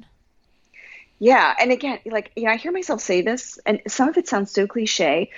Yeah, 1.19 1.55
and 1.59 1.71
again, 1.71 1.99
like 2.05 2.31
you 2.35 2.43
know, 2.43 2.51
I 2.51 2.57
hear 2.57 2.71
myself 2.71 3.01
say 3.01 3.21
this, 3.21 3.57
and 3.65 3.81
some 3.87 4.07
of 4.07 4.17
it 4.17 4.27
sounds 4.27 4.51
so 4.51 4.67
cliche, 4.67 5.31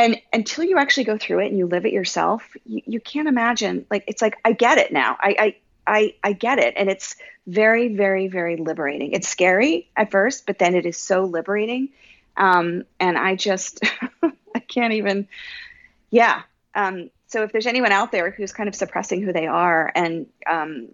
and 0.00 0.20
until 0.32 0.64
you 0.64 0.78
actually 0.78 1.04
go 1.04 1.18
through 1.18 1.40
it 1.40 1.48
and 1.48 1.58
you 1.58 1.66
live 1.66 1.84
it 1.84 1.92
yourself, 1.92 2.56
you, 2.64 2.80
you 2.86 3.00
can't 3.00 3.28
imagine. 3.28 3.84
Like 3.90 4.04
it's 4.06 4.22
like 4.22 4.36
I 4.44 4.52
get 4.52 4.78
it 4.78 4.92
now. 4.92 5.16
I, 5.20 5.36
I 5.38 5.56
I 5.86 6.14
I 6.24 6.32
get 6.32 6.58
it, 6.58 6.74
and 6.76 6.88
it's 6.88 7.16
very, 7.46 7.94
very, 7.94 8.28
very 8.28 8.56
liberating. 8.56 9.12
It's 9.12 9.28
scary 9.28 9.90
at 9.94 10.10
first, 10.10 10.46
but 10.46 10.58
then 10.58 10.74
it 10.74 10.86
is 10.86 10.96
so 10.96 11.24
liberating, 11.24 11.90
um, 12.36 12.84
and 12.98 13.18
I 13.18 13.36
just 13.36 13.84
I 14.22 14.60
can't 14.60 14.94
even. 14.94 15.28
Yeah. 16.10 16.42
Um, 16.74 17.10
so 17.26 17.42
if 17.42 17.52
there's 17.52 17.66
anyone 17.66 17.92
out 17.92 18.10
there 18.10 18.30
who's 18.30 18.52
kind 18.52 18.68
of 18.68 18.74
suppressing 18.74 19.22
who 19.22 19.32
they 19.32 19.46
are 19.46 19.92
and 19.94 20.26
um, 20.48 20.88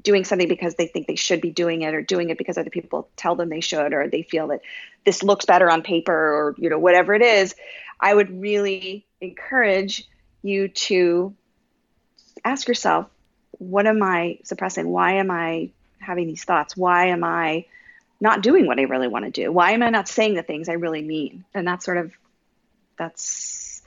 doing 0.00 0.24
something 0.24 0.48
because 0.48 0.74
they 0.74 0.86
think 0.86 1.06
they 1.06 1.16
should 1.16 1.40
be 1.40 1.50
doing 1.50 1.82
it 1.82 1.94
or 1.94 2.02
doing 2.02 2.30
it 2.30 2.38
because 2.38 2.58
other 2.58 2.70
people 2.70 3.08
tell 3.16 3.34
them 3.34 3.48
they 3.48 3.60
should 3.60 3.92
or 3.92 4.08
they 4.08 4.22
feel 4.22 4.48
that 4.48 4.60
this 5.04 5.22
looks 5.22 5.44
better 5.44 5.70
on 5.70 5.82
paper 5.82 6.12
or 6.12 6.54
you 6.58 6.70
know 6.70 6.78
whatever 6.78 7.14
it 7.14 7.22
is 7.22 7.54
i 8.00 8.12
would 8.12 8.40
really 8.40 9.06
encourage 9.20 10.08
you 10.42 10.68
to 10.68 11.34
ask 12.44 12.68
yourself 12.68 13.06
what 13.52 13.86
am 13.86 14.02
i 14.02 14.38
suppressing 14.44 14.88
why 14.88 15.14
am 15.14 15.30
i 15.30 15.70
having 15.98 16.26
these 16.26 16.44
thoughts 16.44 16.76
why 16.76 17.06
am 17.06 17.24
i 17.24 17.64
not 18.20 18.42
doing 18.42 18.66
what 18.66 18.78
i 18.78 18.82
really 18.82 19.08
want 19.08 19.24
to 19.24 19.30
do 19.30 19.50
why 19.50 19.72
am 19.72 19.82
i 19.82 19.90
not 19.90 20.08
saying 20.08 20.34
the 20.34 20.42
things 20.42 20.68
i 20.68 20.72
really 20.72 21.02
mean 21.02 21.44
and 21.54 21.66
that's 21.66 21.84
sort 21.84 21.98
of 21.98 22.12
that's 22.98 23.82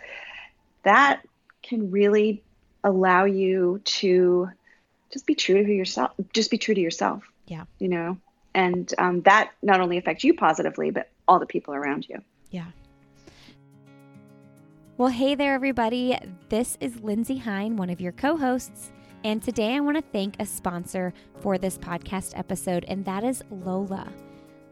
that 0.83 1.21
can 1.63 1.91
really 1.91 2.43
allow 2.83 3.25
you 3.25 3.81
to 3.83 4.49
just 5.11 5.25
be 5.25 5.35
true 5.35 5.63
to 5.63 5.73
yourself. 5.73 6.11
Just 6.33 6.51
be 6.51 6.57
true 6.57 6.75
to 6.75 6.81
yourself. 6.81 7.23
Yeah. 7.47 7.65
You 7.79 7.89
know, 7.89 8.17
and 8.53 8.91
um, 8.97 9.21
that 9.21 9.51
not 9.61 9.81
only 9.81 9.97
affects 9.97 10.23
you 10.23 10.33
positively, 10.33 10.91
but 10.91 11.09
all 11.27 11.39
the 11.39 11.45
people 11.45 11.73
around 11.73 12.07
you. 12.07 12.21
Yeah. 12.51 12.65
Well, 14.99 15.07
hey 15.07 15.33
there, 15.33 15.53
everybody. 15.53 16.17
This 16.49 16.77
is 16.81 16.99
Lindsay 16.99 17.37
Hein, 17.37 17.77
one 17.77 17.89
of 17.89 18.01
your 18.01 18.11
co 18.11 18.35
hosts. 18.35 18.91
And 19.23 19.41
today 19.41 19.75
I 19.75 19.79
want 19.79 19.95
to 19.95 20.03
thank 20.11 20.35
a 20.37 20.45
sponsor 20.45 21.13
for 21.39 21.57
this 21.57 21.77
podcast 21.77 22.37
episode, 22.37 22.83
and 22.89 23.05
that 23.05 23.23
is 23.23 23.41
Lola. 23.49 24.11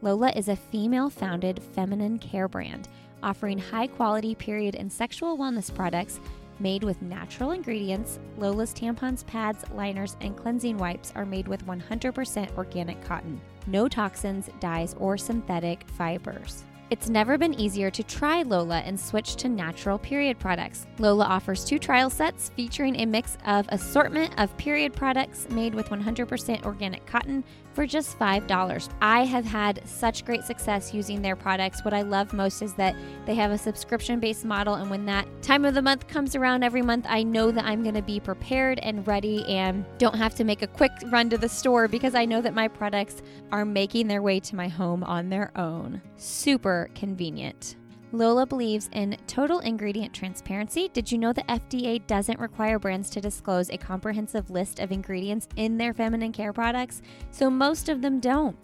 Lola 0.02 0.28
is 0.32 0.48
a 0.48 0.54
female 0.54 1.08
founded 1.08 1.62
feminine 1.72 2.18
care 2.18 2.46
brand 2.46 2.88
offering 3.22 3.58
high 3.58 3.86
quality 3.86 4.34
period 4.34 4.74
and 4.74 4.92
sexual 4.92 5.38
wellness 5.38 5.74
products 5.74 6.20
made 6.58 6.84
with 6.84 7.00
natural 7.00 7.52
ingredients. 7.52 8.18
Lola's 8.36 8.74
tampons, 8.74 9.26
pads, 9.26 9.64
liners, 9.72 10.18
and 10.20 10.36
cleansing 10.36 10.76
wipes 10.76 11.10
are 11.16 11.24
made 11.24 11.48
with 11.48 11.66
100% 11.66 12.54
organic 12.58 13.02
cotton, 13.02 13.40
no 13.66 13.88
toxins, 13.88 14.50
dyes, 14.60 14.94
or 14.98 15.16
synthetic 15.16 15.88
fibers. 15.88 16.64
It's 16.90 17.10
never 17.10 17.36
been 17.36 17.52
easier 17.52 17.90
to 17.90 18.02
try 18.02 18.40
Lola 18.42 18.78
and 18.78 18.98
switch 18.98 19.36
to 19.36 19.48
natural 19.50 19.98
period 19.98 20.38
products. 20.38 20.86
Lola 20.98 21.24
offers 21.26 21.62
two 21.62 21.78
trial 21.78 22.08
sets 22.08 22.48
featuring 22.56 22.96
a 22.96 23.04
mix 23.04 23.36
of 23.44 23.66
assortment 23.68 24.32
of 24.38 24.56
period 24.56 24.94
products 24.94 25.46
made 25.50 25.74
with 25.74 25.90
100% 25.90 26.64
organic 26.64 27.04
cotton 27.04 27.44
for 27.78 27.86
just 27.86 28.18
$5. 28.18 28.88
I 29.00 29.24
have 29.24 29.44
had 29.44 29.86
such 29.86 30.24
great 30.24 30.42
success 30.42 30.92
using 30.92 31.22
their 31.22 31.36
products. 31.36 31.84
What 31.84 31.94
I 31.94 32.02
love 32.02 32.32
most 32.32 32.60
is 32.60 32.74
that 32.74 32.96
they 33.24 33.36
have 33.36 33.52
a 33.52 33.56
subscription 33.56 34.18
based 34.18 34.44
model, 34.44 34.74
and 34.74 34.90
when 34.90 35.06
that 35.06 35.28
time 35.42 35.64
of 35.64 35.74
the 35.74 35.82
month 35.82 36.08
comes 36.08 36.34
around 36.34 36.64
every 36.64 36.82
month, 36.82 37.06
I 37.08 37.22
know 37.22 37.52
that 37.52 37.64
I'm 37.64 37.84
going 37.84 37.94
to 37.94 38.02
be 38.02 38.18
prepared 38.18 38.80
and 38.80 39.06
ready 39.06 39.44
and 39.44 39.84
don't 39.98 40.16
have 40.16 40.34
to 40.34 40.42
make 40.42 40.62
a 40.62 40.66
quick 40.66 40.90
run 41.12 41.30
to 41.30 41.38
the 41.38 41.48
store 41.48 41.86
because 41.86 42.16
I 42.16 42.24
know 42.24 42.42
that 42.42 42.52
my 42.52 42.66
products 42.66 43.22
are 43.52 43.64
making 43.64 44.08
their 44.08 44.22
way 44.22 44.40
to 44.40 44.56
my 44.56 44.66
home 44.66 45.04
on 45.04 45.28
their 45.28 45.52
own. 45.56 46.02
Super 46.16 46.90
convenient. 46.96 47.76
Lola 48.12 48.46
believes 48.46 48.88
in 48.92 49.18
total 49.26 49.60
ingredient 49.60 50.14
transparency. 50.14 50.88
Did 50.94 51.12
you 51.12 51.18
know 51.18 51.34
the 51.34 51.42
FDA 51.42 52.06
doesn't 52.06 52.40
require 52.40 52.78
brands 52.78 53.10
to 53.10 53.20
disclose 53.20 53.68
a 53.68 53.76
comprehensive 53.76 54.48
list 54.48 54.80
of 54.80 54.92
ingredients 54.92 55.46
in 55.56 55.76
their 55.76 55.92
feminine 55.92 56.32
care 56.32 56.54
products? 56.54 57.02
So 57.32 57.50
most 57.50 57.90
of 57.90 58.00
them 58.00 58.18
don't. 58.18 58.56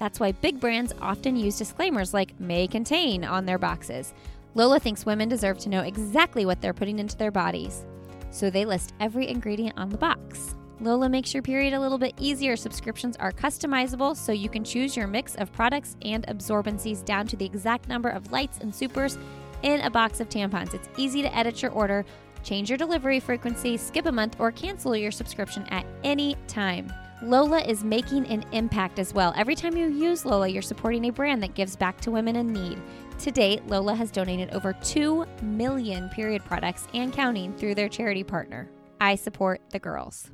That's 0.00 0.18
why 0.18 0.32
big 0.32 0.58
brands 0.58 0.92
often 1.00 1.36
use 1.36 1.56
disclaimers 1.56 2.12
like 2.12 2.38
may 2.40 2.66
contain 2.66 3.22
on 3.22 3.46
their 3.46 3.58
boxes. 3.58 4.12
Lola 4.56 4.80
thinks 4.80 5.06
women 5.06 5.28
deserve 5.28 5.58
to 5.58 5.68
know 5.68 5.82
exactly 5.82 6.44
what 6.44 6.60
they're 6.60 6.74
putting 6.74 6.98
into 6.98 7.16
their 7.16 7.30
bodies. 7.30 7.84
So 8.30 8.50
they 8.50 8.64
list 8.64 8.94
every 8.98 9.28
ingredient 9.28 9.78
on 9.78 9.90
the 9.90 9.98
box. 9.98 10.56
Lola 10.80 11.10
makes 11.10 11.34
your 11.34 11.42
period 11.42 11.74
a 11.74 11.80
little 11.80 11.98
bit 11.98 12.14
easier. 12.18 12.56
Subscriptions 12.56 13.16
are 13.18 13.32
customizable, 13.32 14.16
so 14.16 14.32
you 14.32 14.48
can 14.48 14.64
choose 14.64 14.96
your 14.96 15.06
mix 15.06 15.34
of 15.34 15.52
products 15.52 15.96
and 16.02 16.26
absorbencies 16.26 17.04
down 17.04 17.26
to 17.26 17.36
the 17.36 17.44
exact 17.44 17.86
number 17.86 18.08
of 18.08 18.32
lights 18.32 18.58
and 18.60 18.74
supers 18.74 19.18
in 19.62 19.80
a 19.82 19.90
box 19.90 20.20
of 20.20 20.30
tampons. 20.30 20.72
It's 20.72 20.88
easy 20.96 21.20
to 21.20 21.36
edit 21.36 21.60
your 21.60 21.70
order, 21.72 22.06
change 22.42 22.70
your 22.70 22.78
delivery 22.78 23.20
frequency, 23.20 23.76
skip 23.76 24.06
a 24.06 24.12
month, 24.12 24.36
or 24.38 24.50
cancel 24.50 24.96
your 24.96 25.10
subscription 25.10 25.66
at 25.68 25.84
any 26.02 26.34
time. 26.48 26.90
Lola 27.22 27.60
is 27.60 27.84
making 27.84 28.26
an 28.28 28.42
impact 28.52 28.98
as 28.98 29.12
well. 29.12 29.34
Every 29.36 29.54
time 29.54 29.76
you 29.76 29.88
use 29.88 30.24
Lola, 30.24 30.48
you're 30.48 30.62
supporting 30.62 31.04
a 31.04 31.12
brand 31.12 31.42
that 31.42 31.54
gives 31.54 31.76
back 31.76 32.00
to 32.00 32.10
women 32.10 32.36
in 32.36 32.50
need. 32.50 32.80
To 33.18 33.30
date, 33.30 33.66
Lola 33.66 33.94
has 33.94 34.10
donated 34.10 34.54
over 34.54 34.72
2 34.72 35.26
million 35.42 36.08
period 36.08 36.42
products 36.46 36.88
and 36.94 37.12
counting 37.12 37.54
through 37.58 37.74
their 37.74 37.90
charity 37.90 38.24
partner. 38.24 38.70
I 38.98 39.16
support 39.16 39.60
the 39.68 39.78
girls. 39.78 40.30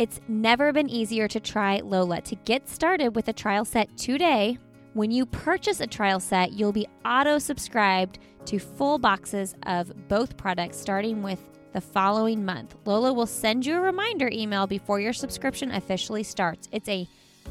It's 0.00 0.18
never 0.28 0.72
been 0.72 0.88
easier 0.88 1.28
to 1.28 1.38
try 1.38 1.80
Lola. 1.84 2.22
To 2.22 2.34
get 2.34 2.70
started 2.70 3.14
with 3.14 3.28
a 3.28 3.34
trial 3.34 3.66
set 3.66 3.98
today, 3.98 4.56
when 4.94 5.10
you 5.10 5.26
purchase 5.26 5.80
a 5.80 5.86
trial 5.86 6.20
set, 6.20 6.52
you'll 6.52 6.72
be 6.72 6.88
auto 7.04 7.38
subscribed 7.38 8.18
to 8.46 8.58
full 8.58 8.98
boxes 8.98 9.54
of 9.66 9.92
both 10.08 10.38
products 10.38 10.80
starting 10.80 11.22
with 11.22 11.38
the 11.74 11.82
following 11.82 12.46
month. 12.46 12.76
Lola 12.86 13.12
will 13.12 13.26
send 13.26 13.66
you 13.66 13.76
a 13.76 13.80
reminder 13.82 14.30
email 14.32 14.66
before 14.66 15.00
your 15.00 15.12
subscription 15.12 15.70
officially 15.70 16.22
starts. 16.22 16.66
It's 16.72 16.88
a 16.88 17.06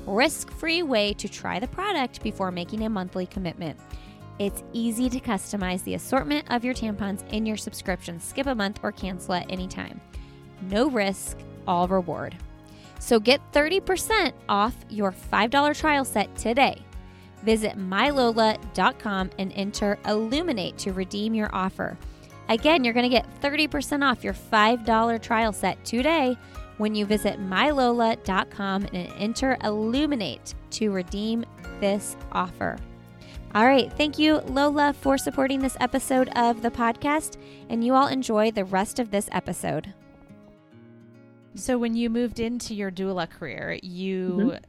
risk 0.08 0.50
free 0.50 0.82
way 0.82 1.14
to 1.14 1.30
try 1.30 1.60
the 1.60 1.68
product 1.68 2.24
before 2.24 2.50
making 2.50 2.84
a 2.84 2.90
monthly 2.90 3.28
commitment. 3.28 3.80
It's 4.40 4.64
easy 4.74 5.08
to 5.12 5.20
customize 5.20 5.84
the 5.84 5.94
assortment 5.94 6.50
of 6.50 6.66
your 6.66 6.74
tampons 6.74 7.24
in 7.32 7.46
your 7.46 7.58
subscription. 7.58 8.20
Skip 8.20 8.48
a 8.48 8.56
month 8.56 8.80
or 8.82 8.92
cancel 8.92 9.36
at 9.36 9.52
any 9.52 9.68
time. 9.68 10.02
No 10.64 10.90
risk, 10.90 11.38
all 11.68 11.88
reward. 11.88 12.36
So 13.00 13.20
get 13.20 13.42
30% 13.54 14.34
off 14.48 14.76
your 14.90 15.12
$5 15.12 15.76
trial 15.76 16.06
set 16.06 16.36
today. 16.36 16.82
Visit 17.44 17.78
mylola.com 17.78 19.30
and 19.40 19.54
enter 19.54 19.98
Illuminate 20.06 20.78
to 20.80 20.92
redeem 20.92 21.34
your 21.34 21.50
offer. 21.54 21.98
Again, 22.50 22.84
you're 22.84 22.94
going 22.94 23.10
to 23.10 23.10
get 23.10 23.28
30% 23.42 24.04
off 24.04 24.24
your 24.24 24.34
$5 24.34 25.22
trial 25.22 25.54
set 25.54 25.84
today 25.86 26.38
when 26.78 26.96
you 26.96 27.06
visit 27.06 27.40
mylola.com 27.40 28.88
and 28.94 29.14
enter 29.18 29.58
Illuminate 29.64 30.56
to 30.72 30.92
redeem 30.92 31.46
this 31.80 32.18
offer. 32.32 32.78
All 33.56 33.66
right. 33.66 33.92
Thank 33.94 34.20
you, 34.20 34.38
Lola, 34.48 34.94
for 34.94 35.18
supporting 35.18 35.60
this 35.60 35.78
episode 35.80 36.30
of 36.36 36.62
the 36.62 36.70
podcast, 36.70 37.38
and 37.70 37.84
you 37.84 37.96
all 37.96 38.08
enjoy 38.08 38.52
the 38.52 38.66
rest 38.66 39.00
of 39.00 39.10
this 39.10 39.28
episode. 39.32 39.94
So 41.56 41.78
when 41.78 41.96
you 41.96 42.10
moved 42.10 42.40
into 42.40 42.74
your 42.74 42.92
doula 42.92 43.30
career, 43.30 43.80
you 43.82 44.30
mm-hmm. 44.30 44.64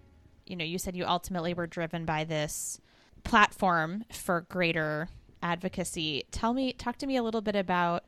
you 0.46 0.56
know, 0.56 0.64
you 0.64 0.78
said 0.78 0.96
you 0.96 1.04
ultimately 1.04 1.54
were 1.54 1.66
driven 1.66 2.04
by 2.04 2.24
this 2.24 2.80
platform 3.24 4.04
for 4.12 4.42
greater 4.42 5.08
advocacy. 5.42 6.24
Tell 6.30 6.52
me 6.52 6.72
talk 6.72 6.96
to 6.98 7.06
me 7.06 7.16
a 7.16 7.22
little 7.22 7.40
bit 7.40 7.56
about 7.56 8.04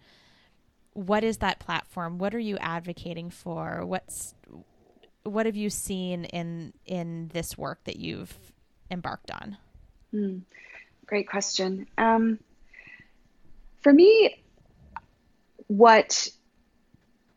what 0.94 1.24
is 1.24 1.38
that 1.38 1.58
platform? 1.58 2.18
What 2.18 2.34
are 2.34 2.40
you 2.40 2.58
advocating 2.58 3.30
for? 3.30 3.84
What's 3.84 4.34
what 5.24 5.46
have 5.46 5.56
you 5.56 5.70
seen 5.70 6.24
in 6.26 6.72
in 6.86 7.30
this 7.32 7.56
work 7.56 7.84
that 7.84 7.96
you've 7.96 8.36
embarked 8.90 9.30
on? 9.30 9.56
Mm, 10.12 10.42
great 11.06 11.28
question. 11.28 11.86
Um, 11.96 12.38
for 13.82 13.92
me, 13.92 14.42
what 15.68 16.28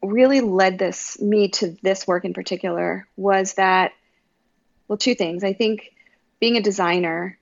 really 0.02 0.42
led 0.42 0.78
this 0.78 1.20
me 1.20 1.50
to 1.50 1.76
this 1.82 2.08
work 2.08 2.26
in 2.26 2.34
particular 2.34 3.08
was 3.16 3.54
that 3.56 3.92
well 4.88 4.98
two 4.98 5.16
things. 5.16 5.44
I 5.44 5.54
think 5.54 5.92
being 6.40 6.58
a 6.58 6.62
designer 6.62 7.38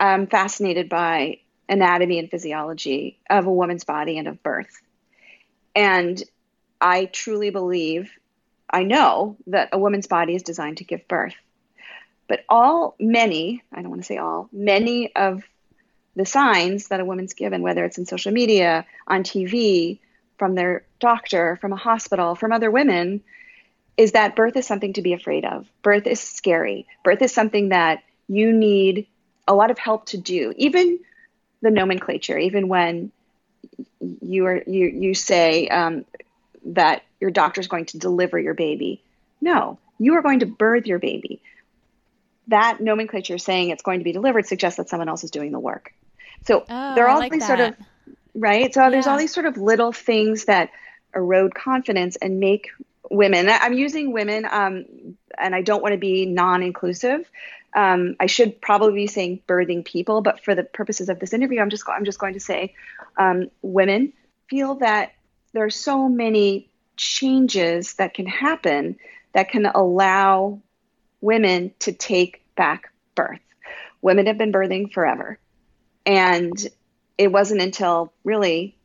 i'm 0.00 0.26
fascinated 0.26 0.88
by 0.88 1.38
anatomy 1.68 2.18
and 2.18 2.30
physiology 2.30 3.18
of 3.28 3.46
a 3.46 3.52
woman's 3.52 3.84
body 3.84 4.18
and 4.18 4.28
of 4.28 4.42
birth. 4.42 4.80
And 5.74 6.22
i 6.80 7.06
truly 7.06 7.50
believe 7.50 8.10
i 8.70 8.82
know 8.82 9.36
that 9.46 9.70
a 9.72 9.78
woman's 9.78 10.06
body 10.06 10.34
is 10.34 10.42
designed 10.42 10.78
to 10.78 10.84
give 10.84 11.08
birth. 11.08 11.34
But 12.28 12.44
all 12.48 12.94
many 13.00 13.62
i 13.72 13.80
don't 13.80 13.90
want 13.90 14.02
to 14.02 14.06
say 14.06 14.18
all 14.18 14.48
many 14.52 15.14
of 15.14 15.42
the 16.16 16.26
signs 16.26 16.88
that 16.88 17.00
a 17.00 17.04
woman's 17.04 17.34
given 17.34 17.62
whether 17.62 17.84
it's 17.84 17.98
in 17.98 18.06
social 18.06 18.32
media 18.32 18.84
on 19.06 19.22
tv 19.22 20.00
from 20.38 20.54
their 20.54 20.84
doctor, 21.00 21.56
from 21.60 21.72
a 21.72 21.76
hospital, 21.76 22.34
from 22.34 22.52
other 22.52 22.70
women, 22.70 23.22
is 23.96 24.12
that 24.12 24.36
birth 24.36 24.56
is 24.56 24.66
something 24.66 24.92
to 24.94 25.02
be 25.02 25.12
afraid 25.12 25.44
of. 25.44 25.66
Birth 25.82 26.06
is 26.06 26.20
scary. 26.20 26.86
Birth 27.04 27.20
is 27.20 27.32
something 27.32 27.70
that 27.70 28.04
you 28.28 28.52
need 28.52 29.06
a 29.46 29.54
lot 29.54 29.70
of 29.70 29.78
help 29.78 30.06
to 30.06 30.18
do. 30.18 30.54
Even 30.56 31.00
the 31.60 31.70
nomenclature, 31.70 32.38
even 32.38 32.68
when 32.68 33.10
you 34.20 34.46
are 34.46 34.62
you 34.66 34.86
you 34.86 35.14
say 35.14 35.66
um, 35.68 36.04
that 36.64 37.02
your 37.20 37.30
doctor 37.30 37.60
is 37.60 37.66
going 37.66 37.86
to 37.86 37.98
deliver 37.98 38.38
your 38.38 38.54
baby, 38.54 39.02
no, 39.40 39.78
you 39.98 40.14
are 40.14 40.22
going 40.22 40.40
to 40.40 40.46
birth 40.46 40.86
your 40.86 41.00
baby. 41.00 41.40
That 42.46 42.80
nomenclature 42.80 43.38
saying 43.38 43.70
it's 43.70 43.82
going 43.82 43.98
to 43.98 44.04
be 44.04 44.12
delivered 44.12 44.46
suggests 44.46 44.76
that 44.76 44.88
someone 44.88 45.08
else 45.08 45.24
is 45.24 45.30
doing 45.30 45.50
the 45.50 45.58
work. 45.58 45.92
So 46.46 46.64
oh, 46.68 46.94
they're 46.94 47.08
all 47.08 47.18
like 47.18 47.32
these 47.32 47.46
sort 47.46 47.60
of 47.60 47.74
right? 48.38 48.72
So 48.72 48.82
yeah. 48.82 48.90
there's 48.90 49.06
all 49.06 49.18
these 49.18 49.32
sort 49.32 49.46
of 49.46 49.56
little 49.56 49.92
things 49.92 50.46
that 50.46 50.70
erode 51.14 51.54
confidence 51.54 52.16
and 52.16 52.40
make 52.40 52.68
women. 53.10 53.48
I'm 53.48 53.72
using 53.72 54.12
women, 54.12 54.46
um, 54.50 54.84
and 55.36 55.54
I 55.54 55.62
don't 55.62 55.82
want 55.82 55.92
to 55.92 55.98
be 55.98 56.26
non-inclusive. 56.26 57.28
Um, 57.74 58.16
I 58.18 58.26
should 58.26 58.60
probably 58.60 58.94
be 58.94 59.06
saying 59.06 59.42
birthing 59.46 59.84
people, 59.84 60.22
but 60.22 60.42
for 60.42 60.54
the 60.54 60.64
purposes 60.64 61.08
of 61.08 61.18
this 61.18 61.32
interview, 61.32 61.60
I'm 61.60 61.70
just 61.70 61.88
I'm 61.88 62.04
just 62.04 62.18
going 62.18 62.34
to 62.34 62.40
say 62.40 62.74
um, 63.16 63.50
women 63.62 64.12
feel 64.48 64.76
that 64.76 65.12
there 65.52 65.64
are 65.64 65.70
so 65.70 66.08
many 66.08 66.70
changes 66.96 67.94
that 67.94 68.14
can 68.14 68.26
happen 68.26 68.96
that 69.32 69.50
can 69.50 69.66
allow 69.66 70.60
women 71.20 71.72
to 71.80 71.92
take 71.92 72.42
back 72.56 72.92
birth. 73.14 73.40
Women 74.00 74.26
have 74.26 74.38
been 74.38 74.52
birthing 74.52 74.92
forever, 74.92 75.38
and 76.06 76.56
it 77.18 77.32
wasn't 77.32 77.60
until 77.60 78.12
really 78.24 78.76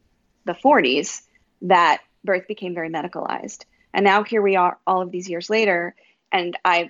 the 0.45 0.53
40s 0.53 1.21
that 1.61 2.01
birth 2.25 2.47
became 2.47 2.73
very 2.73 2.89
medicalized. 2.89 3.63
And 3.93 4.03
now 4.03 4.23
here 4.23 4.41
we 4.41 4.55
are 4.55 4.77
all 4.85 5.01
of 5.01 5.11
these 5.11 5.29
years 5.29 5.49
later, 5.49 5.95
and 6.31 6.57
I 6.65 6.89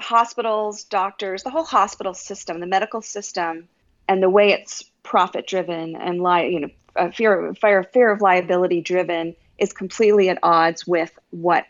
hospitals, 0.00 0.84
doctors, 0.84 1.42
the 1.42 1.50
whole 1.50 1.64
hospital 1.64 2.14
system, 2.14 2.60
the 2.60 2.66
medical 2.66 3.02
system, 3.02 3.68
and 4.08 4.22
the 4.22 4.30
way 4.30 4.52
it's 4.52 4.82
profit 5.02 5.46
driven 5.46 5.94
and 5.96 6.22
li- 6.22 6.48
you 6.48 6.60
know 6.60 6.70
uh, 6.96 7.10
fear 7.10 7.54
fear 7.60 7.82
fear 7.82 8.10
of 8.10 8.20
liability 8.20 8.80
driven 8.80 9.36
is 9.58 9.72
completely 9.72 10.30
at 10.30 10.38
odds 10.42 10.86
with 10.86 11.16
what 11.30 11.66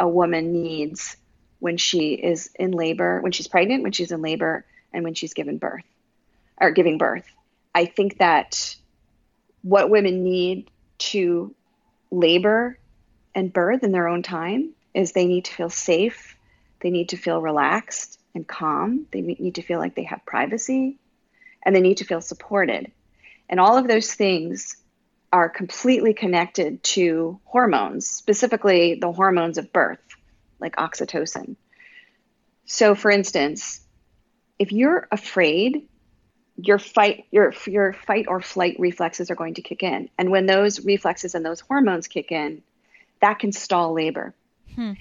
a 0.00 0.08
woman 0.08 0.52
needs 0.52 1.16
when 1.60 1.76
she 1.76 2.12
is 2.12 2.50
in 2.56 2.72
labor, 2.72 3.20
when 3.20 3.32
she's 3.32 3.48
pregnant, 3.48 3.82
when 3.82 3.92
she's 3.92 4.12
in 4.12 4.22
labor, 4.22 4.64
and 4.92 5.04
when 5.04 5.14
she's 5.14 5.34
given 5.34 5.58
birth 5.58 5.84
or 6.60 6.70
giving 6.70 6.98
birth. 6.98 7.24
I 7.78 7.84
think 7.84 8.18
that 8.18 8.74
what 9.62 9.88
women 9.88 10.24
need 10.24 10.68
to 11.12 11.54
labor 12.10 12.76
and 13.36 13.52
birth 13.52 13.84
in 13.84 13.92
their 13.92 14.08
own 14.08 14.24
time 14.24 14.70
is 14.94 15.12
they 15.12 15.26
need 15.28 15.44
to 15.44 15.54
feel 15.54 15.70
safe, 15.70 16.36
they 16.80 16.90
need 16.90 17.10
to 17.10 17.16
feel 17.16 17.40
relaxed 17.40 18.18
and 18.34 18.44
calm, 18.48 19.06
they 19.12 19.20
need 19.20 19.54
to 19.54 19.62
feel 19.62 19.78
like 19.78 19.94
they 19.94 20.02
have 20.02 20.26
privacy, 20.26 20.98
and 21.64 21.72
they 21.72 21.80
need 21.80 21.98
to 21.98 22.04
feel 22.04 22.20
supported. 22.20 22.90
And 23.48 23.60
all 23.60 23.76
of 23.76 23.86
those 23.86 24.12
things 24.12 24.76
are 25.32 25.48
completely 25.48 26.14
connected 26.14 26.82
to 26.82 27.38
hormones, 27.44 28.10
specifically 28.10 28.96
the 29.00 29.12
hormones 29.12 29.56
of 29.56 29.72
birth, 29.72 30.02
like 30.58 30.74
oxytocin. 30.74 31.54
So, 32.66 32.96
for 32.96 33.12
instance, 33.12 33.80
if 34.58 34.72
you're 34.72 35.06
afraid, 35.12 35.87
your 36.60 36.78
fight 36.78 37.26
your 37.30 37.54
your 37.66 37.92
fight 37.92 38.26
or 38.28 38.40
flight 38.40 38.76
reflexes 38.78 39.30
are 39.30 39.36
going 39.36 39.54
to 39.54 39.62
kick 39.62 39.82
in, 39.82 40.10
and 40.18 40.30
when 40.30 40.46
those 40.46 40.84
reflexes 40.84 41.34
and 41.34 41.44
those 41.44 41.60
hormones 41.60 42.08
kick 42.08 42.32
in, 42.32 42.62
that 43.20 43.38
can 43.38 43.52
stall 43.52 43.92
labor. 43.92 44.34
Hmm. 44.74 44.92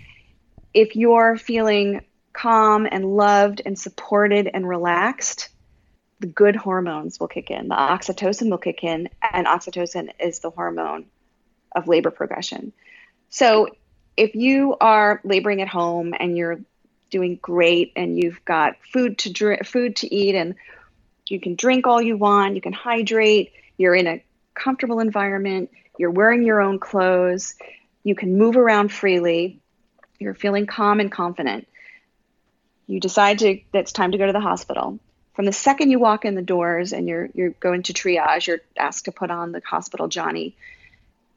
If 0.74 0.96
you're 0.96 1.36
feeling 1.36 2.02
calm 2.32 2.88
and 2.90 3.18
loved 3.18 3.64
and 3.66 3.78
supported 3.78 4.50
and 4.54 4.68
relaxed, 4.68 5.50
the 6.20 6.28
good 6.28 6.56
hormones 6.56 7.20
will 7.20 7.28
kick 7.28 7.50
in. 7.50 7.70
The 7.70 7.76
oxytocin 7.76 8.52
will 8.52 8.60
kick 8.60 8.84
in, 8.84 9.10
and 9.34 9.48
oxytocin 9.48 10.12
is 10.20 10.40
the 10.40 10.52
hormone 10.52 11.06
of 11.76 11.88
labor 11.88 12.12
progression. 12.12 12.72
So 13.30 13.70
if 14.16 14.36
you 14.36 14.76
are 14.80 15.22
laboring 15.24 15.62
at 15.62 15.68
home 15.68 16.14
and 16.20 16.38
you're 16.38 16.60
doing 17.10 17.40
great 17.42 17.94
and 17.96 18.22
you've 18.22 18.44
got 18.46 18.76
food 18.92 19.18
to 19.20 19.32
drink, 19.32 19.66
food 19.66 19.96
to 19.98 20.14
eat 20.14 20.36
and 20.36 20.56
you 21.32 21.40
can 21.40 21.56
drink 21.56 21.88
all 21.88 22.02
you 22.02 22.18
want, 22.18 22.56
you 22.56 22.62
can 22.62 22.74
hydrate, 22.74 23.52
you're 23.78 23.96
in 23.96 24.08
a 24.08 24.24
comfortable 24.54 25.00
environment, 25.00 25.70
you're 25.98 26.12
wearing 26.12 26.44
your 26.44 26.62
own 26.62 26.80
clothes, 26.80 27.56
you 28.04 28.16
can 28.16 28.38
move 28.38 28.58
around 28.58 28.92
freely, 28.92 29.60
you're 30.20 30.34
feeling 30.34 30.66
calm 30.66 31.00
and 31.00 31.12
confident. 31.12 31.68
You 32.88 33.00
decide 33.00 33.40
to 33.40 33.60
that 33.74 33.80
it's 33.80 33.92
time 33.92 34.14
to 34.14 34.18
go 34.18 34.26
to 34.26 34.34
the 34.34 34.40
hospital 34.40 35.00
from 35.38 35.46
the 35.46 35.54
second 35.54 35.92
you 35.92 36.00
walk 36.00 36.26
in 36.26 36.34
the 36.34 36.42
doors 36.42 36.94
and 36.94 37.08
you're 37.08 37.30
you're 37.36 37.52
going 37.52 37.84
to 37.84 37.94
triage, 37.94 38.48
you're 38.48 38.62
asked 38.76 39.06
to 39.06 39.12
put 39.12 39.30
on 39.30 39.52
the 39.52 39.62
hospital 39.64 40.08
Johnny, 40.08 40.56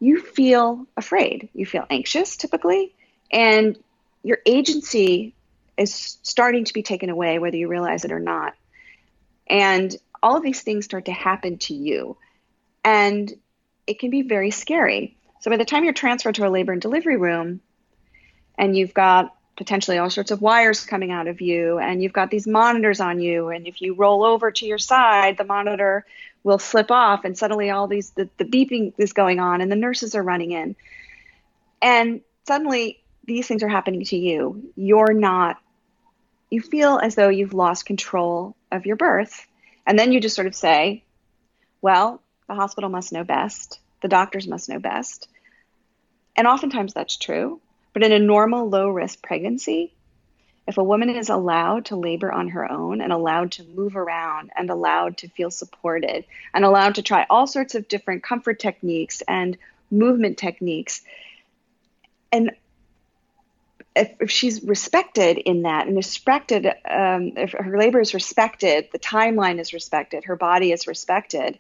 you 0.00 0.22
feel 0.22 0.86
afraid. 0.96 1.50
You 1.52 1.66
feel 1.66 1.84
anxious 1.90 2.38
typically, 2.38 2.94
and 3.30 3.78
your 4.22 4.38
agency 4.46 5.34
is 5.76 6.18
starting 6.22 6.64
to 6.64 6.72
be 6.72 6.82
taken 6.82 7.10
away, 7.10 7.38
whether 7.38 7.58
you 7.58 7.68
realize 7.68 8.06
it 8.06 8.10
or 8.10 8.20
not. 8.20 8.54
And 9.50 9.94
all 10.22 10.36
of 10.36 10.42
these 10.42 10.62
things 10.62 10.86
start 10.86 11.06
to 11.06 11.12
happen 11.12 11.58
to 11.58 11.74
you. 11.74 12.16
And 12.84 13.30
it 13.86 13.98
can 13.98 14.10
be 14.10 14.22
very 14.22 14.50
scary. 14.50 15.16
So 15.40 15.50
by 15.50 15.56
the 15.56 15.64
time 15.64 15.84
you're 15.84 15.92
transferred 15.92 16.36
to 16.36 16.46
a 16.46 16.48
labor 16.48 16.72
and 16.72 16.80
delivery 16.80 17.16
room, 17.16 17.60
and 18.56 18.76
you've 18.76 18.94
got 18.94 19.34
potentially 19.56 19.98
all 19.98 20.08
sorts 20.08 20.30
of 20.30 20.40
wires 20.40 20.86
coming 20.86 21.10
out 21.10 21.26
of 21.26 21.42
you 21.42 21.78
and 21.78 22.02
you've 22.02 22.14
got 22.14 22.30
these 22.30 22.46
monitors 22.46 22.98
on 22.98 23.20
you 23.20 23.48
and 23.48 23.66
if 23.66 23.82
you 23.82 23.92
roll 23.92 24.24
over 24.24 24.50
to 24.50 24.64
your 24.64 24.78
side 24.78 25.36
the 25.36 25.44
monitor 25.44 26.06
will 26.44 26.58
slip 26.58 26.90
off 26.90 27.26
and 27.26 27.36
suddenly 27.36 27.68
all 27.68 27.86
these 27.86 28.08
the, 28.12 28.26
the 28.38 28.44
beeping 28.46 28.94
is 28.96 29.12
going 29.12 29.38
on 29.38 29.60
and 29.60 29.70
the 29.70 29.76
nurses 29.76 30.14
are 30.14 30.22
running 30.22 30.52
in 30.52 30.74
and 31.82 32.22
suddenly 32.46 33.02
these 33.26 33.46
things 33.46 33.62
are 33.62 33.68
happening 33.68 34.02
to 34.02 34.16
you 34.16 34.72
you're 34.76 35.12
not 35.12 35.58
you 36.48 36.62
feel 36.62 36.98
as 36.98 37.14
though 37.14 37.28
you've 37.28 37.52
lost 37.52 37.84
control 37.84 38.56
of 38.70 38.86
your 38.86 38.96
birth. 38.96 39.46
And 39.86 39.98
then 39.98 40.12
you 40.12 40.20
just 40.20 40.36
sort 40.36 40.46
of 40.46 40.54
say 40.54 41.04
well 41.82 42.20
the 42.48 42.54
hospital 42.54 42.90
must 42.90 43.12
know 43.12 43.24
best. 43.24 43.78
The 44.02 44.08
doctors 44.08 44.48
must 44.48 44.68
know 44.68 44.78
best. 44.78 45.28
And 46.36 46.46
oftentimes 46.46 46.94
that's 46.94 47.16
true. 47.16 47.60
But 47.92 48.02
in 48.02 48.12
a 48.12 48.18
normal 48.18 48.68
low 48.68 48.88
risk 48.88 49.22
pregnancy, 49.22 49.92
if 50.66 50.78
a 50.78 50.84
woman 50.84 51.10
is 51.10 51.28
allowed 51.28 51.86
to 51.86 51.96
labor 51.96 52.30
on 52.30 52.48
her 52.48 52.70
own 52.70 53.00
and 53.00 53.12
allowed 53.12 53.52
to 53.52 53.64
move 53.64 53.96
around 53.96 54.50
and 54.56 54.70
allowed 54.70 55.16
to 55.18 55.28
feel 55.28 55.50
supported 55.50 56.24
and 56.54 56.64
allowed 56.64 56.94
to 56.96 57.02
try 57.02 57.26
all 57.28 57.46
sorts 57.46 57.74
of 57.74 57.88
different 57.88 58.22
comfort 58.22 58.60
techniques 58.60 59.22
and 59.26 59.58
movement 59.90 60.38
techniques, 60.38 61.02
and 62.30 62.52
if, 63.96 64.12
if 64.20 64.30
she's 64.30 64.62
respected 64.62 65.38
in 65.38 65.62
that 65.62 65.86
and 65.86 65.96
respected, 65.96 66.66
um, 66.66 67.32
if 67.36 67.52
her 67.52 67.78
labor 67.78 68.00
is 68.00 68.14
respected, 68.14 68.88
the 68.92 68.98
timeline 68.98 69.58
is 69.58 69.72
respected, 69.72 70.24
her 70.24 70.36
body 70.36 70.72
is 70.72 70.86
respected, 70.86 71.58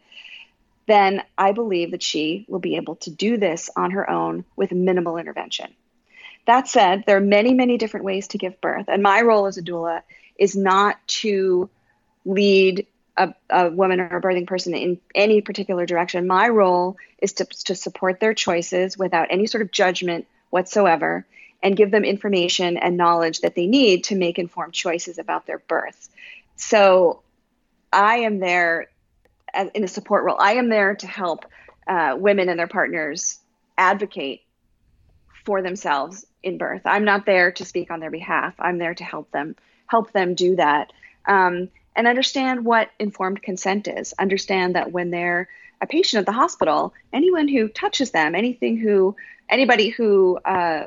then 0.86 1.22
I 1.36 1.52
believe 1.52 1.90
that 1.92 2.02
she 2.02 2.46
will 2.48 2.58
be 2.58 2.76
able 2.76 2.96
to 2.96 3.10
do 3.10 3.36
this 3.36 3.70
on 3.76 3.92
her 3.92 4.08
own 4.08 4.44
with 4.56 4.72
minimal 4.72 5.18
intervention. 5.18 5.74
That 6.46 6.68
said, 6.68 7.04
there 7.06 7.16
are 7.16 7.20
many, 7.20 7.52
many 7.54 7.78
different 7.78 8.06
ways 8.06 8.28
to 8.28 8.38
give 8.38 8.60
birth. 8.60 8.86
And 8.88 9.02
my 9.02 9.20
role 9.22 9.46
as 9.46 9.58
a 9.58 9.62
doula 9.62 10.02
is 10.38 10.56
not 10.56 10.96
to 11.06 11.68
lead 12.24 12.86
a, 13.16 13.34
a, 13.50 13.70
woman 13.70 14.00
or 14.00 14.16
a 14.16 14.22
birthing 14.22 14.46
person 14.46 14.74
in 14.74 14.98
any 15.14 15.42
particular 15.42 15.84
direction. 15.84 16.26
My 16.26 16.48
role 16.48 16.96
is 17.18 17.34
to, 17.34 17.44
to 17.44 17.74
support 17.74 18.18
their 18.18 18.34
choices 18.34 18.96
without 18.96 19.28
any 19.30 19.46
sort 19.46 19.62
of 19.62 19.70
judgment 19.70 20.26
whatsoever 20.48 21.26
and 21.62 21.76
give 21.76 21.90
them 21.90 22.04
information 22.04 22.76
and 22.76 22.96
knowledge 22.96 23.40
that 23.40 23.54
they 23.54 23.66
need 23.66 24.04
to 24.04 24.16
make 24.16 24.38
informed 24.38 24.72
choices 24.72 25.18
about 25.18 25.46
their 25.46 25.58
birth. 25.58 26.08
So 26.56 27.22
I 27.92 28.18
am 28.18 28.38
there 28.38 28.88
as, 29.52 29.68
in 29.74 29.84
a 29.84 29.88
support 29.88 30.24
role. 30.24 30.36
I 30.38 30.54
am 30.54 30.68
there 30.68 30.94
to 30.94 31.06
help 31.06 31.44
uh, 31.86 32.16
women 32.18 32.48
and 32.48 32.58
their 32.58 32.68
partners 32.68 33.38
advocate 33.76 34.42
for 35.44 35.62
themselves 35.62 36.26
in 36.42 36.58
birth. 36.58 36.82
I'm 36.84 37.04
not 37.04 37.26
there 37.26 37.52
to 37.52 37.64
speak 37.64 37.90
on 37.90 38.00
their 38.00 38.10
behalf. 38.10 38.54
I'm 38.58 38.78
there 38.78 38.94
to 38.94 39.04
help 39.04 39.30
them 39.30 39.56
help 39.86 40.12
them 40.12 40.34
do 40.34 40.54
that 40.54 40.92
um, 41.26 41.68
and 41.96 42.06
understand 42.06 42.64
what 42.64 42.90
informed 43.00 43.42
consent 43.42 43.88
is. 43.88 44.14
Understand 44.18 44.76
that 44.76 44.92
when 44.92 45.10
they're 45.10 45.48
a 45.80 45.86
patient 45.86 46.20
at 46.20 46.26
the 46.26 46.32
hospital, 46.32 46.94
anyone 47.12 47.48
who 47.48 47.68
touches 47.68 48.12
them, 48.12 48.34
anything 48.34 48.76
who 48.76 49.16
anybody 49.48 49.88
who 49.88 50.38
uh, 50.44 50.86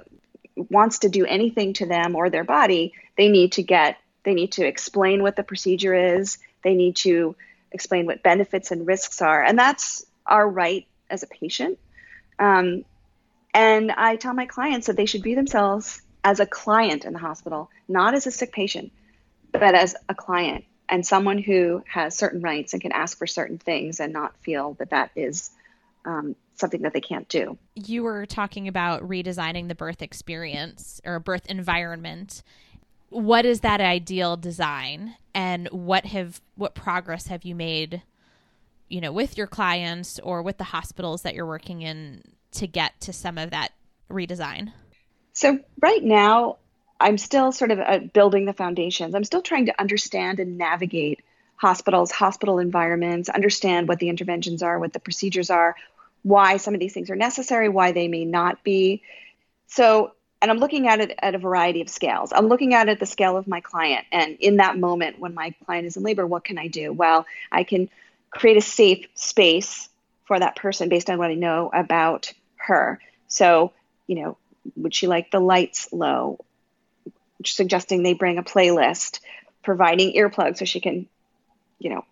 wants 0.55 0.99
to 0.99 1.09
do 1.09 1.25
anything 1.25 1.73
to 1.73 1.85
them 1.85 2.15
or 2.15 2.29
their 2.29 2.43
body, 2.43 2.93
they 3.17 3.29
need 3.29 3.53
to 3.53 3.63
get 3.63 3.97
they 4.23 4.33
need 4.33 4.53
to 4.53 4.65
explain 4.65 5.21
what 5.21 5.35
the 5.35 5.43
procedure 5.43 5.93
is. 5.93 6.37
They 6.63 6.75
need 6.75 6.95
to 6.97 7.35
explain 7.71 8.05
what 8.05 8.23
benefits 8.23 8.71
and 8.71 8.87
risks 8.87 9.21
are, 9.21 9.43
and 9.43 9.59
that's 9.59 10.05
our 10.25 10.47
right 10.47 10.87
as 11.09 11.23
a 11.23 11.27
patient. 11.27 11.77
Um, 12.39 12.85
and 13.53 13.91
I 13.91 14.15
tell 14.15 14.33
my 14.33 14.45
clients 14.45 14.87
that 14.87 14.95
they 14.95 15.05
should 15.05 15.23
view 15.23 15.35
themselves 15.35 16.01
as 16.23 16.39
a 16.39 16.45
client 16.45 17.05
in 17.05 17.13
the 17.13 17.19
hospital, 17.19 17.69
not 17.87 18.13
as 18.13 18.25
a 18.25 18.31
sick 18.31 18.53
patient, 18.53 18.91
but 19.51 19.75
as 19.75 19.95
a 20.07 20.15
client 20.15 20.65
and 20.89 21.05
someone 21.05 21.37
who 21.37 21.83
has 21.87 22.15
certain 22.15 22.41
rights 22.41 22.73
and 22.73 22.81
can 22.81 22.91
ask 22.91 23.17
for 23.17 23.27
certain 23.27 23.57
things 23.57 23.99
and 23.99 24.13
not 24.13 24.35
feel 24.37 24.73
that 24.75 24.91
that 24.91 25.11
is 25.15 25.51
um, 26.05 26.35
something 26.55 26.81
that 26.81 26.93
they 26.93 27.01
can't 27.01 27.27
do. 27.27 27.57
You 27.75 28.03
were 28.03 28.25
talking 28.25 28.67
about 28.67 29.01
redesigning 29.01 29.67
the 29.67 29.75
birth 29.75 30.01
experience 30.01 31.01
or 31.05 31.19
birth 31.19 31.45
environment. 31.47 32.43
What 33.09 33.45
is 33.45 33.61
that 33.61 33.81
ideal 33.81 34.37
design, 34.37 35.15
and 35.33 35.67
what 35.67 36.05
have 36.07 36.41
what 36.55 36.75
progress 36.75 37.27
have 37.27 37.43
you 37.43 37.55
made? 37.55 38.01
You 38.89 39.01
know, 39.01 39.11
with 39.11 39.37
your 39.37 39.47
clients 39.47 40.19
or 40.19 40.41
with 40.41 40.57
the 40.57 40.65
hospitals 40.65 41.23
that 41.23 41.33
you're 41.33 41.45
working 41.45 41.81
in 41.81 42.23
to 42.53 42.67
get 42.67 42.99
to 43.01 43.13
some 43.13 43.37
of 43.37 43.51
that 43.51 43.69
redesign? 44.09 44.71
So, 45.33 45.59
right 45.81 46.03
now, 46.03 46.57
I'm 46.99 47.17
still 47.17 47.51
sort 47.51 47.71
of 47.71 47.79
uh, 47.79 47.99
building 48.13 48.45
the 48.45 48.53
foundations. 48.53 49.15
I'm 49.15 49.23
still 49.23 49.41
trying 49.41 49.65
to 49.65 49.79
understand 49.79 50.39
and 50.39 50.57
navigate 50.57 51.21
hospitals, 51.55 52.11
hospital 52.11 52.59
environments, 52.59 53.29
understand 53.29 53.87
what 53.87 53.99
the 53.99 54.09
interventions 54.09 54.61
are, 54.61 54.79
what 54.79 54.93
the 54.93 54.99
procedures 54.99 55.49
are, 55.49 55.75
why 56.23 56.57
some 56.57 56.73
of 56.73 56.79
these 56.79 56.93
things 56.93 57.09
are 57.09 57.15
necessary, 57.15 57.69
why 57.69 57.91
they 57.91 58.07
may 58.07 58.25
not 58.25 58.63
be. 58.63 59.03
So, 59.67 60.13
and 60.41 60.49
I'm 60.49 60.57
looking 60.57 60.87
at 60.87 60.99
it 60.99 61.17
at 61.21 61.35
a 61.35 61.37
variety 61.37 61.81
of 61.81 61.89
scales. 61.89 62.33
I'm 62.33 62.47
looking 62.47 62.73
at 62.73 62.87
it 62.87 62.93
at 62.93 62.99
the 62.99 63.05
scale 63.05 63.37
of 63.37 63.47
my 63.47 63.61
client. 63.61 64.05
And 64.11 64.37
in 64.39 64.57
that 64.57 64.77
moment, 64.77 65.19
when 65.19 65.33
my 65.33 65.53
client 65.65 65.85
is 65.85 65.97
in 65.97 66.03
labor, 66.03 66.25
what 66.25 66.43
can 66.43 66.57
I 66.57 66.67
do? 66.67 66.91
Well, 66.91 67.25
I 67.51 67.63
can 67.63 67.89
create 68.29 68.57
a 68.57 68.61
safe 68.61 69.05
space 69.15 69.89
for 70.25 70.39
that 70.39 70.55
person 70.55 70.89
based 70.89 71.09
on 71.09 71.17
what 71.17 71.29
I 71.29 71.35
know 71.35 71.69
about 71.73 72.33
her. 72.55 72.99
So, 73.27 73.73
you 74.07 74.15
know, 74.15 74.37
would 74.75 74.93
she 74.93 75.07
like 75.07 75.31
the 75.31 75.39
lights 75.39 75.91
low? 75.91 76.39
Suggesting 77.45 78.03
they 78.03 78.13
bring 78.13 78.37
a 78.37 78.43
playlist, 78.43 79.19
providing 79.63 80.13
earplugs 80.13 80.57
so 80.57 80.65
she 80.65 80.79
can, 80.79 81.07
you 81.79 81.89
know, 81.89 82.05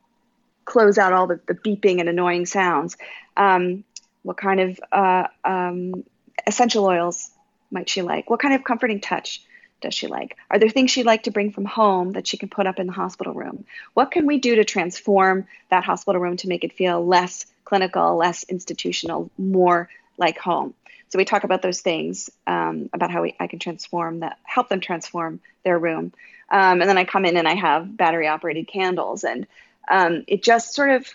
close 0.66 0.97
out 0.97 1.14
all 1.14 1.28
the, 1.28 1.39
the 1.47 1.53
beeping 1.53 1.99
and 1.99 2.09
annoying 2.09 2.45
sounds. 2.45 2.97
Um, 3.38 3.84
what 4.24 4.38
kind 4.38 4.59
of 4.59 4.80
uh, 4.91 5.28
um, 5.43 6.03
essential 6.45 6.86
oils 6.86 7.30
might 7.72 7.89
she 7.89 8.01
like? 8.01 8.30
What 8.30 8.39
kind 8.39 8.53
of 8.53 8.63
comforting 8.63 8.99
touch 8.99 9.41
does 9.82 9.93
she 9.93 10.07
like? 10.07 10.38
Are 10.49 10.59
there 10.59 10.69
things 10.69 10.91
she'd 10.91 11.05
like 11.05 11.24
to 11.24 11.32
bring 11.32 11.51
from 11.51 11.65
home 11.65 12.11
that 12.11 12.28
she 12.28 12.38
can 12.38 12.49
put 12.49 12.67
up 12.67 12.80
in 12.80 12.88
the 12.88 12.93
hospital 12.93 13.34
room? 13.34 13.65
What 13.93 14.11
can 14.11 14.26
we 14.28 14.38
do 14.38 14.55
to 14.55 14.63
transform 14.63 15.47
that 15.69 15.84
hospital 15.84 16.22
room 16.22 16.38
to 16.38 16.47
make 16.47 16.63
it 16.63 16.74
feel 16.74 17.05
less 17.05 17.45
clinical, 17.65 18.15
less 18.15 18.43
institutional, 18.43 19.32
more 19.38 19.89
like 20.17 20.38
home? 20.38 20.74
So 21.09 21.17
we 21.17 21.26
talk 21.26 21.43
about 21.43 21.61
those 21.61 21.82
things 21.82 22.30
um, 22.47 22.89
about 22.93 23.11
how 23.11 23.24
we, 23.24 23.36
I 23.39 23.47
can 23.47 23.59
transform 23.59 24.22
that, 24.22 24.38
help 24.43 24.69
them 24.69 24.80
transform 24.80 25.41
their 25.63 25.78
room. 25.78 26.13
Um, 26.49 26.80
and 26.80 26.89
then 26.89 26.97
I 26.97 27.03
come 27.03 27.26
in 27.26 27.36
and 27.36 27.47
I 27.47 27.55
have 27.55 27.97
battery 27.97 28.28
operated 28.28 28.67
candles, 28.67 29.24
and 29.24 29.47
um, 29.89 30.24
it 30.28 30.43
just 30.43 30.74
sort 30.74 30.91
of, 30.91 31.07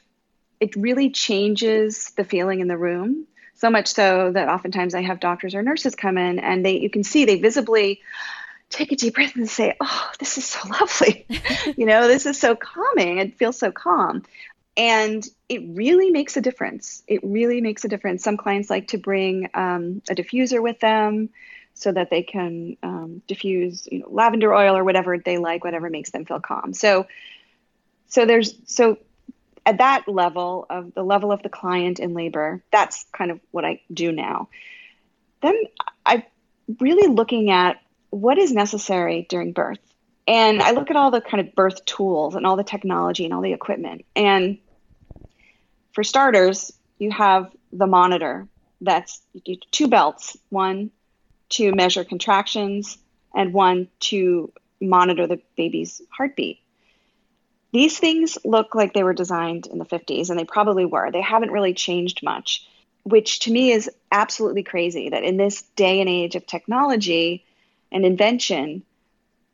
it 0.60 0.74
really 0.76 1.10
changes 1.10 2.10
the 2.16 2.24
feeling 2.24 2.60
in 2.60 2.68
the 2.68 2.76
room 2.78 3.26
so 3.54 3.70
much 3.70 3.88
so 3.88 4.32
that 4.32 4.48
oftentimes 4.48 4.94
I 4.94 5.02
have 5.02 5.18
doctors 5.20 5.54
or 5.54 5.62
nurses 5.62 5.94
come 5.94 6.18
in 6.18 6.38
and 6.38 6.64
they 6.64 6.78
you 6.78 6.90
can 6.90 7.04
see 7.04 7.24
they 7.24 7.40
visibly 7.40 8.00
take 8.68 8.92
a 8.92 8.96
deep 8.96 9.14
breath 9.14 9.36
and 9.36 9.48
say, 9.48 9.74
"Oh, 9.80 10.10
this 10.18 10.38
is 10.38 10.44
so 10.44 10.68
lovely." 10.68 11.26
you 11.76 11.86
know, 11.86 12.08
this 12.08 12.26
is 12.26 12.38
so 12.38 12.54
calming. 12.54 13.18
It 13.18 13.38
feels 13.38 13.58
so 13.58 13.70
calm. 13.70 14.22
And 14.76 15.26
it 15.48 15.62
really 15.68 16.10
makes 16.10 16.36
a 16.36 16.42
difference. 16.42 17.02
It 17.06 17.20
really 17.22 17.62
makes 17.62 17.84
a 17.84 17.88
difference. 17.88 18.22
Some 18.22 18.36
clients 18.36 18.68
like 18.68 18.88
to 18.88 18.98
bring 18.98 19.48
um, 19.54 20.02
a 20.10 20.14
diffuser 20.14 20.62
with 20.62 20.80
them 20.80 21.30
so 21.72 21.92
that 21.92 22.10
they 22.10 22.22
can 22.22 22.76
um, 22.82 23.22
diffuse, 23.26 23.88
you 23.90 24.00
know, 24.00 24.08
lavender 24.10 24.52
oil 24.54 24.76
or 24.76 24.84
whatever 24.84 25.16
they 25.16 25.38
like, 25.38 25.64
whatever 25.64 25.88
makes 25.88 26.10
them 26.10 26.26
feel 26.26 26.40
calm. 26.40 26.74
So, 26.74 27.06
so 28.08 28.26
there's 28.26 28.54
so 28.66 28.98
at 29.66 29.78
that 29.78 30.06
level 30.06 30.64
of 30.70 30.94
the 30.94 31.02
level 31.02 31.32
of 31.32 31.42
the 31.42 31.48
client 31.48 31.98
in 31.98 32.14
labor, 32.14 32.62
that's 32.70 33.04
kind 33.12 33.32
of 33.32 33.40
what 33.50 33.64
I 33.64 33.82
do 33.92 34.12
now. 34.12 34.48
Then 35.42 35.64
I'm 36.06 36.22
really 36.80 37.12
looking 37.12 37.50
at 37.50 37.80
what 38.10 38.38
is 38.38 38.52
necessary 38.52 39.26
during 39.28 39.52
birth. 39.52 39.80
And 40.28 40.62
I 40.62 40.70
look 40.70 40.90
at 40.90 40.96
all 40.96 41.10
the 41.10 41.20
kind 41.20 41.46
of 41.46 41.54
birth 41.54 41.84
tools 41.84 42.36
and 42.36 42.46
all 42.46 42.56
the 42.56 42.64
technology 42.64 43.24
and 43.24 43.34
all 43.34 43.42
the 43.42 43.52
equipment. 43.52 44.04
And 44.14 44.58
for 45.92 46.04
starters, 46.04 46.72
you 46.98 47.10
have 47.10 47.50
the 47.72 47.86
monitor 47.86 48.48
that's 48.80 49.20
two 49.70 49.88
belts 49.88 50.36
one 50.48 50.90
to 51.48 51.72
measure 51.72 52.04
contractions 52.04 52.98
and 53.34 53.52
one 53.52 53.88
to 54.00 54.52
monitor 54.80 55.26
the 55.26 55.40
baby's 55.56 56.02
heartbeat. 56.10 56.60
These 57.76 57.98
things 57.98 58.38
look 58.42 58.74
like 58.74 58.94
they 58.94 59.02
were 59.02 59.12
designed 59.12 59.66
in 59.66 59.76
the 59.76 59.84
50s, 59.84 60.30
and 60.30 60.38
they 60.38 60.46
probably 60.46 60.86
were. 60.86 61.10
They 61.10 61.20
haven't 61.20 61.50
really 61.50 61.74
changed 61.74 62.22
much, 62.22 62.66
which 63.02 63.40
to 63.40 63.52
me 63.52 63.70
is 63.70 63.90
absolutely 64.10 64.62
crazy 64.62 65.10
that 65.10 65.24
in 65.24 65.36
this 65.36 65.60
day 65.76 66.00
and 66.00 66.08
age 66.08 66.36
of 66.36 66.46
technology 66.46 67.44
and 67.92 68.06
invention, 68.06 68.82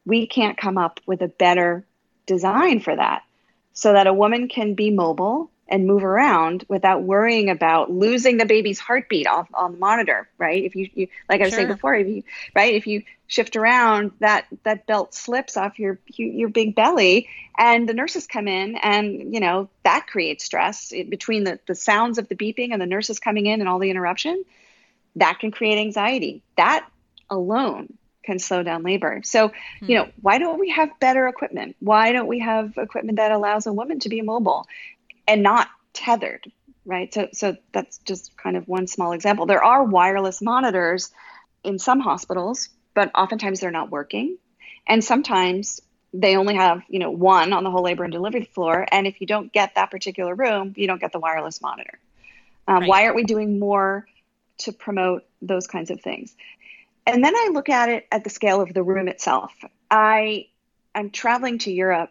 we 0.07 0.29
can't 0.29 0.57
come 0.57 0.79
up 0.79 1.01
with 1.05 1.21
a 1.21 1.27
better 1.27 1.85
design 2.27 2.79
for 2.79 2.95
that 2.95 3.25
so 3.73 3.93
that 3.93 4.07
a 4.07 4.15
woman 4.15 4.47
can 4.47 4.75
be 4.75 4.93
mobile 4.93 5.51
and 5.67 5.89
move 5.89 6.05
around 6.05 6.65
without 6.69 7.03
worrying 7.03 7.51
about 7.51 7.91
losing 7.91 8.37
the 8.37 8.47
baby's 8.47 8.79
heartbeat 8.79 9.27
off 9.27 9.49
on 9.53 9.73
the 9.73 9.79
monitor, 9.79 10.29
right? 10.39 10.63
If 10.63 10.77
you, 10.77 10.89
you 10.95 11.09
like 11.29 11.41
I 11.41 11.45
was 11.47 11.55
sure. 11.55 11.57
saying 11.57 11.73
before, 11.73 11.97
if 11.97 12.07
you 12.07 12.23
right, 12.55 12.73
if 12.73 12.87
you 12.87 13.03
shift 13.33 13.57
around, 13.57 14.13
that 14.21 14.47
that 14.65 14.87
belt 14.87 15.15
slips 15.15 15.57
off 15.57 15.79
your 15.79 15.99
your 16.17 16.49
big 16.49 16.75
belly, 16.75 17.29
and 17.57 17.89
the 17.89 17.95
nurses 17.95 18.27
come 18.27 18.49
in, 18.49 18.77
and 18.77 19.33
you 19.33 19.41
know 19.41 19.69
that 19.85 20.07
creates 20.07 20.45
stress 20.45 20.93
between 21.09 21.45
the 21.45 21.59
the 21.67 21.75
sounds 21.75 22.19
of 22.19 22.29
the 22.29 22.35
beeping 22.35 22.73
and 22.73 22.81
the 22.81 22.87
nurses 22.87 23.19
coming 23.19 23.47
in 23.47 23.61
and 23.61 23.69
all 23.69 23.79
the 23.79 23.91
interruption. 23.91 24.45
That 25.17 25.39
can 25.41 25.51
create 25.51 25.79
anxiety. 25.79 26.43
That 26.57 26.89
alone 27.29 27.99
can 28.25 28.39
slow 28.39 28.63
down 28.63 28.83
labor. 28.83 29.21
So, 29.25 29.51
hmm. 29.81 29.91
you 29.91 29.97
know, 29.97 30.09
why 30.21 30.39
don't 30.39 30.61
we 30.61 30.71
have 30.71 30.89
better 31.01 31.27
equipment? 31.27 31.77
Why 31.81 32.13
don't 32.13 32.29
we 32.29 32.39
have 32.39 32.77
equipment 32.77 33.17
that 33.17 33.33
allows 33.33 33.67
a 33.67 33.73
woman 33.73 33.99
to 34.01 34.09
be 34.09 34.23
mobile? 34.23 34.67
and 35.27 35.43
not 35.43 35.69
tethered, 35.93 36.51
right? 36.85 37.13
So, 37.13 37.29
so 37.33 37.57
that's 37.73 37.99
just 37.99 38.37
kind 38.37 38.57
of 38.57 38.69
one 38.69 38.87
small 38.87 39.13
example. 39.13 39.47
There 39.47 39.65
are 39.65 39.85
wireless 39.85 40.43
monitors 40.43 41.11
in 41.65 41.79
some 41.79 42.01
hospitals, 42.01 42.69
but 42.95 43.11
oftentimes 43.15 43.61
they're 43.61 43.71
not 43.71 43.91
working. 43.91 44.39
And 44.87 45.03
sometimes 45.03 45.81
they 46.13 46.37
only 46.37 46.55
have, 46.55 46.83
you 46.89 46.99
know, 46.99 47.11
one 47.11 47.53
on 47.53 47.65
the 47.65 47.71
whole 47.71 47.83
labor 47.83 48.05
and 48.05 48.13
delivery 48.13 48.45
floor. 48.45 48.87
And 48.91 49.07
if 49.07 49.21
you 49.21 49.27
don't 49.27 49.53
get 49.53 49.77
that 49.77 49.91
particular 49.91 50.35
room, 50.35 50.75
you 50.77 50.87
don't 50.87 51.01
get 51.01 51.13
the 51.13 51.21
wireless 51.21 51.61
monitor. 51.63 51.99
Um, 52.69 52.81
right. 52.81 52.89
Why 52.89 53.05
aren't 53.05 53.17
we 53.17 53.25
doing 53.25 53.59
more 53.59 54.07
to 54.59 54.73
promote 54.73 55.25
those 55.41 55.67
kinds 55.67 55.91
of 55.91 56.01
things? 56.01 56.35
And 57.07 57.25
then 57.25 57.35
I 57.35 57.51
look 57.53 57.69
at 57.69 57.89
it 57.89 58.07
at 58.13 58.25
the 58.25 58.31
scale 58.31 58.61
of 58.61 58.73
the 58.73 58.83
room 58.83 59.09
itself. 59.09 59.53
I 59.91 60.47
I'm 60.95 61.11
traveling 61.11 61.59
to 61.59 61.73
Europe 61.73 62.11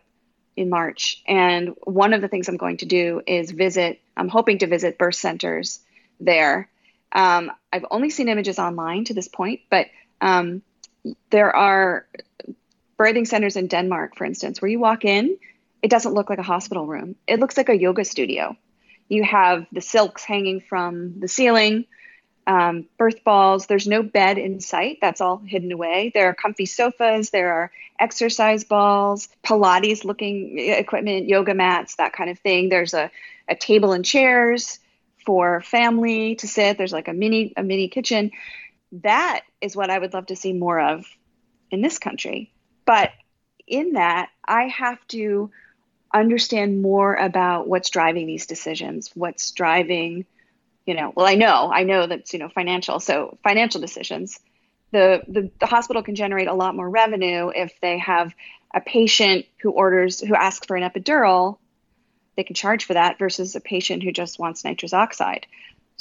in 0.55 0.69
March. 0.69 1.21
And 1.27 1.75
one 1.83 2.13
of 2.13 2.21
the 2.21 2.27
things 2.27 2.49
I'm 2.49 2.57
going 2.57 2.77
to 2.77 2.85
do 2.85 3.21
is 3.25 3.51
visit, 3.51 4.01
I'm 4.17 4.27
hoping 4.27 4.59
to 4.59 4.67
visit 4.67 4.97
birth 4.97 5.15
centers 5.15 5.79
there. 6.19 6.69
Um, 7.11 7.51
I've 7.71 7.85
only 7.91 8.09
seen 8.09 8.29
images 8.29 8.59
online 8.59 9.05
to 9.05 9.13
this 9.13 9.27
point, 9.27 9.61
but 9.69 9.87
um, 10.19 10.61
there 11.29 11.55
are 11.55 12.05
birthing 12.99 13.27
centers 13.27 13.55
in 13.55 13.67
Denmark, 13.67 14.15
for 14.15 14.25
instance, 14.25 14.61
where 14.61 14.69
you 14.69 14.79
walk 14.79 15.05
in, 15.05 15.37
it 15.81 15.89
doesn't 15.89 16.13
look 16.13 16.29
like 16.29 16.39
a 16.39 16.43
hospital 16.43 16.85
room. 16.85 17.15
It 17.27 17.39
looks 17.39 17.57
like 17.57 17.69
a 17.69 17.77
yoga 17.77 18.05
studio. 18.05 18.55
You 19.09 19.23
have 19.23 19.65
the 19.71 19.81
silks 19.81 20.23
hanging 20.23 20.61
from 20.61 21.19
the 21.19 21.27
ceiling 21.27 21.85
um, 22.47 22.85
birth 22.97 23.23
balls. 23.23 23.67
There's 23.67 23.87
no 23.87 24.03
bed 24.03 24.37
in 24.37 24.59
sight. 24.59 24.99
That's 25.01 25.21
all 25.21 25.37
hidden 25.37 25.71
away. 25.71 26.11
There 26.13 26.27
are 26.27 26.33
comfy 26.33 26.65
sofas. 26.65 27.29
There 27.29 27.53
are 27.53 27.71
exercise 27.99 28.63
balls, 28.63 29.29
Pilates 29.43 30.03
looking 30.03 30.57
equipment, 30.57 31.27
yoga 31.27 31.53
mats, 31.53 31.95
that 31.95 32.13
kind 32.13 32.29
of 32.29 32.39
thing. 32.39 32.69
There's 32.69 32.93
a, 32.93 33.11
a 33.47 33.55
table 33.55 33.93
and 33.93 34.03
chairs 34.03 34.79
for 35.25 35.61
family 35.61 36.35
to 36.35 36.47
sit. 36.47 36.77
There's 36.77 36.93
like 36.93 37.07
a 37.07 37.13
mini 37.13 37.53
a 37.55 37.63
mini 37.63 37.87
kitchen. 37.89 38.31
That 38.91 39.41
is 39.61 39.75
what 39.75 39.89
I 39.89 39.97
would 39.97 40.13
love 40.13 40.27
to 40.27 40.35
see 40.35 40.53
more 40.53 40.79
of 40.79 41.05
in 41.69 41.81
this 41.81 41.99
country. 41.99 42.51
But 42.85 43.11
in 43.67 43.93
that, 43.93 44.29
I 44.45 44.67
have 44.67 45.05
to 45.09 45.51
understand 46.13 46.81
more 46.81 47.15
about 47.15 47.67
what's 47.67 47.89
driving 47.89 48.27
these 48.27 48.47
decisions, 48.47 49.11
what's 49.13 49.51
driving 49.51 50.25
you 50.85 50.95
know, 50.95 51.13
well, 51.15 51.25
I 51.25 51.35
know, 51.35 51.71
I 51.71 51.83
know 51.83 52.07
that's, 52.07 52.33
you 52.33 52.39
know, 52.39 52.49
financial. 52.49 52.99
So 52.99 53.37
financial 53.43 53.81
decisions, 53.81 54.39
the, 54.91 55.21
the, 55.27 55.51
the 55.59 55.65
hospital 55.65 56.03
can 56.03 56.15
generate 56.15 56.47
a 56.47 56.53
lot 56.53 56.75
more 56.75 56.89
revenue 56.89 57.49
if 57.53 57.79
they 57.81 57.99
have 57.99 58.33
a 58.73 58.81
patient 58.81 59.45
who 59.61 59.71
orders, 59.71 60.19
who 60.19 60.35
asks 60.35 60.65
for 60.65 60.75
an 60.75 60.89
epidural, 60.89 61.57
they 62.35 62.43
can 62.43 62.55
charge 62.55 62.85
for 62.85 62.93
that 62.93 63.19
versus 63.19 63.55
a 63.55 63.59
patient 63.59 64.03
who 64.03 64.11
just 64.11 64.39
wants 64.39 64.63
nitrous 64.63 64.93
oxide. 64.93 65.45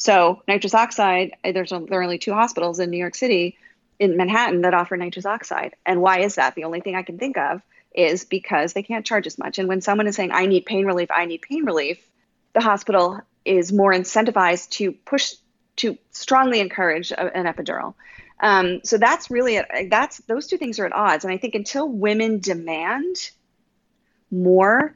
So 0.00 0.42
nitrous 0.48 0.72
oxide, 0.72 1.36
there's 1.44 1.68
there 1.68 2.00
are 2.00 2.02
only 2.02 2.16
two 2.16 2.32
hospitals 2.32 2.80
in 2.80 2.88
New 2.88 2.96
York 2.96 3.14
City, 3.14 3.58
in 3.98 4.16
Manhattan, 4.16 4.62
that 4.62 4.72
offer 4.72 4.96
nitrous 4.96 5.26
oxide. 5.26 5.76
And 5.84 6.00
why 6.00 6.20
is 6.20 6.36
that? 6.36 6.54
The 6.54 6.64
only 6.64 6.80
thing 6.80 6.94
I 6.96 7.02
can 7.02 7.18
think 7.18 7.36
of 7.36 7.60
is 7.94 8.24
because 8.24 8.72
they 8.72 8.82
can't 8.82 9.04
charge 9.04 9.26
as 9.26 9.36
much. 9.36 9.58
And 9.58 9.68
when 9.68 9.82
someone 9.82 10.06
is 10.06 10.16
saying, 10.16 10.32
"I 10.32 10.46
need 10.46 10.64
pain 10.64 10.86
relief," 10.86 11.10
I 11.10 11.26
need 11.26 11.42
pain 11.42 11.66
relief, 11.66 11.98
the 12.54 12.62
hospital 12.62 13.20
is 13.44 13.74
more 13.74 13.92
incentivized 13.92 14.70
to 14.70 14.92
push 14.92 15.34
to 15.76 15.98
strongly 16.12 16.60
encourage 16.60 17.12
a, 17.12 17.36
an 17.36 17.44
epidural. 17.44 17.92
Um, 18.40 18.80
so 18.84 18.96
that's 18.96 19.30
really 19.30 19.60
that's 19.90 20.16
those 20.20 20.46
two 20.46 20.56
things 20.56 20.78
are 20.78 20.86
at 20.86 20.94
odds, 20.94 21.26
and 21.26 21.34
I 21.34 21.36
think 21.36 21.54
until 21.54 21.86
women 21.86 22.38
demand 22.38 23.16
more 24.30 24.94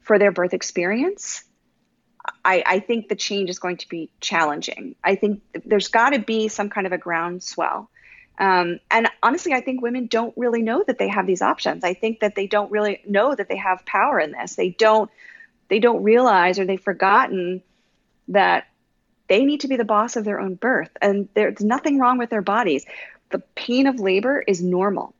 for 0.00 0.18
their 0.18 0.32
birth 0.32 0.54
experience, 0.54 1.44
I, 2.44 2.62
I 2.66 2.78
think 2.80 3.08
the 3.08 3.16
change 3.16 3.50
is 3.50 3.58
going 3.58 3.78
to 3.78 3.88
be 3.88 4.10
challenging. 4.20 4.94
I 5.02 5.14
think 5.16 5.42
there's 5.64 5.88
got 5.88 6.10
to 6.10 6.18
be 6.18 6.48
some 6.48 6.70
kind 6.70 6.86
of 6.86 6.92
a 6.92 6.98
groundswell. 6.98 7.90
Um, 8.38 8.80
and 8.90 9.08
honestly, 9.22 9.52
I 9.52 9.60
think 9.60 9.82
women 9.82 10.06
don't 10.06 10.34
really 10.36 10.62
know 10.62 10.82
that 10.86 10.98
they 10.98 11.08
have 11.08 11.26
these 11.26 11.42
options. 11.42 11.84
I 11.84 11.94
think 11.94 12.20
that 12.20 12.34
they 12.34 12.46
don't 12.46 12.70
really 12.70 13.00
know 13.06 13.34
that 13.34 13.48
they 13.48 13.56
have 13.56 13.84
power 13.84 14.18
in 14.18 14.32
this. 14.32 14.54
They 14.54 14.70
don't 14.70 15.10
they 15.68 15.78
don't 15.78 16.02
realize 16.02 16.58
or 16.58 16.66
they've 16.66 16.78
forgotten 16.78 17.62
that 18.28 18.66
they 19.28 19.46
need 19.46 19.60
to 19.60 19.68
be 19.68 19.76
the 19.76 19.84
boss 19.86 20.16
of 20.16 20.24
their 20.24 20.38
own 20.38 20.54
birth 20.54 20.90
and 21.00 21.30
there's 21.32 21.62
nothing 21.62 21.98
wrong 21.98 22.18
with 22.18 22.28
their 22.28 22.42
bodies 22.42 22.84
the 23.30 23.38
pain 23.54 23.86
of 23.86 23.98
labor 23.98 24.44
is 24.46 24.62
normal 24.62 25.14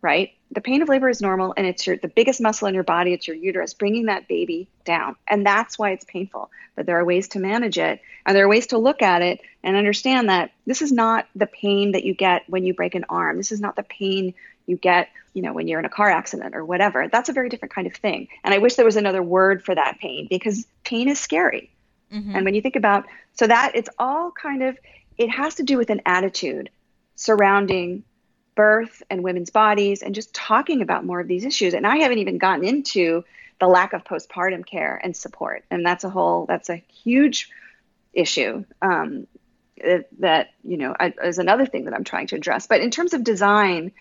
right 0.00 0.35
the 0.50 0.60
pain 0.60 0.82
of 0.82 0.88
labor 0.88 1.08
is 1.08 1.20
normal 1.20 1.54
and 1.56 1.66
it's 1.66 1.86
your 1.86 1.96
the 1.96 2.08
biggest 2.08 2.40
muscle 2.40 2.68
in 2.68 2.74
your 2.74 2.84
body 2.84 3.12
it's 3.12 3.26
your 3.26 3.36
uterus 3.36 3.74
bringing 3.74 4.06
that 4.06 4.28
baby 4.28 4.68
down. 4.84 5.16
And 5.26 5.44
that's 5.44 5.78
why 5.78 5.90
it's 5.90 6.04
painful. 6.04 6.50
But 6.74 6.86
there 6.86 6.98
are 6.98 7.04
ways 7.04 7.28
to 7.28 7.38
manage 7.38 7.78
it 7.78 8.00
and 8.24 8.36
there 8.36 8.44
are 8.44 8.48
ways 8.48 8.68
to 8.68 8.78
look 8.78 9.02
at 9.02 9.22
it 9.22 9.40
and 9.62 9.76
understand 9.76 10.28
that 10.28 10.52
this 10.66 10.82
is 10.82 10.92
not 10.92 11.26
the 11.34 11.46
pain 11.46 11.92
that 11.92 12.04
you 12.04 12.14
get 12.14 12.44
when 12.48 12.64
you 12.64 12.74
break 12.74 12.94
an 12.94 13.06
arm. 13.08 13.36
This 13.36 13.52
is 13.52 13.60
not 13.60 13.76
the 13.76 13.82
pain 13.82 14.34
you 14.66 14.76
get 14.76 15.08
you 15.32 15.42
know 15.42 15.52
when 15.52 15.68
you're 15.68 15.78
in 15.78 15.84
a 15.84 15.90
car 15.90 16.10
accident 16.10 16.54
or 16.54 16.64
whatever. 16.64 17.08
That's 17.08 17.28
a 17.28 17.32
very 17.32 17.48
different 17.48 17.74
kind 17.74 17.86
of 17.86 17.94
thing. 17.94 18.28
And 18.44 18.54
i 18.54 18.58
wish 18.58 18.74
there 18.74 18.84
was 18.84 18.96
another 18.96 19.22
word 19.22 19.64
for 19.64 19.74
that 19.74 19.98
pain 19.98 20.26
because 20.30 20.66
pain 20.84 21.08
is 21.08 21.18
scary. 21.18 21.70
Mm-hmm. 22.12 22.36
and 22.36 22.44
when 22.44 22.54
you 22.54 22.62
think 22.62 22.76
about 22.76 23.04
so 23.32 23.48
that 23.48 23.72
it's 23.74 23.88
all 23.98 24.30
kind 24.30 24.62
of 24.62 24.78
it 25.18 25.28
has 25.28 25.56
to 25.56 25.64
do 25.64 25.76
with 25.76 25.90
an 25.90 26.02
attitude 26.06 26.70
surrounding 27.16 28.04
birth 28.56 29.02
and 29.08 29.22
women's 29.22 29.50
bodies 29.50 30.02
and 30.02 30.14
just 30.14 30.34
talking 30.34 30.82
about 30.82 31.04
more 31.04 31.20
of 31.20 31.28
these 31.28 31.44
issues. 31.44 31.74
And 31.74 31.86
I 31.86 31.98
haven't 31.98 32.18
even 32.18 32.38
gotten 32.38 32.64
into 32.64 33.24
the 33.60 33.68
lack 33.68 33.92
of 33.92 34.02
postpartum 34.02 34.66
care 34.66 35.00
and 35.02 35.16
support. 35.16 35.64
And 35.70 35.86
that's 35.86 36.02
a 36.02 36.10
whole, 36.10 36.46
that's 36.46 36.68
a 36.68 36.82
huge 37.04 37.50
issue 38.12 38.64
um, 38.82 39.28
that, 40.18 40.48
you 40.64 40.78
know, 40.78 40.96
is 41.22 41.38
another 41.38 41.66
thing 41.66 41.84
that 41.84 41.94
I'm 41.94 42.04
trying 42.04 42.26
to 42.28 42.36
address. 42.36 42.66
But 42.66 42.80
in 42.80 42.90
terms 42.90 43.14
of 43.14 43.22
design, 43.22 43.92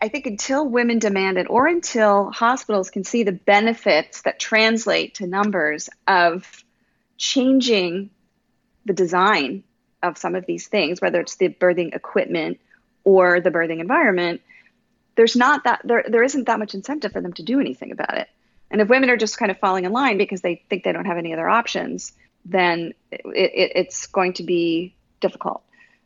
I 0.00 0.08
think 0.08 0.26
until 0.26 0.66
women 0.66 1.00
demand 1.00 1.38
it 1.38 1.50
or 1.50 1.66
until 1.66 2.30
hospitals 2.30 2.90
can 2.90 3.02
see 3.02 3.24
the 3.24 3.32
benefits 3.32 4.22
that 4.22 4.38
translate 4.38 5.16
to 5.16 5.26
numbers 5.26 5.90
of 6.06 6.64
changing 7.18 8.10
the 8.84 8.92
design 8.92 9.64
of 10.02 10.18
some 10.18 10.36
of 10.36 10.46
these 10.46 10.68
things, 10.68 11.00
whether 11.00 11.20
it's 11.20 11.36
the 11.36 11.48
birthing 11.48 11.94
equipment 11.94 12.60
or 13.04 13.40
the 13.40 13.50
birthing 13.50 13.80
environment, 13.80 14.40
there's 15.16 15.36
not 15.36 15.64
that 15.64 15.82
there 15.84 16.04
there 16.08 16.22
isn't 16.22 16.46
that 16.46 16.58
much 16.58 16.74
incentive 16.74 17.12
for 17.12 17.20
them 17.20 17.32
to 17.34 17.42
do 17.42 17.60
anything 17.60 17.92
about 17.92 18.16
it. 18.16 18.28
And 18.70 18.80
if 18.80 18.88
women 18.88 19.10
are 19.10 19.16
just 19.16 19.36
kind 19.36 19.50
of 19.50 19.58
falling 19.58 19.84
in 19.84 19.92
line 19.92 20.16
because 20.16 20.40
they 20.40 20.64
think 20.70 20.82
they 20.82 20.92
don't 20.92 21.04
have 21.04 21.18
any 21.18 21.34
other 21.34 21.48
options, 21.48 22.12
then 22.46 22.94
it, 23.10 23.20
it, 23.34 23.72
it's 23.74 24.06
going 24.06 24.32
to 24.34 24.42
be 24.42 24.96
difficult. 25.20 25.62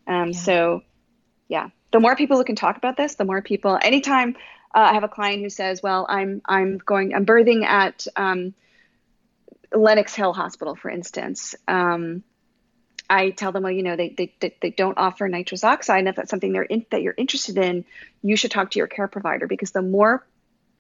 Um, 0.06 0.30
yeah. 0.30 0.38
So, 0.38 0.82
yeah, 1.48 1.68
the 1.92 2.00
more 2.00 2.16
people 2.16 2.36
who 2.36 2.44
can 2.44 2.56
talk 2.56 2.76
about 2.76 2.96
this, 2.96 3.14
the 3.14 3.24
more 3.24 3.40
people. 3.40 3.78
Anytime 3.80 4.36
uh, 4.74 4.88
I 4.90 4.94
have 4.94 5.04
a 5.04 5.08
client 5.08 5.42
who 5.42 5.50
says, 5.50 5.82
"Well, 5.82 6.06
I'm 6.08 6.42
I'm 6.44 6.78
going 6.78 7.14
I'm 7.14 7.24
birthing 7.24 7.64
at 7.64 8.06
um, 8.16 8.54
Lenox 9.72 10.14
Hill 10.14 10.32
Hospital, 10.32 10.74
for 10.74 10.90
instance," 10.90 11.54
um, 11.68 12.24
I 13.08 13.30
tell 13.30 13.52
them, 13.52 13.62
well, 13.62 13.72
you 13.72 13.82
know, 13.82 13.96
they, 13.96 14.10
they, 14.10 14.34
they, 14.40 14.56
they 14.60 14.70
don't 14.70 14.98
offer 14.98 15.28
nitrous 15.28 15.64
oxide. 15.64 16.00
And 16.00 16.08
if 16.08 16.16
that's 16.16 16.30
something 16.30 16.52
they're 16.52 16.62
in, 16.62 16.86
that 16.90 17.02
you're 17.02 17.14
interested 17.16 17.56
in, 17.58 17.84
you 18.22 18.36
should 18.36 18.50
talk 18.50 18.72
to 18.72 18.78
your 18.78 18.88
care 18.88 19.08
provider 19.08 19.46
because 19.46 19.70
the 19.70 19.82
more 19.82 20.26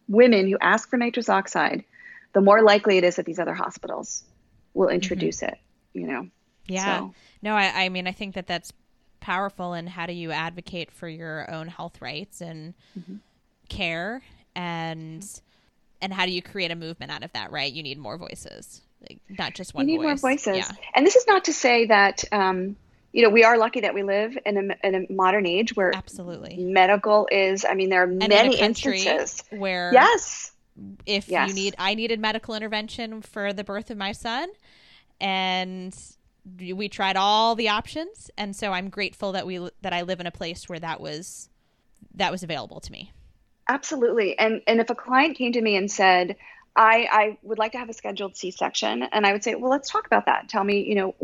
women 0.08 0.48
who 0.48 0.58
ask 0.60 0.88
for 0.88 0.96
nitrous 0.96 1.28
oxide, 1.28 1.84
the 2.32 2.40
more 2.40 2.62
likely 2.62 2.98
it 2.98 3.04
is 3.04 3.16
that 3.16 3.26
these 3.26 3.38
other 3.38 3.54
hospitals 3.54 4.24
will 4.74 4.86
mm-hmm. 4.86 4.96
introduce 4.96 5.38
mm-hmm. 5.38 5.52
it, 5.52 5.58
you 5.92 6.06
know? 6.06 6.28
Yeah. 6.66 6.98
So. 6.98 7.14
No, 7.42 7.54
I, 7.54 7.84
I 7.84 7.88
mean, 7.90 8.06
I 8.06 8.12
think 8.12 8.34
that 8.34 8.46
that's 8.46 8.72
powerful. 9.20 9.72
And 9.72 9.88
how 9.88 10.06
do 10.06 10.12
you 10.12 10.32
advocate 10.32 10.90
for 10.90 11.08
your 11.08 11.50
own 11.50 11.68
health 11.68 12.02
rights 12.02 12.40
and 12.40 12.74
mm-hmm. 12.98 13.16
care 13.68 14.22
and, 14.56 15.24
and 16.02 16.12
how 16.12 16.26
do 16.26 16.32
you 16.32 16.42
create 16.42 16.72
a 16.72 16.76
movement 16.76 17.12
out 17.12 17.22
of 17.22 17.32
that, 17.34 17.52
right? 17.52 17.72
You 17.72 17.82
need 17.82 17.98
more 17.98 18.18
voices 18.18 18.82
like 19.00 19.20
not 19.28 19.54
just 19.54 19.74
one. 19.74 19.86
We 19.86 19.92
need 19.92 19.98
voice. 19.98 20.22
more 20.22 20.30
voices, 20.32 20.56
yeah. 20.56 20.70
and 20.94 21.06
this 21.06 21.16
is 21.16 21.26
not 21.26 21.44
to 21.44 21.52
say 21.52 21.86
that 21.86 22.24
um, 22.32 22.76
you 23.12 23.22
know 23.22 23.30
we 23.30 23.44
are 23.44 23.58
lucky 23.58 23.80
that 23.80 23.94
we 23.94 24.02
live 24.02 24.36
in 24.44 24.70
a, 24.70 24.86
in 24.86 24.94
a 24.94 25.12
modern 25.12 25.46
age 25.46 25.76
where 25.76 25.94
absolutely 25.94 26.56
medical 26.58 27.28
is. 27.30 27.64
I 27.64 27.74
mean, 27.74 27.90
there 27.90 28.02
are 28.02 28.10
and 28.10 28.18
many 28.18 28.58
in 28.58 28.64
instances 28.64 29.42
where 29.50 29.90
yes, 29.92 30.52
if 31.04 31.28
yes. 31.28 31.48
you 31.48 31.54
need, 31.54 31.74
I 31.78 31.94
needed 31.94 32.20
medical 32.20 32.54
intervention 32.54 33.22
for 33.22 33.52
the 33.52 33.64
birth 33.64 33.90
of 33.90 33.96
my 33.96 34.12
son, 34.12 34.48
and 35.20 35.96
we 36.58 36.88
tried 36.88 37.16
all 37.16 37.54
the 37.54 37.68
options, 37.68 38.30
and 38.36 38.54
so 38.54 38.72
I'm 38.72 38.88
grateful 38.88 39.32
that 39.32 39.46
we 39.46 39.68
that 39.82 39.92
I 39.92 40.02
live 40.02 40.20
in 40.20 40.26
a 40.26 40.32
place 40.32 40.68
where 40.68 40.80
that 40.80 41.00
was 41.00 41.48
that 42.14 42.30
was 42.30 42.42
available 42.42 42.80
to 42.80 42.92
me. 42.92 43.12
Absolutely, 43.68 44.38
and 44.38 44.62
and 44.66 44.80
if 44.80 44.90
a 44.90 44.94
client 44.94 45.36
came 45.36 45.52
to 45.52 45.60
me 45.60 45.76
and 45.76 45.90
said, 45.90 46.36
I, 46.76 47.08
I 47.10 47.38
would 47.42 47.58
like 47.58 47.72
to 47.72 47.78
have 47.78 47.88
a 47.88 47.94
scheduled 47.94 48.36
C-section, 48.36 49.02
and 49.02 49.26
I 49.26 49.32
would 49.32 49.42
say, 49.42 49.54
well, 49.54 49.70
let's 49.70 49.90
talk 49.90 50.06
about 50.06 50.26
that. 50.26 50.48
Tell 50.48 50.62
me, 50.62 50.84
you 50.84 50.94
know, 50.94 51.14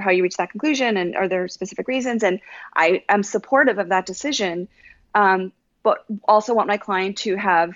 how 0.00 0.10
you 0.10 0.22
reach 0.22 0.36
that 0.38 0.50
conclusion, 0.50 0.96
and 0.96 1.14
are 1.14 1.28
there 1.28 1.46
specific 1.48 1.88
reasons? 1.88 2.22
And 2.22 2.40
I 2.74 3.04
am 3.08 3.22
supportive 3.22 3.78
of 3.78 3.90
that 3.90 4.06
decision, 4.06 4.68
um, 5.14 5.52
but 5.82 6.04
also 6.26 6.54
want 6.54 6.68
my 6.68 6.78
client 6.78 7.18
to 7.18 7.36
have 7.36 7.74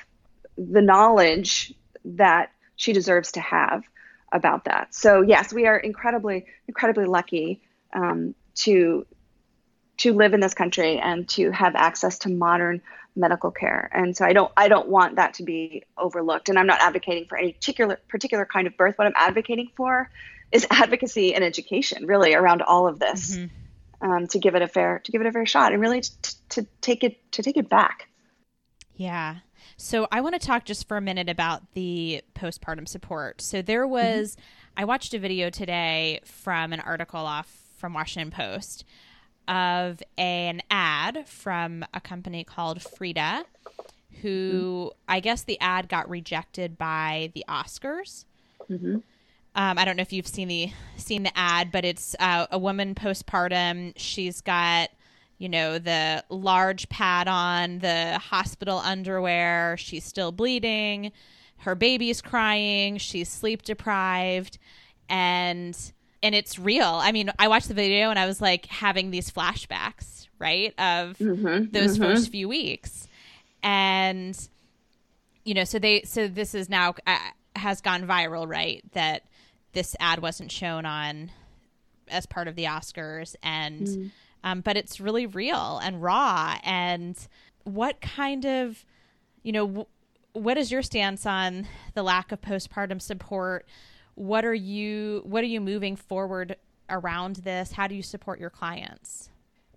the 0.56 0.80
knowledge 0.80 1.74
that 2.04 2.50
she 2.76 2.92
deserves 2.92 3.32
to 3.32 3.40
have 3.40 3.84
about 4.32 4.64
that. 4.64 4.94
So 4.94 5.20
yes, 5.20 5.52
we 5.52 5.66
are 5.66 5.76
incredibly, 5.76 6.46
incredibly 6.66 7.04
lucky 7.04 7.60
um, 7.92 8.34
to 8.54 9.06
to 10.03 10.12
live 10.12 10.34
in 10.34 10.40
this 10.40 10.53
country 10.53 10.98
and 10.98 11.28
to 11.28 11.53
have 11.53 11.76
access 11.76 12.18
to 12.18 12.28
modern 12.28 12.82
medical 13.14 13.53
care. 13.53 13.88
And 13.92 14.16
so 14.16 14.24
I 14.24 14.32
don't 14.32 14.50
I 14.57 14.66
don't 14.66 14.88
want 14.88 15.16
that 15.16 15.34
to 15.34 15.44
be 15.44 15.84
overlooked. 15.96 16.48
And 16.48 16.59
I'm 16.59 16.66
not 16.66 16.80
advocating 16.80 17.26
for 17.26 17.38
any 17.38 17.53
particular 17.53 17.98
particular 18.09 18.44
kind 18.44 18.66
of 18.66 18.76
birth. 18.76 18.98
What 18.98 19.07
I'm 19.07 19.14
advocating 19.16 19.70
for 19.76 20.11
is 20.50 20.66
advocacy 20.70 21.34
and 21.34 21.44
education, 21.44 22.07
really, 22.07 22.34
around 22.34 22.62
all 22.62 22.88
of 22.88 22.98
this, 22.98 23.36
mm-hmm. 23.36 24.11
um, 24.11 24.26
to 24.28 24.40
give 24.40 24.57
it 24.57 24.62
a 24.62 24.68
fair 24.68 25.00
to 25.05 25.12
give 25.12 25.20
it 25.20 25.26
a 25.28 25.32
fair 25.32 25.46
shot, 25.46 25.72
and 25.72 25.80
really 25.80 26.00
to, 26.00 26.48
to 26.48 26.66
take 26.80 27.05
it 27.05 27.32
to 27.32 27.42
take 27.42 27.57
it 27.57 27.68
back. 27.68 28.09
Yeah. 28.96 29.36
So 29.76 30.09
I 30.11 30.20
want 30.20 30.40
to 30.40 30.44
talk 30.44 30.64
just 30.64 30.88
for 30.88 30.96
a 30.96 31.00
minute 31.00 31.28
about 31.28 31.62
the 31.74 32.22
postpartum 32.34 32.88
support. 32.88 33.40
So 33.40 33.62
there 33.62 33.84
mm-hmm. 33.84 33.92
was, 33.92 34.32
mm-hmm. 34.32 34.80
I 34.80 34.84
watched 34.84 35.14
a 35.14 35.18
video 35.18 35.48
today 35.50 36.20
from 36.24 36.72
an 36.72 36.80
article 36.80 37.20
off 37.20 37.48
from 37.78 37.94
Washington 37.94 38.30
Post 38.30 38.84
of 39.49 40.03
an 40.16 40.62
ad 40.70 41.26
from 41.26 41.84
a 41.95 42.01
company 42.01 42.45
called 42.45 42.82
Frida, 42.82 43.45
who 44.20 44.90
mm-hmm. 44.93 45.01
I 45.09 45.20
guess 45.20 45.43
the 45.43 45.61
ad 45.61 45.88
got 45.88 46.09
rejected 46.09 46.78
by 46.78 47.30
the 47.34 47.45
Oscars. 47.49 48.24
Mm-hmm. 48.70 48.97
Um, 49.55 49.78
I 49.78 49.84
don't 49.84 49.97
know 49.97 50.03
if 50.03 50.12
you've 50.12 50.26
seen 50.26 50.49
the 50.49 50.70
seen 50.97 51.24
the 51.24 51.36
ad, 51.36 51.70
but 51.70 51.84
it's 51.84 52.16
uh, 52.18 52.47
a 52.51 52.59
woman 52.59 52.95
postpartum. 52.95 53.93
She's 53.97 54.40
got 54.40 54.90
you 55.38 55.49
know 55.49 55.78
the 55.78 56.24
large 56.30 56.88
pad 56.88 57.28
on, 57.28 57.80
the 57.80 58.18
hospital 58.18 58.78
underwear. 58.78 59.76
She's 59.78 60.05
still 60.05 60.32
bleeding. 60.32 61.12
Her 61.59 61.74
baby's 61.74 62.22
crying. 62.22 62.97
She's 62.97 63.28
sleep 63.28 63.62
deprived, 63.62 64.59
and 65.09 65.76
and 66.22 66.34
it's 66.34 66.58
real. 66.58 66.84
I 66.84 67.12
mean, 67.12 67.30
I 67.38 67.48
watched 67.48 67.68
the 67.68 67.74
video 67.74 68.10
and 68.10 68.18
I 68.18 68.26
was 68.26 68.40
like 68.40 68.66
having 68.66 69.10
these 69.10 69.30
flashbacks, 69.30 70.28
right, 70.38 70.70
of 70.78 71.18
mm-hmm, 71.18 71.70
those 71.70 71.98
mm-hmm. 71.98 72.02
first 72.02 72.30
few 72.30 72.48
weeks, 72.48 73.08
and 73.62 74.36
you 75.44 75.54
know, 75.54 75.64
so 75.64 75.78
they 75.78 76.02
so 76.02 76.28
this 76.28 76.54
is 76.54 76.68
now 76.68 76.94
uh, 77.06 77.18
has 77.56 77.80
gone 77.80 78.06
viral, 78.06 78.48
right? 78.48 78.84
That 78.92 79.24
this 79.72 79.96
ad 79.98 80.20
wasn't 80.20 80.52
shown 80.52 80.86
on 80.86 81.30
as 82.08 82.26
part 82.26 82.48
of 82.48 82.56
the 82.56 82.64
Oscars, 82.64 83.34
and 83.42 83.86
mm. 83.86 84.10
um, 84.44 84.60
but 84.60 84.76
it's 84.76 85.00
really 85.00 85.26
real 85.26 85.80
and 85.82 86.02
raw. 86.02 86.56
And 86.62 87.16
what 87.64 88.00
kind 88.00 88.44
of, 88.44 88.84
you 89.42 89.52
know, 89.52 89.66
w- 89.66 89.86
what 90.32 90.56
is 90.56 90.70
your 90.70 90.82
stance 90.82 91.26
on 91.26 91.66
the 91.94 92.02
lack 92.02 92.32
of 92.32 92.40
postpartum 92.40 93.00
support? 93.00 93.66
What 94.14 94.44
are 94.44 94.54
you 94.54 95.22
what 95.24 95.42
are 95.42 95.48
you 95.48 95.60
moving 95.60 95.96
forward 95.96 96.56
around 96.90 97.36
this? 97.36 97.72
How 97.72 97.86
do 97.86 97.94
you 97.94 98.02
support 98.02 98.38
your 98.38 98.50
clients? 98.50 99.30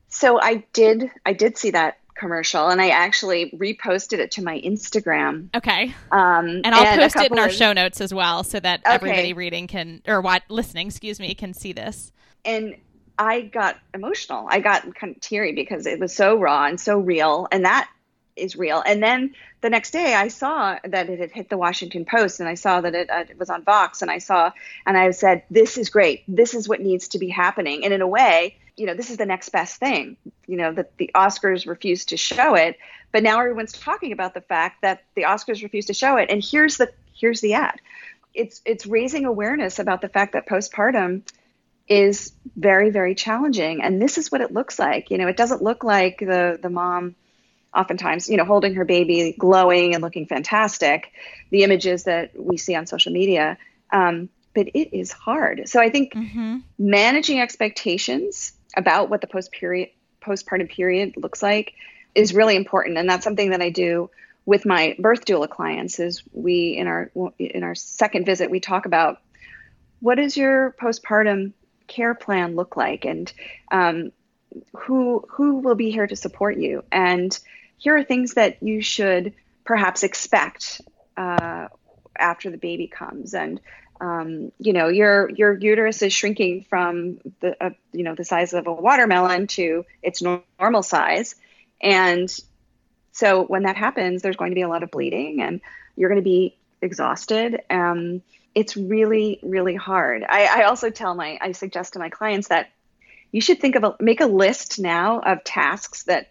So 0.08 0.40
i 0.42 0.66
did 0.74 1.10
i 1.26 1.34
did 1.34 1.58
see 1.58 1.72
that 1.72 1.98
commercial 2.16 2.70
and 2.70 2.82
i 2.82 2.90
actually 2.90 3.52
reposted 3.52 4.20
it 4.20 4.32
to 4.32 4.44
my 4.44 4.60
instagram. 4.62 5.50
Okay. 5.56 5.94
Um, 6.12 6.62
and 6.64 6.68
i'll 6.68 6.86
and 6.86 7.02
post 7.02 7.16
it 7.18 7.32
in 7.32 7.40
our 7.40 7.48
of... 7.48 7.54
show 7.54 7.74
notes 7.74 8.00
as 8.02 8.14
well 8.14 8.44
so 8.44 8.60
that 8.60 8.82
okay. 8.82 8.94
everybody 8.94 9.34
reading 9.34 9.68
can 9.68 10.02
or 10.08 10.22
what 10.22 10.44
listening 10.50 10.88
excuse 10.88 11.20
me 11.20 11.34
can 11.36 11.54
see 11.54 11.74
this. 11.74 12.12
And 12.44 12.76
i 13.18 13.42
got 13.42 13.78
emotional. 13.94 14.48
I 14.50 14.60
got 14.60 14.96
kind 14.96 15.16
of 15.16 15.22
teary 15.22 15.54
because 15.54 15.86
it 15.86 16.00
was 16.00 16.16
so 16.16 16.38
raw 16.38 16.66
and 16.66 16.80
so 16.80 16.98
real 17.00 17.48
and 17.52 17.66
that 17.66 17.90
is 18.36 18.56
real. 18.56 18.84
And 18.86 19.02
then 19.02 19.34
the 19.62 19.70
next 19.70 19.92
day, 19.92 20.14
I 20.14 20.28
saw 20.28 20.78
that 20.84 21.10
it 21.10 21.20
had 21.20 21.32
hit 21.32 21.50
the 21.50 21.58
Washington 21.58 22.06
Post, 22.06 22.40
and 22.40 22.50
I 22.50 22.56
saw 22.56 22.82
that 22.82 22.94
it, 22.94 23.10
uh, 23.10 23.26
it, 23.30 23.38
was 23.38 23.50
on 23.50 23.64
Vox, 23.64 24.02
and 24.02 24.12
I 24.12 24.18
saw, 24.20 24.52
and 24.86 24.98
I 24.98 25.12
said, 25.12 25.44
"This 25.50 25.78
is 25.78 25.90
great. 25.90 26.24
This 26.28 26.54
is 26.54 26.68
what 26.68 26.82
needs 26.82 27.10
to 27.10 27.20
be 27.20 27.30
happening." 27.30 27.84
And 27.84 27.94
in 27.94 28.02
a 28.02 28.08
way, 28.08 28.58
you 28.78 28.86
know, 28.86 28.94
this 28.94 29.10
is 29.10 29.18
the 29.18 29.26
next 29.26 29.50
best 29.50 29.78
thing. 29.78 30.18
You 30.48 30.58
know, 30.58 30.74
that 30.74 30.98
the 30.98 31.12
Oscars 31.16 31.68
refused 31.68 32.10
to 32.10 32.18
show 32.18 32.56
it, 32.56 32.78
but 33.12 33.24
now 33.24 33.40
everyone's 33.40 33.74
talking 33.74 34.12
about 34.12 34.34
the 34.34 34.42
fact 34.42 34.82
that 34.82 35.04
the 35.16 35.24
Oscars 35.24 35.64
refused 35.64 35.88
to 35.88 35.94
show 35.94 36.18
it. 36.18 36.30
And 36.30 36.44
here's 36.44 36.78
the 36.78 36.92
here's 37.14 37.42
the 37.42 37.54
ad. 37.54 37.80
It's 38.34 38.62
it's 38.66 38.86
raising 38.86 39.26
awareness 39.26 39.80
about 39.80 40.02
the 40.02 40.10
fact 40.10 40.34
that 40.34 40.48
postpartum 40.48 41.22
is 41.88 42.34
very 42.56 42.90
very 42.90 43.16
challenging, 43.16 43.82
and 43.82 44.02
this 44.02 44.18
is 44.18 44.32
what 44.32 44.42
it 44.42 44.52
looks 44.52 44.78
like. 44.78 45.12
You 45.12 45.18
know, 45.18 45.28
it 45.28 45.38
doesn't 45.38 45.62
look 45.62 45.84
like 45.84 46.20
the 46.20 46.60
the 46.62 46.70
mom 46.70 47.16
oftentimes, 47.76 48.30
you 48.30 48.38
know, 48.38 48.46
holding 48.46 48.76
her 48.76 48.86
baby, 48.86 49.36
glowing 49.38 49.94
and 49.94 50.02
looking 50.02 50.26
fantastic, 50.26 51.12
the 51.50 51.64
images 51.64 52.06
that 52.06 52.32
we 52.40 52.58
see 52.58 52.76
on 52.76 52.88
social 52.88 53.12
media. 53.12 53.58
Um, 53.92 54.30
but 54.54 54.68
it 54.68 54.98
is 54.98 55.12
hard. 55.12 55.68
So 55.68 55.82
I 55.82 55.90
think 55.90 56.14
mm-hmm. 56.14 56.60
managing 56.80 57.42
expectations 57.42 58.54
about 58.76 59.10
what 59.10 59.22
the 59.22 59.28
post 59.28 59.52
period 59.52 59.90
postpartum 60.22 60.70
period 60.70 61.16
looks 61.18 61.44
like 61.44 61.74
is 62.16 62.34
really 62.34 62.56
important, 62.56 62.98
and 62.98 63.08
that's 63.08 63.24
something 63.24 63.52
that 63.52 63.62
I 63.62 63.70
do 63.70 64.10
with 64.46 64.66
my 64.66 64.96
birth 64.98 65.26
doula 65.26 65.50
clients. 65.50 66.00
Is 66.00 66.24
we 66.32 66.78
in 66.78 66.88
our 66.88 67.12
in 67.38 67.64
our 67.64 67.76
second 67.76 68.26
visit 68.26 68.50
we 68.50 68.60
talk 68.60 68.86
about 68.86 69.22
what 70.00 70.16
does 70.16 70.36
your 70.36 70.76
postpartum 70.80 71.54
care 71.88 72.16
plan 72.16 72.56
look 72.56 72.76
like, 72.76 73.06
and 73.06 73.32
um, 73.72 74.12
who 74.76 75.26
who 75.30 75.58
will 75.58 75.76
be 75.76 75.92
here 75.92 76.08
to 76.08 76.16
support 76.16 76.58
you, 76.58 76.84
and 76.92 77.38
here 77.78 77.96
are 77.98 78.04
things 78.04 78.36
that 78.36 78.62
you 78.62 78.82
should 78.82 79.34
perhaps 79.64 80.04
expect 80.04 80.82
uh, 81.18 81.68
after 82.18 82.50
the 82.50 82.58
baby 82.58 82.88
comes, 82.88 83.34
and 83.34 83.60
um, 84.02 84.52
you 84.60 84.74
know 84.74 84.88
your 84.88 85.30
your 85.30 85.58
uterus 85.58 86.02
is 86.02 86.14
shrinking 86.14 86.66
from 86.70 87.20
the 87.40 87.56
uh, 87.64 87.70
you 87.92 88.04
know 88.04 88.16
the 88.16 88.26
size 88.26 88.54
of 88.54 88.68
a 88.68 88.74
watermelon 88.74 89.48
to 89.48 89.86
its 90.02 90.22
normal 90.22 90.84
size. 90.84 91.36
And 91.82 92.30
so 93.12 93.44
when 93.44 93.64
that 93.64 93.76
happens 93.76 94.22
there's 94.22 94.36
going 94.38 94.52
to 94.52 94.56
be 94.56 94.62
a 94.62 94.68
lot 94.68 94.84
of 94.84 94.92
bleeding 94.92 95.42
and 95.42 95.62
you're 95.96 96.10
going 96.10 96.22
to 96.22 96.24
be 96.24 96.58
exhausted. 96.82 97.62
Um, 97.70 98.22
it's 98.54 98.78
really 98.78 99.40
really 99.44 99.76
hard. 99.76 100.24
I, 100.28 100.62
I 100.62 100.64
also 100.64 100.90
tell 100.90 101.16
my 101.16 101.38
i 101.42 101.52
suggest 101.52 101.94
to 101.94 102.00
my 102.00 102.10
clients 102.10 102.50
that 102.50 102.70
you 103.32 103.42
should 103.42 103.60
think 103.60 103.76
of 103.76 103.84
a 103.84 103.96
make 104.00 104.22
a 104.22 104.26
list 104.26 104.80
now 104.80 105.20
of 105.20 105.44
tasks 105.44 106.04
that 106.04 106.30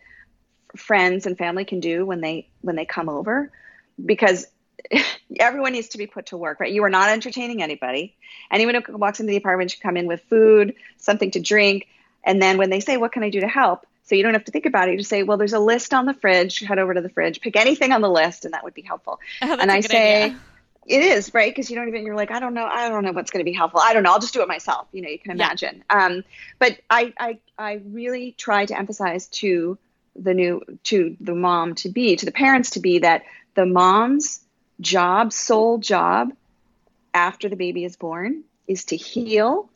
friends 0.77 1.27
and 1.27 1.37
family 1.37 1.65
can 1.65 1.81
do 1.81 2.05
when 2.05 2.21
they 2.21 2.49
when 2.61 2.77
they 2.77 2.85
come 2.85 3.09
over 3.09 3.51
because 4.05 4.47
everyone 5.39 5.73
needs 5.73 5.89
to 5.89 5.99
be 5.99 6.07
put 6.07 6.27
to 6.27 6.37
work, 6.37 6.61
right? 6.61 6.73
You 6.73 6.85
are 6.85 6.91
not 6.91 7.11
entertaining 7.11 7.63
anybody. 7.63 8.17
Anyone 8.51 8.83
who 8.83 8.97
walks 8.97 9.21
into 9.21 9.31
the 9.31 9.37
apartment 9.37 9.71
should 9.71 9.81
come 9.81 9.97
in 9.97 10.07
with 10.07 10.23
food, 10.29 10.75
something 10.99 11.31
to 11.33 11.41
drink, 11.41 11.89
and 12.25 12.41
then 12.41 12.59
when 12.59 12.71
they 12.71 12.81
say, 12.81 12.97
"What 12.97 13.13
can 13.13 13.23
I 13.23 13.31
do 13.31 13.41
to 13.41 13.49
help?" 13.49 13.87
So 14.05 14.15
you 14.15 14.23
don't 14.23 14.35
have 14.35 14.45
to 14.45 14.53
think 14.53 14.67
about 14.67 14.89
it. 14.89 14.93
You 14.93 14.99
just 14.99 15.11
say, 15.11 15.23
"Well, 15.23 15.39
there's 15.39 15.53
a 15.53 15.59
list 15.59 15.95
on 15.95 16.07
the 16.07 16.15
fridge. 16.15 16.61
Head 16.61 16.79
over 16.79 16.95
to 16.95 17.01
the 17.01 17.09
fridge, 17.09 17.41
pick 17.41 17.57
anything 17.57 17.93
on 17.93 18.01
the 18.01 18.11
list, 18.11 18.45
and 18.45 18.55
that 18.55 18.65
would 18.65 18.75
be 18.75 18.83
helpful." 18.83 19.21
Oh, 19.43 19.57
and 19.59 19.71
I 19.71 19.81
say. 19.81 20.25
Idea. 20.25 20.41
It 20.87 21.03
is 21.03 21.33
right 21.33 21.51
because 21.51 21.71
you 21.71 21.77
don't 21.77 21.89
even. 21.89 22.05
You're 22.05 22.15
like, 22.15 22.31
I 22.31 22.41
don't 22.41 22.53
know. 22.53 22.67
I 22.67 22.91
don't 22.91 23.05
know 23.05 23.13
what's 23.13 23.31
going 23.31 23.43
to 23.43 23.51
be 23.51 23.57
helpful. 23.57 23.81
I 23.83 23.95
don't 23.95 24.03
know. 24.03 24.13
I'll 24.13 24.19
just 24.19 24.35
do 24.35 24.43
it 24.43 24.49
myself. 24.49 24.87
You 24.93 25.01
know, 25.01 25.09
you 25.09 25.19
can 25.19 25.31
imagine. 25.31 25.83
Yeah. 25.91 26.05
Um, 26.05 26.25
but 26.59 26.79
I, 26.91 27.15
I, 27.19 27.39
I 27.57 27.81
really 27.87 28.33
try 28.33 28.67
to 28.67 28.79
emphasize 28.79 29.29
to 29.29 29.79
the 30.17 30.35
new, 30.35 30.63
to 30.85 31.17
the 31.21 31.35
mom 31.35 31.75
to 31.77 31.89
be, 31.89 32.17
to 32.17 32.27
the 32.27 32.33
parents 32.33 32.71
to 32.71 32.81
be 32.81 33.01
that 33.01 33.23
the 33.55 33.67
moms 33.67 34.41
job, 34.81 35.33
sole 35.33 35.79
job 35.79 36.33
after 37.13 37.49
the 37.49 37.57
baby 37.57 37.85
is 37.85 37.97
born 37.97 38.45
is 38.67 38.87
to 38.87 38.97
heal 38.97 39.69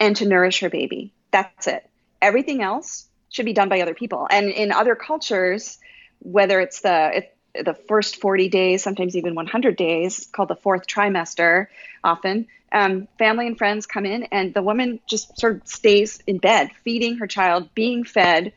and 0.00 0.16
to 0.16 0.26
nourish 0.26 0.60
her 0.60 0.70
baby. 0.70 1.12
That's 1.30 1.66
it. 1.66 1.88
Everything 2.20 2.62
else 2.62 3.06
should 3.28 3.46
be 3.46 3.52
done 3.52 3.68
by 3.68 3.80
other 3.80 3.94
people. 3.94 4.26
And 4.30 4.48
in 4.48 4.72
other 4.72 4.94
cultures, 4.94 5.78
whether 6.20 6.60
it's 6.60 6.80
the 6.80 7.18
it, 7.18 7.36
the 7.64 7.74
first 7.74 8.20
40 8.20 8.48
days, 8.48 8.82
sometimes 8.82 9.16
even 9.16 9.34
100 9.34 9.76
days, 9.76 10.28
called 10.30 10.48
the 10.48 10.56
fourth 10.56 10.86
trimester, 10.86 11.68
often 12.04 12.46
um, 12.72 13.08
family 13.18 13.46
and 13.46 13.56
friends 13.56 13.86
come 13.86 14.04
in, 14.04 14.24
and 14.24 14.52
the 14.52 14.62
woman 14.62 15.00
just 15.06 15.38
sort 15.38 15.56
of 15.56 15.68
stays 15.68 16.20
in 16.26 16.38
bed, 16.38 16.70
feeding 16.84 17.18
her 17.18 17.26
child, 17.26 17.74
being 17.74 18.04
fed, 18.04 18.52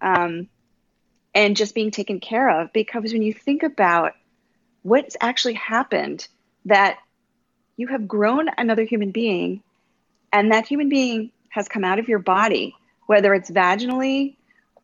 um, 0.00 0.48
and 1.34 1.56
just 1.56 1.74
being 1.74 1.90
taken 1.90 2.20
care 2.20 2.60
of. 2.60 2.72
Because 2.72 3.12
when 3.12 3.22
you 3.22 3.32
think 3.32 3.62
about 3.62 4.14
what's 4.84 5.16
actually 5.20 5.54
happened 5.54 6.28
that 6.66 6.98
you 7.76 7.88
have 7.88 8.06
grown 8.06 8.48
another 8.56 8.84
human 8.84 9.10
being 9.10 9.62
and 10.32 10.52
that 10.52 10.66
human 10.66 10.88
being 10.88 11.32
has 11.48 11.68
come 11.68 11.84
out 11.84 11.98
of 11.98 12.08
your 12.08 12.18
body 12.18 12.74
whether 13.06 13.34
it's 13.34 13.50
vaginally 13.50 14.36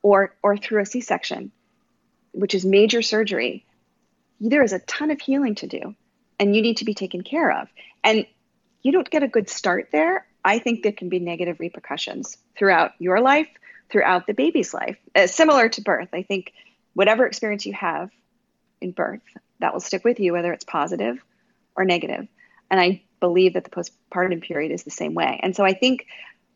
or 0.02 0.34
or 0.42 0.56
through 0.56 0.80
a 0.80 0.86
c-section 0.86 1.52
which 2.32 2.54
is 2.54 2.64
major 2.64 3.02
surgery 3.02 3.64
there 4.40 4.62
is 4.62 4.72
a 4.72 4.78
ton 4.80 5.10
of 5.10 5.20
healing 5.20 5.54
to 5.54 5.66
do 5.66 5.94
and 6.38 6.56
you 6.56 6.62
need 6.62 6.78
to 6.78 6.84
be 6.84 6.94
taken 6.94 7.22
care 7.22 7.52
of 7.52 7.68
and 8.02 8.26
you 8.82 8.92
don't 8.92 9.10
get 9.10 9.22
a 9.22 9.28
good 9.28 9.50
start 9.50 9.90
there 9.92 10.26
i 10.44 10.58
think 10.58 10.82
there 10.82 10.92
can 10.92 11.10
be 11.10 11.18
negative 11.18 11.60
repercussions 11.60 12.38
throughout 12.56 12.92
your 12.98 13.20
life 13.20 13.48
throughout 13.90 14.26
the 14.26 14.34
baby's 14.34 14.72
life 14.72 14.98
uh, 15.14 15.26
similar 15.26 15.68
to 15.68 15.80
birth 15.82 16.08
i 16.12 16.22
think 16.22 16.52
whatever 16.94 17.26
experience 17.26 17.66
you 17.66 17.72
have 17.72 18.10
in 18.80 18.92
birth 18.92 19.22
that 19.60 19.72
will 19.72 19.80
stick 19.80 20.04
with 20.04 20.20
you, 20.20 20.32
whether 20.32 20.52
it's 20.52 20.64
positive 20.64 21.22
or 21.76 21.84
negative. 21.84 22.26
And 22.70 22.80
I 22.80 23.02
believe 23.20 23.54
that 23.54 23.64
the 23.64 23.70
postpartum 23.70 24.42
period 24.42 24.72
is 24.72 24.82
the 24.82 24.90
same 24.90 25.14
way. 25.14 25.38
And 25.42 25.54
so 25.54 25.64
I 25.64 25.74
think 25.74 26.06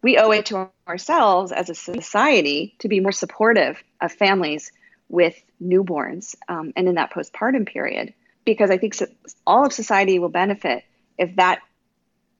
we 0.02 0.18
owe 0.18 0.30
it 0.30 0.46
to 0.46 0.70
ourselves 0.88 1.52
as 1.52 1.70
a 1.70 1.74
society 1.74 2.74
to 2.80 2.88
be 2.88 3.00
more 3.00 3.12
supportive 3.12 3.82
of 4.00 4.12
families 4.12 4.72
with 5.08 5.34
newborns 5.62 6.34
um, 6.48 6.72
and 6.76 6.88
in 6.88 6.96
that 6.96 7.12
postpartum 7.12 7.66
period, 7.66 8.14
because 8.44 8.70
I 8.70 8.78
think 8.78 8.94
so, 8.94 9.06
all 9.46 9.66
of 9.66 9.72
society 9.72 10.18
will 10.18 10.30
benefit 10.30 10.84
if 11.18 11.36
that 11.36 11.60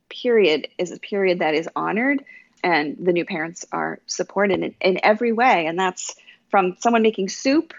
period 0.09 0.69
is 0.79 0.93
a 0.93 0.99
period 0.99 1.41
that 1.41 1.55
is 1.55 1.69
honored 1.75 2.25
and 2.65 2.97
the 2.99 3.13
new 3.13 3.27
parents 3.27 3.67
are 3.71 4.01
supported 4.07 4.61
in, 4.61 4.75
in 4.81 4.99
every 5.03 5.33
way. 5.33 5.67
And 5.67 5.79
that's 5.79 6.17
from 6.49 6.77
someone 6.81 7.03
making 7.03 7.29
soup 7.29 7.75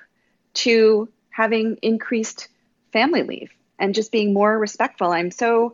to 0.54 1.10
having 1.32 1.78
increased 1.82 2.48
family 2.94 3.24
leave 3.24 3.52
and 3.80 3.96
just 3.96 4.12
being 4.12 4.32
more 4.32 4.58
respectful. 4.58 5.12
I'm 5.12 5.32
so 5.32 5.74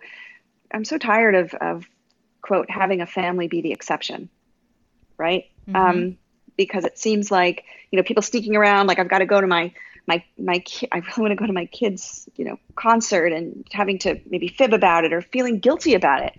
I'm 0.74 0.86
so 0.86 0.98
tired 0.98 1.36
of 1.36 1.54
of 1.56 1.86
quote 2.42 2.72
having 2.72 3.02
a 3.02 3.06
family 3.06 3.50
be 3.50 3.62
the 3.62 3.74
exception, 3.74 4.30
right? 5.18 5.46
Mm-hmm. 5.68 5.76
Um, 5.76 6.18
because 6.56 6.86
it 6.86 6.98
seems 6.98 7.30
like 7.30 7.66
you 7.92 7.98
know 7.98 8.04
people 8.04 8.24
sneaking 8.24 8.56
around 8.56 8.88
like 8.88 8.98
I've 8.98 9.10
got 9.10 9.20
to 9.20 9.26
go 9.26 9.42
to 9.42 9.48
my 9.48 9.74
my 10.08 10.24
my 10.40 10.60
ki- 10.60 10.88
I 10.90 11.00
really 11.00 11.14
want 11.18 11.32
to 11.32 11.36
go 11.36 11.48
to 11.48 11.54
my 11.54 11.66
kids 11.66 12.30
you 12.38 12.46
know 12.46 12.58
concert 12.76 13.34
and 13.34 13.68
having 13.72 14.00
to 14.00 14.22
maybe 14.26 14.48
fib 14.48 14.74
about 14.74 15.04
it 15.04 15.12
or 15.12 15.22
feeling 15.22 15.60
guilty 15.60 15.96
about 15.96 16.24
it. 16.24 16.34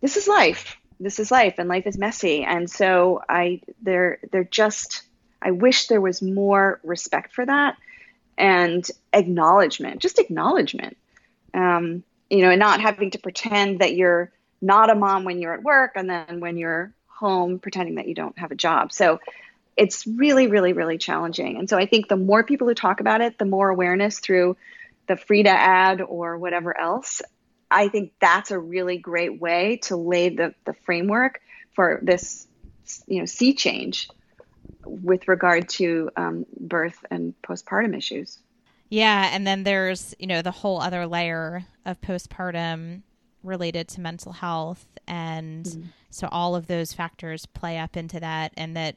This 0.00 0.16
is 0.16 0.28
life. 0.28 0.78
This 1.00 1.18
is 1.18 1.30
life, 1.30 1.54
and 1.58 1.68
life 1.68 1.86
is 1.86 1.96
messy. 1.98 2.44
And 2.44 2.70
so 2.70 3.22
I 3.28 3.60
they're 3.82 4.18
they're 4.30 4.44
just 4.44 5.02
I 5.40 5.52
wish 5.52 5.86
there 5.86 6.00
was 6.00 6.20
more 6.20 6.80
respect 6.82 7.32
for 7.32 7.46
that 7.46 7.76
and 8.36 8.88
acknowledgement, 9.12 10.00
just 10.00 10.18
acknowledgement. 10.18 10.96
Um, 11.54 12.02
you 12.30 12.42
know, 12.42 12.50
and 12.50 12.58
not 12.58 12.80
having 12.80 13.10
to 13.12 13.18
pretend 13.18 13.80
that 13.80 13.94
you're 13.94 14.30
not 14.60 14.90
a 14.90 14.94
mom 14.94 15.24
when 15.24 15.40
you're 15.40 15.54
at 15.54 15.62
work 15.62 15.92
and 15.96 16.10
then 16.10 16.40
when 16.40 16.56
you're 16.56 16.92
home 17.06 17.58
pretending 17.58 17.96
that 17.96 18.06
you 18.06 18.14
don't 18.14 18.38
have 18.38 18.50
a 18.50 18.54
job. 18.54 18.92
So 18.92 19.18
it's 19.76 20.06
really, 20.06 20.48
really, 20.48 20.72
really 20.72 20.98
challenging. 20.98 21.56
And 21.56 21.70
so 21.70 21.76
I 21.78 21.86
think 21.86 22.08
the 22.08 22.16
more 22.16 22.44
people 22.44 22.68
who 22.68 22.74
talk 22.74 23.00
about 23.00 23.20
it, 23.20 23.38
the 23.38 23.44
more 23.44 23.68
awareness 23.68 24.18
through 24.18 24.56
the 25.06 25.16
Frida 25.16 25.50
ad 25.50 26.00
or 26.00 26.36
whatever 26.36 26.78
else. 26.78 27.22
I 27.70 27.88
think 27.88 28.12
that's 28.20 28.50
a 28.50 28.58
really 28.58 28.98
great 28.98 29.40
way 29.40 29.76
to 29.84 29.96
lay 29.96 30.30
the, 30.30 30.54
the 30.64 30.72
framework 30.72 31.40
for 31.74 32.00
this, 32.02 32.46
you 33.06 33.20
know, 33.20 33.26
sea 33.26 33.54
change 33.54 34.08
with 34.84 35.28
regard 35.28 35.68
to 35.68 36.10
um, 36.16 36.46
birth 36.58 37.04
and 37.10 37.34
postpartum 37.42 37.96
issues. 37.96 38.38
Yeah, 38.88 39.28
and 39.32 39.46
then 39.46 39.64
there's 39.64 40.14
you 40.18 40.26
know 40.26 40.42
the 40.42 40.50
whole 40.50 40.80
other 40.80 41.06
layer 41.06 41.66
of 41.84 42.00
postpartum 42.00 43.02
related 43.42 43.88
to 43.88 44.00
mental 44.00 44.32
health, 44.32 44.86
and 45.06 45.64
mm 45.64 45.84
so 46.10 46.26
all 46.32 46.56
of 46.56 46.68
those 46.68 46.94
factors 46.94 47.44
play 47.44 47.76
up 47.76 47.94
into 47.94 48.18
that, 48.18 48.54
and 48.56 48.74
that 48.74 48.96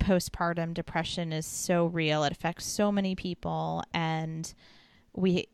postpartum 0.00 0.74
depression 0.74 1.32
is 1.32 1.46
so 1.46 1.86
real; 1.86 2.24
it 2.24 2.32
affects 2.32 2.66
so 2.66 2.90
many 2.90 3.14
people, 3.14 3.84
and 3.94 4.52
we, 5.14 5.46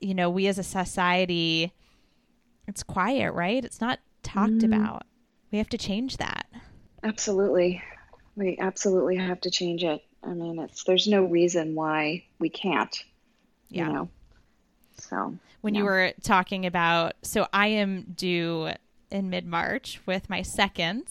you 0.00 0.14
know, 0.14 0.30
we 0.30 0.46
as 0.46 0.58
a 0.58 0.62
society, 0.62 1.72
it's 2.66 2.82
quiet, 2.82 3.32
right? 3.32 3.64
It's 3.64 3.80
not 3.80 3.98
talked 4.22 4.52
mm 4.52 4.64
about. 4.64 5.04
We 5.50 5.58
have 5.58 5.68
to 5.70 5.78
change 5.78 6.18
that. 6.18 6.46
Absolutely. 7.02 7.82
We 8.36 8.58
absolutely 8.58 9.16
have 9.16 9.40
to 9.42 9.50
change 9.50 9.82
it. 9.82 10.04
I 10.22 10.34
mean, 10.34 10.58
it's 10.58 10.84
there's 10.84 11.08
no 11.08 11.24
reason 11.24 11.74
why 11.74 12.24
we 12.38 12.50
can't. 12.50 12.94
Yeah. 13.70 13.86
You 13.86 13.92
know. 13.92 14.08
So 14.98 15.38
when 15.60 15.74
yeah. 15.74 15.80
you 15.80 15.84
were 15.84 16.12
talking 16.22 16.66
about, 16.66 17.14
so 17.22 17.46
I 17.52 17.68
am 17.68 18.12
due 18.14 18.70
in 19.10 19.30
mid 19.30 19.46
March 19.46 20.00
with 20.06 20.28
my 20.28 20.42
second, 20.42 21.04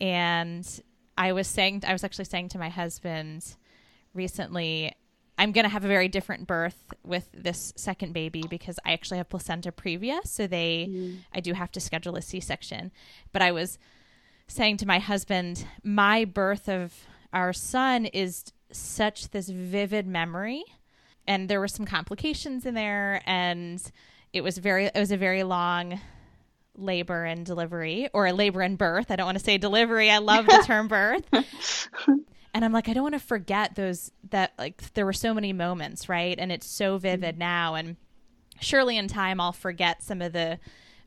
and 0.00 0.66
I 1.18 1.32
was 1.32 1.46
saying, 1.46 1.84
I 1.86 1.92
was 1.92 2.04
actually 2.04 2.24
saying 2.24 2.48
to 2.50 2.58
my 2.58 2.68
husband 2.68 3.56
recently, 4.14 4.92
I'm 5.38 5.52
going 5.52 5.64
to 5.64 5.70
have 5.70 5.84
a 5.84 5.88
very 5.88 6.08
different 6.08 6.46
birth 6.46 6.92
with 7.02 7.28
this 7.32 7.72
second 7.76 8.12
baby 8.12 8.44
because 8.48 8.78
I 8.84 8.92
actually 8.92 9.18
have 9.18 9.28
placenta 9.28 9.72
previa. 9.72 10.26
So 10.26 10.46
they, 10.46 10.88
mm. 10.90 11.18
I 11.32 11.40
do 11.40 11.52
have 11.54 11.72
to 11.72 11.80
schedule 11.80 12.16
a 12.16 12.22
C 12.22 12.38
section. 12.40 12.92
But 13.32 13.42
I 13.42 13.52
was 13.52 13.78
saying 14.46 14.76
to 14.78 14.86
my 14.86 14.98
husband, 14.98 15.66
my 15.82 16.24
birth 16.24 16.68
of 16.68 16.94
our 17.32 17.52
son 17.52 18.06
is 18.06 18.44
such 18.70 19.30
this 19.30 19.48
vivid 19.48 20.06
memory 20.06 20.64
and 21.26 21.48
there 21.48 21.60
were 21.60 21.68
some 21.68 21.86
complications 21.86 22.66
in 22.66 22.74
there 22.74 23.22
and 23.26 23.90
it 24.32 24.42
was 24.42 24.58
very 24.58 24.86
it 24.86 24.98
was 24.98 25.12
a 25.12 25.16
very 25.16 25.42
long 25.42 26.00
labor 26.76 27.24
and 27.24 27.44
delivery 27.44 28.08
or 28.12 28.26
a 28.26 28.32
labor 28.32 28.62
and 28.62 28.78
birth. 28.78 29.10
I 29.10 29.16
don't 29.16 29.26
want 29.26 29.38
to 29.38 29.44
say 29.44 29.58
delivery. 29.58 30.10
I 30.10 30.18
love 30.18 30.46
the 30.46 30.62
term 30.66 30.88
birth. 30.88 31.24
and 32.54 32.64
I'm 32.64 32.72
like, 32.72 32.88
I 32.88 32.92
don't 32.92 33.02
want 33.02 33.14
to 33.14 33.20
forget 33.20 33.74
those 33.74 34.12
that 34.30 34.52
like 34.58 34.92
there 34.94 35.06
were 35.06 35.12
so 35.12 35.32
many 35.32 35.52
moments, 35.52 36.08
right? 36.08 36.38
And 36.38 36.52
it's 36.52 36.66
so 36.66 36.98
vivid 36.98 37.34
mm-hmm. 37.34 37.40
now. 37.40 37.74
And 37.74 37.96
surely 38.60 38.96
in 38.96 39.08
time 39.08 39.40
I'll 39.40 39.52
forget 39.52 40.02
some 40.02 40.20
of 40.20 40.32
the 40.32 40.58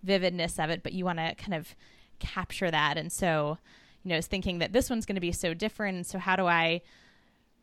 vividness 0.04 0.58
of 0.60 0.70
it, 0.70 0.82
but 0.82 0.94
you 0.94 1.06
want 1.06 1.20
to 1.20 1.36
kind 1.36 1.54
of 1.54 1.76
capture 2.20 2.72
that. 2.72 2.98
And 2.98 3.12
so, 3.12 3.58
you 4.04 4.10
know, 4.10 4.16
I 4.16 4.18
was 4.18 4.28
thinking 4.28 4.60
that 4.60 4.74
this 4.74 4.90
one's 4.90 5.06
going 5.06 5.16
to 5.16 5.22
be 5.22 5.32
so 5.32 5.54
different. 5.54 6.08
So 6.08 6.18
how 6.18 6.36
do 6.36 6.48
I, 6.48 6.82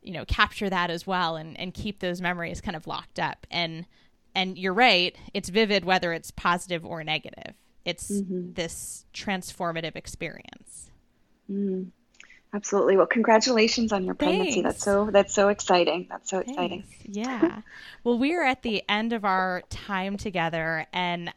you 0.00 0.12
know, 0.12 0.24
capture 0.26 0.70
that 0.70 0.90
as 0.90 1.06
well 1.06 1.36
and, 1.36 1.58
and 1.58 1.74
keep 1.74 1.98
those 1.98 2.20
memories 2.20 2.60
kind 2.60 2.76
of 2.76 2.86
locked 2.86 3.18
up? 3.18 3.46
And 3.50 3.86
and 4.34 4.56
you're 4.56 4.72
right, 4.72 5.14
it's 5.34 5.50
vivid 5.50 5.84
whether 5.84 6.12
it's 6.14 6.30
positive 6.30 6.86
or 6.86 7.04
negative. 7.04 7.54
It's 7.84 8.10
mm-hmm. 8.10 8.52
this 8.54 9.04
transformative 9.12 9.94
experience. 9.94 10.90
Mm. 11.50 11.90
Absolutely. 12.54 12.96
Well, 12.98 13.06
congratulations 13.06 13.92
on 13.92 14.04
your 14.04 14.14
pregnancy. 14.14 14.62
Thanks. 14.62 14.68
That's 14.68 14.84
so 14.84 15.08
that's 15.10 15.32
so 15.32 15.48
exciting. 15.48 16.06
That's 16.10 16.28
so 16.28 16.38
exciting. 16.38 16.84
Yeah. 17.04 17.62
well, 18.04 18.18
we 18.18 18.34
are 18.34 18.44
at 18.44 18.62
the 18.62 18.82
end 18.88 19.14
of 19.14 19.24
our 19.24 19.62
time 19.70 20.18
together, 20.18 20.86
and 20.92 21.32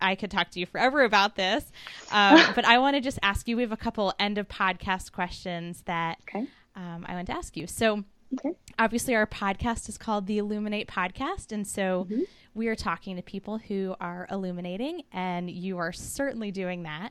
I 0.00 0.14
could 0.14 0.30
talk 0.30 0.50
to 0.50 0.60
you 0.60 0.66
forever 0.66 1.02
about 1.02 1.34
this. 1.34 1.64
Um, 2.12 2.40
but 2.54 2.64
I 2.64 2.78
want 2.78 2.94
to 2.94 3.00
just 3.00 3.18
ask 3.20 3.48
you. 3.48 3.56
We 3.56 3.62
have 3.62 3.72
a 3.72 3.76
couple 3.76 4.14
end 4.20 4.38
of 4.38 4.46
podcast 4.46 5.10
questions 5.10 5.82
that 5.86 6.18
okay. 6.28 6.46
um, 6.76 7.04
I 7.08 7.14
want 7.14 7.26
to 7.26 7.32
ask 7.32 7.56
you. 7.56 7.66
So, 7.66 8.04
okay. 8.34 8.52
obviously, 8.78 9.16
our 9.16 9.26
podcast 9.26 9.88
is 9.88 9.98
called 9.98 10.28
the 10.28 10.38
Illuminate 10.38 10.86
Podcast, 10.86 11.50
and 11.50 11.66
so 11.66 12.06
mm-hmm. 12.08 12.22
we 12.54 12.68
are 12.68 12.76
talking 12.76 13.16
to 13.16 13.22
people 13.22 13.58
who 13.58 13.96
are 14.00 14.28
illuminating, 14.30 15.02
and 15.12 15.50
you 15.50 15.78
are 15.78 15.92
certainly 15.92 16.52
doing 16.52 16.84
that. 16.84 17.10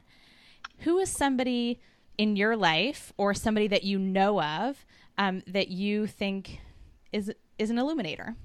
Who 0.80 0.98
is 1.00 1.12
somebody? 1.12 1.82
In 2.18 2.36
your 2.36 2.56
life 2.56 3.14
or 3.18 3.34
somebody 3.34 3.68
that 3.68 3.84
you 3.84 4.00
know 4.00 4.42
of 4.42 4.86
um, 5.18 5.44
that 5.48 5.70
you 5.70 6.08
think 6.08 6.60
is 7.12 7.32
is 7.58 7.70
an 7.70 7.78
illuminator? 7.78 8.36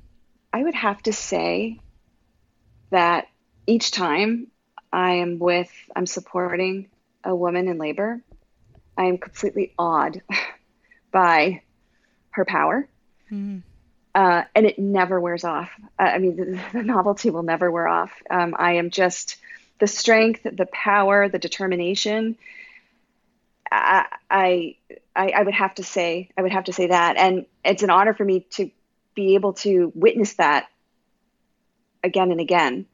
I 0.53 0.63
would 0.63 0.75
have 0.75 1.03
to 1.03 1.13
say 1.13 1.81
that 2.91 3.29
each 3.67 3.91
time 3.91 4.49
I 4.93 5.15
am 5.15 5.39
with, 5.39 5.71
I'm 5.97 6.07
supporting 6.07 6.89
a 7.25 7.35
woman 7.35 7.69
in 7.69 7.79
labor, 7.79 8.21
I 8.97 9.05
am 9.05 9.19
completely 9.19 9.73
awed 9.79 10.23
by 11.13 11.63
her 12.31 12.45
power. 12.45 12.89
Mm-hmm. 13.31 13.59
Uh, 14.15 14.43
and 14.55 14.67
it 14.67 14.79
never 14.79 15.19
wears 15.19 15.45
off. 15.45 15.71
I 15.99 16.19
mean, 16.19 16.37
the, 16.37 16.61
the, 16.73 16.83
novelty 16.83 17.31
will 17.31 17.43
never 17.43 17.71
wear 17.71 17.89
off. 17.89 18.13
Um, 18.31 18.55
I 18.59 18.75
am 18.75 18.91
just 18.91 19.37
the 19.79 19.87
strength, 19.87 20.43
the 20.43 20.67
power, 20.71 21.31
the 21.31 21.39
determination 21.39 22.37
I, 23.73 24.77
I, 25.17 25.31
I 25.31 25.43
would 25.43 25.55
have 25.55 25.75
to 25.77 25.83
say, 25.83 26.31
I 26.37 26.43
would 26.43 26.53
have 26.53 26.65
to 26.65 26.73
say 26.73 26.89
that, 26.89 27.17
and 27.17 27.47
it's 27.65 27.83
an 27.83 27.91
honor 27.91 28.15
for 28.15 28.25
me 28.25 28.47
to 28.51 28.71
be 29.15 29.35
able 29.35 29.55
to 29.55 29.93
witness 29.95 30.35
that 30.35 30.67
again 32.03 32.31
and 32.31 32.41
again. 32.41 32.87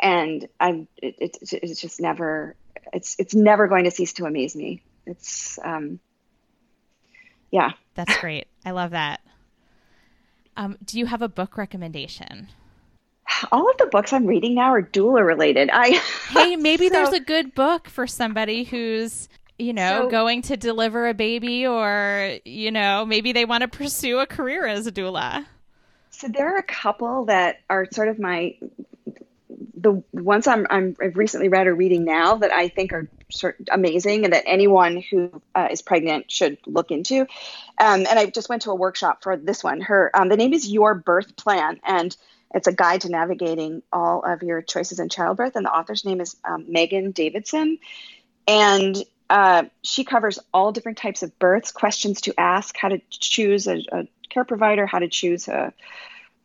And 0.00 0.48
I'm, 0.60 0.88
it, 0.96 1.16
it, 1.18 1.38
it's 1.52 1.80
just 1.80 2.00
never, 2.00 2.54
it's, 2.92 3.16
it's 3.18 3.34
never 3.34 3.66
going 3.66 3.84
to 3.84 3.90
cease 3.90 4.12
to 4.14 4.26
amaze 4.26 4.54
me. 4.54 4.82
It's, 5.06 5.58
um, 5.62 5.98
yeah. 7.50 7.72
That's 7.94 8.16
great. 8.18 8.46
I 8.64 8.70
love 8.70 8.92
that. 8.92 9.20
Um, 10.56 10.76
do 10.84 10.98
you 10.98 11.06
have 11.06 11.22
a 11.22 11.28
book 11.28 11.56
recommendation? 11.56 12.48
All 13.52 13.70
of 13.70 13.76
the 13.78 13.86
books 13.86 14.12
I'm 14.12 14.26
reading 14.26 14.54
now 14.54 14.72
are 14.72 14.82
doula 14.82 15.24
related. 15.24 15.70
I 15.72 16.00
hey, 16.30 16.56
maybe 16.56 16.88
so, 16.88 16.94
there's 16.94 17.12
a 17.12 17.20
good 17.20 17.54
book 17.54 17.88
for 17.88 18.06
somebody 18.06 18.64
who's 18.64 19.28
you 19.58 19.72
know, 19.72 20.04
so, 20.04 20.10
going 20.10 20.42
to 20.42 20.56
deliver 20.56 21.08
a 21.08 21.14
baby 21.14 21.66
or, 21.66 22.38
you 22.44 22.70
know, 22.70 23.04
maybe 23.04 23.32
they 23.32 23.44
want 23.44 23.62
to 23.62 23.68
pursue 23.68 24.18
a 24.20 24.26
career 24.26 24.66
as 24.66 24.86
a 24.86 24.92
doula? 24.92 25.46
So 26.10 26.28
there 26.28 26.54
are 26.54 26.58
a 26.58 26.62
couple 26.62 27.26
that 27.26 27.60
are 27.68 27.86
sort 27.90 28.08
of 28.08 28.18
my 28.18 28.56
the 29.80 30.02
ones 30.12 30.48
I'm, 30.48 30.66
I'm 30.70 30.96
I've 31.00 31.16
recently 31.16 31.48
read 31.48 31.68
or 31.68 31.74
reading 31.74 32.04
now 32.04 32.36
that 32.36 32.52
I 32.52 32.68
think 32.68 32.92
are 32.92 33.08
sort 33.30 33.60
of 33.60 33.66
amazing 33.70 34.24
and 34.24 34.32
that 34.32 34.42
anyone 34.46 35.04
who 35.10 35.40
uh, 35.54 35.68
is 35.70 35.82
pregnant 35.82 36.30
should 36.30 36.58
look 36.66 36.90
into. 36.90 37.20
Um, 37.80 38.06
and 38.06 38.08
I 38.08 38.26
just 38.26 38.48
went 38.48 38.62
to 38.62 38.70
a 38.70 38.74
workshop 38.74 39.22
for 39.22 39.36
this 39.36 39.62
one. 39.62 39.80
Her 39.80 40.10
um, 40.14 40.28
the 40.28 40.36
name 40.36 40.52
is 40.52 40.68
Your 40.68 40.94
Birth 40.94 41.36
Plan 41.36 41.78
and 41.84 42.16
it's 42.54 42.66
a 42.66 42.72
guide 42.72 43.02
to 43.02 43.10
navigating 43.10 43.82
all 43.92 44.22
of 44.24 44.42
your 44.42 44.62
choices 44.62 44.98
in 44.98 45.08
childbirth. 45.08 45.54
And 45.54 45.66
the 45.66 45.70
author's 45.70 46.04
name 46.04 46.20
is 46.20 46.36
um, 46.44 46.64
Megan 46.68 47.10
Davidson. 47.10 47.78
And 48.46 48.96
uh, 49.30 49.64
she 49.82 50.04
covers 50.04 50.38
all 50.54 50.72
different 50.72 50.98
types 50.98 51.22
of 51.22 51.38
births, 51.38 51.70
questions 51.70 52.22
to 52.22 52.34
ask, 52.38 52.76
how 52.76 52.88
to 52.88 53.00
choose 53.10 53.66
a, 53.66 53.82
a 53.92 54.08
care 54.30 54.44
provider, 54.44 54.86
how 54.86 54.98
to 54.98 55.08
choose 55.08 55.48
a, 55.48 55.72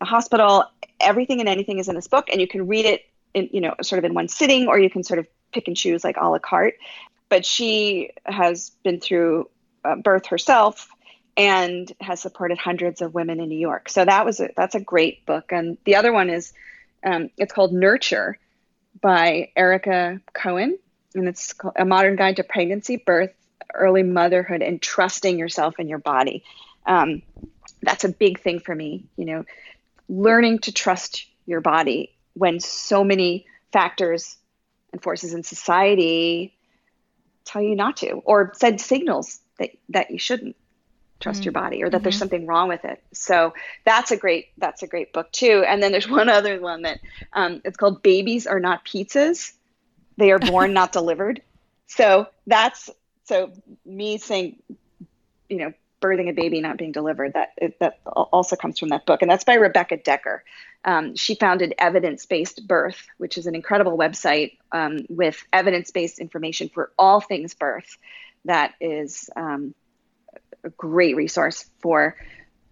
a, 0.02 0.06
hospital. 0.06 0.66
Everything 1.00 1.40
and 1.40 1.48
anything 1.48 1.80
is 1.80 1.88
in 1.88 1.96
this 1.96 2.08
book, 2.08 2.30
and 2.30 2.42
you 2.42 2.48
can 2.48 2.68
read 2.68 2.86
it 2.86 3.06
in, 3.34 3.50
you 3.54 3.62
know, 3.62 3.74
sort 3.82 4.00
of 4.00 4.06
in 4.06 4.14
one 4.14 4.28
sitting, 4.28 4.68
or 4.68 4.80
you 4.80 4.90
can 4.90 5.04
sort 5.04 5.20
of 5.20 5.28
pick 5.54 5.68
and 5.68 5.78
choose 5.78 6.04
like 6.04 6.18
a 6.18 6.28
la 6.28 6.40
carte. 6.40 6.76
But 7.30 7.46
she 7.46 8.12
has 8.26 8.72
been 8.84 9.00
through 9.00 9.50
uh, 9.86 9.96
birth 9.96 10.26
herself 10.28 10.90
and 11.36 11.92
has 12.00 12.22
supported 12.22 12.58
hundreds 12.58 13.02
of 13.02 13.14
women 13.14 13.40
in 13.40 13.50
New 13.50 13.58
York. 13.58 13.90
So 13.90 14.06
that 14.06 14.26
was 14.26 14.40
a, 14.40 14.50
that's 14.56 14.76
a 14.76 14.80
great 14.80 15.26
book. 15.26 15.52
And 15.52 15.78
the 15.86 15.96
other 15.96 16.14
one 16.14 16.30
is 16.30 16.54
um, 17.04 17.30
it's 17.38 17.54
called 17.54 17.74
Nurture 17.74 18.38
by 19.02 19.50
Erica 19.56 20.22
Cohen 20.34 20.78
and 21.16 21.28
it's 21.28 21.54
a 21.76 21.86
modern 21.86 22.16
guide 22.16 22.38
to 22.38 22.44
pregnancy, 22.44 22.98
birth, 22.98 23.34
early 23.74 24.04
motherhood, 24.04 24.62
and 24.62 24.82
trusting 24.82 25.38
yourself 25.38 25.76
and 25.80 25.90
your 25.90 26.00
body. 26.00 26.44
Um, 26.86 27.22
that's 27.82 28.04
a 28.04 28.10
big 28.10 28.40
thing 28.40 28.60
for 28.60 28.74
me. 28.74 29.06
You 29.18 29.26
know, 29.26 29.46
learning 30.10 30.60
to 30.60 30.72
trust 30.72 31.26
your 31.46 31.62
body 31.62 32.16
when 32.34 32.60
so 32.60 33.04
many 33.04 33.46
factors 33.72 34.38
and 34.92 35.02
forces 35.02 35.34
in 35.34 35.44
society 35.44 36.56
tell 37.46 37.62
you 37.62 37.76
not 37.76 37.98
to, 37.98 38.12
or 38.26 38.54
send 38.56 38.80
signals 38.80 39.40
that 39.60 39.72
that 39.90 40.12
you 40.12 40.20
shouldn't 40.20 40.56
trust 41.20 41.40
mm-hmm. 41.40 41.46
your 41.46 41.52
body 41.54 41.84
or 41.84 41.90
that 41.90 41.98
mm-hmm. 41.98 42.04
there's 42.04 42.18
something 42.18 42.46
wrong 42.46 42.68
with 42.68 42.84
it 42.84 43.02
so 43.14 43.54
that's 43.86 44.12
a 44.12 44.18
great 44.18 44.48
that's 44.58 44.84
a 44.84 44.88
great 44.88 45.14
book 45.14 45.32
too 45.32 45.64
and 45.68 45.82
then 45.82 45.92
there's 45.92 46.10
one 46.20 46.30
other 46.30 46.60
one 46.60 46.82
that 46.82 47.00
um, 47.34 47.62
it's 47.64 47.78
called 47.78 48.04
babies 48.04 48.46
are 48.46 48.60
not 48.60 48.86
pizzas 48.86 49.54
they 50.18 50.32
are 50.32 50.40
born, 50.40 50.74
not 50.74 50.92
delivered. 50.92 51.42
So 51.88 52.28
that's 52.48 52.90
so 53.26 53.52
me 53.86 54.18
saying, 54.18 54.62
you 55.50 55.58
know, 55.58 55.74
birthing 56.02 56.30
a 56.30 56.34
baby 56.34 56.60
not 56.60 56.78
being 56.78 56.92
delivered. 56.92 57.34
That 57.34 57.54
that 57.80 58.00
also 58.06 58.56
comes 58.56 58.80
from 58.80 58.90
that 58.90 59.06
book, 59.06 59.22
and 59.22 59.32
that's 59.32 59.44
by 59.44 59.56
Rebecca 59.56 59.98
Dekker. 59.98 60.40
Um, 60.86 61.16
she 61.16 61.36
founded 61.36 61.74
Evidence 61.78 62.26
Based 62.26 62.68
Birth, 62.68 63.08
which 63.18 63.38
is 63.38 63.48
an 63.48 63.56
incredible 63.56 63.98
website 63.98 64.58
um, 64.72 65.00
with 65.10 65.42
evidence 65.54 65.92
based 65.92 66.20
information 66.20 66.70
for 66.70 66.92
all 66.98 67.22
things 67.22 67.54
birth. 67.54 67.98
That 68.46 68.74
is 68.82 69.30
um, 69.36 69.74
a 70.64 70.70
great 70.70 71.16
resource 71.16 71.66
for 71.80 72.18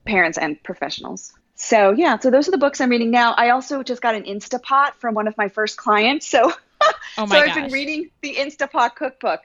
parents 0.05 0.37
and 0.37 0.61
professionals. 0.61 1.33
So 1.55 1.91
yeah, 1.91 2.19
so 2.19 2.31
those 2.31 2.47
are 2.47 2.51
the 2.51 2.57
books 2.57 2.81
I'm 2.81 2.89
reading 2.89 3.11
now. 3.11 3.33
I 3.33 3.51
also 3.51 3.83
just 3.83 4.01
got 4.01 4.15
an 4.15 4.23
Instapot 4.23 4.95
from 4.95 5.13
one 5.13 5.27
of 5.27 5.37
my 5.37 5.47
first 5.47 5.77
clients, 5.77 6.27
so 6.27 6.51
Oh 7.17 7.25
my 7.25 7.41
so 7.41 7.45
gosh. 7.45 7.57
I've 7.57 7.63
been 7.63 7.73
reading 7.73 8.09
the 8.21 8.35
Instapot 8.35 8.95
cookbook. 8.95 9.41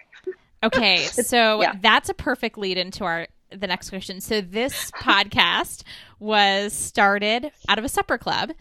Okay, 0.62 0.99
so 1.05 1.61
yeah. 1.61 1.74
that's 1.80 2.09
a 2.09 2.14
perfect 2.14 2.57
lead 2.57 2.78
into 2.78 3.05
our 3.05 3.26
the 3.51 3.66
next 3.66 3.91
question. 3.91 4.20
So 4.20 4.41
this 4.41 4.91
podcast 4.95 5.82
was 6.20 6.72
started 6.72 7.51
out 7.68 7.78
of 7.78 7.84
a 7.84 7.89
supper 7.89 8.18
club, 8.18 8.53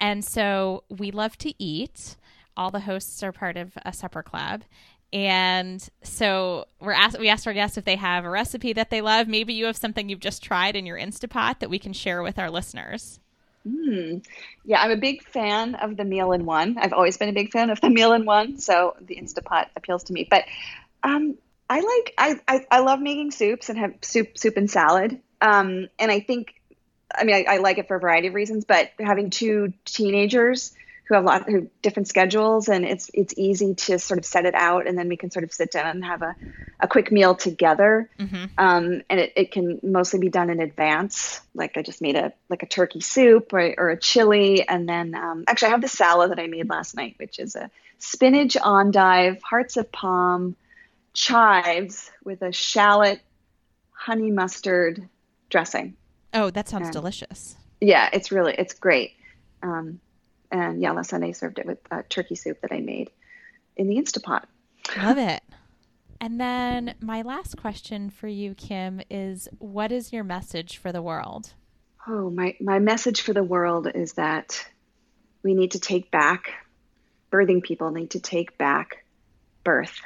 and 0.00 0.24
so 0.24 0.84
we 0.88 1.10
love 1.10 1.36
to 1.38 1.52
eat. 1.62 2.16
All 2.56 2.70
the 2.70 2.80
hosts 2.80 3.22
are 3.22 3.32
part 3.32 3.56
of 3.56 3.72
a 3.84 3.92
supper 3.92 4.22
club, 4.22 4.62
and 5.12 5.86
so 6.02 6.66
we're 6.80 6.92
asked, 6.92 7.20
we 7.20 7.28
asked 7.28 7.46
our 7.46 7.52
guests 7.52 7.76
if 7.76 7.84
they 7.84 7.96
have 7.96 8.24
a 8.24 8.30
recipe 8.30 8.72
that 8.72 8.90
they 8.90 9.00
love. 9.00 9.28
Maybe 9.28 9.54
you 9.54 9.66
have 9.66 9.76
something 9.76 10.08
you've 10.08 10.20
just 10.20 10.42
tried 10.42 10.74
in 10.74 10.86
your 10.86 10.98
Instapot 10.98 11.60
that 11.60 11.70
we 11.70 11.78
can 11.78 11.92
share 11.92 12.22
with 12.22 12.38
our 12.38 12.50
listeners. 12.50 13.20
Mm. 13.66 14.24
Yeah, 14.64 14.80
I'm 14.80 14.90
a 14.90 14.96
big 14.96 15.22
fan 15.22 15.74
of 15.74 15.96
the 15.96 16.04
meal 16.04 16.32
in 16.32 16.44
one. 16.44 16.76
I've 16.78 16.92
always 16.92 17.16
been 17.16 17.30
a 17.30 17.32
big 17.32 17.50
fan 17.50 17.70
of 17.70 17.80
the 17.80 17.90
meal 17.90 18.12
in 18.12 18.24
one, 18.24 18.58
so 18.58 18.94
the 19.00 19.16
Instapot 19.16 19.66
appeals 19.76 20.04
to 20.04 20.12
me. 20.12 20.26
But 20.28 20.44
um, 21.02 21.36
I 21.68 21.76
like 21.76 22.14
I, 22.18 22.40
I, 22.46 22.66
I 22.70 22.78
love 22.80 23.00
making 23.00 23.30
soups 23.30 23.70
and 23.70 23.78
have 23.78 23.94
soup 24.02 24.36
soup 24.36 24.56
and 24.56 24.70
salad. 24.70 25.18
Um, 25.40 25.88
and 25.98 26.10
I 26.10 26.20
think 26.20 26.54
I 27.14 27.24
mean 27.24 27.36
I, 27.36 27.54
I 27.54 27.56
like 27.58 27.78
it 27.78 27.88
for 27.88 27.96
a 27.96 28.00
variety 28.00 28.28
of 28.28 28.34
reasons, 28.34 28.64
but 28.64 28.90
having 28.98 29.30
two 29.30 29.72
teenagers 29.84 30.74
who 31.06 31.14
have 31.14 31.24
a 31.24 31.26
lot 31.26 31.48
who 31.48 31.68
different 31.82 32.08
schedules 32.08 32.68
and 32.68 32.84
it's 32.84 33.10
it's 33.12 33.34
easy 33.36 33.74
to 33.74 33.98
sort 33.98 34.18
of 34.18 34.24
set 34.24 34.46
it 34.46 34.54
out 34.54 34.86
and 34.86 34.96
then 34.96 35.08
we 35.08 35.16
can 35.16 35.30
sort 35.30 35.44
of 35.44 35.52
sit 35.52 35.70
down 35.70 35.86
and 35.86 36.04
have 36.04 36.22
a, 36.22 36.34
a 36.80 36.88
quick 36.88 37.12
meal 37.12 37.34
together. 37.34 38.08
Mm-hmm. 38.18 38.44
um, 38.56 39.02
and 39.10 39.20
it, 39.20 39.32
it 39.36 39.52
can 39.52 39.80
mostly 39.82 40.18
be 40.18 40.30
done 40.30 40.50
in 40.50 40.60
advance. 40.60 41.40
Like 41.54 41.76
i 41.76 41.82
just 41.82 42.00
made 42.00 42.16
a 42.16 42.32
like 42.48 42.62
a 42.62 42.66
turkey 42.66 43.00
soup 43.00 43.52
or, 43.52 43.74
or 43.76 43.90
a 43.90 43.98
chili 43.98 44.66
and 44.66 44.88
then 44.88 45.14
um, 45.14 45.44
actually 45.46 45.68
i 45.68 45.70
have 45.72 45.82
the 45.82 45.88
salad 45.88 46.30
that 46.30 46.40
i 46.40 46.46
made 46.46 46.68
last 46.68 46.96
night 46.96 47.14
which 47.18 47.38
is 47.38 47.54
a 47.54 47.70
spinach 47.98 48.56
endive 48.56 49.40
hearts 49.42 49.76
of 49.76 49.90
palm 49.92 50.56
chives 51.12 52.10
with 52.24 52.42
a 52.42 52.52
shallot 52.52 53.20
honey 53.92 54.30
mustard 54.30 55.08
dressing. 55.48 55.96
Oh 56.32 56.50
that 56.50 56.68
sounds 56.68 56.86
and, 56.86 56.92
delicious. 56.92 57.56
Yeah 57.80 58.08
it's 58.12 58.32
really 58.32 58.54
it's 58.56 58.74
great. 58.74 59.12
Um, 59.62 60.00
and 60.54 60.80
yeah, 60.80 60.92
last 60.92 61.10
Sunday 61.10 61.30
I 61.30 61.32
served 61.32 61.58
it 61.58 61.66
with 61.66 61.78
uh, 61.90 62.02
turkey 62.08 62.36
soup 62.36 62.60
that 62.60 62.72
I 62.72 62.78
made 62.78 63.10
in 63.76 63.88
the 63.88 63.96
Instapot. 63.96 64.44
Love 64.96 65.18
it. 65.32 65.42
And 66.20 66.40
then 66.40 66.94
my 67.00 67.22
last 67.22 67.56
question 67.56 68.08
for 68.08 68.28
you, 68.28 68.54
Kim, 68.54 69.00
is 69.10 69.48
what 69.58 69.90
is 69.90 70.12
your 70.12 70.22
message 70.22 70.78
for 70.78 70.92
the 70.92 71.02
world? 71.02 71.54
Oh, 72.06 72.30
my, 72.30 72.54
my 72.60 72.78
message 72.78 73.22
for 73.22 73.32
the 73.32 73.42
world 73.42 73.88
is 73.92 74.12
that 74.12 74.64
we 75.42 75.54
need 75.54 75.72
to 75.72 75.80
take 75.80 76.12
back, 76.12 76.52
birthing 77.32 77.62
people 77.62 77.90
need 77.90 78.12
to 78.12 78.20
take 78.20 78.56
back 78.56 79.04
birth. 79.64 80.00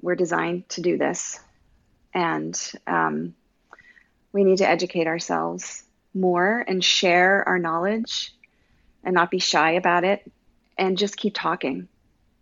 We're 0.00 0.14
designed 0.14 0.70
to 0.70 0.80
do 0.80 0.96
this. 0.96 1.38
And 2.14 2.58
um, 2.86 3.34
we 4.32 4.42
need 4.42 4.58
to 4.58 4.68
educate 4.68 5.06
ourselves 5.06 5.84
more 6.14 6.64
and 6.66 6.82
share 6.82 7.46
our 7.46 7.58
knowledge 7.58 8.32
and 9.04 9.14
not 9.14 9.30
be 9.30 9.38
shy 9.38 9.72
about 9.72 10.04
it 10.04 10.30
and 10.76 10.96
just 10.96 11.16
keep 11.16 11.34
talking. 11.34 11.88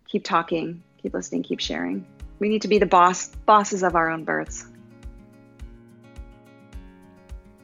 Keep 0.07 0.23
talking, 0.23 0.83
keep 1.01 1.13
listening, 1.13 1.43
keep 1.43 1.59
sharing. 1.59 2.05
We 2.39 2.49
need 2.49 2.61
to 2.61 2.67
be 2.67 2.77
the 2.77 2.85
boss 2.85 3.29
bosses 3.45 3.83
of 3.83 3.95
our 3.95 4.09
own 4.09 4.23
births. 4.23 4.65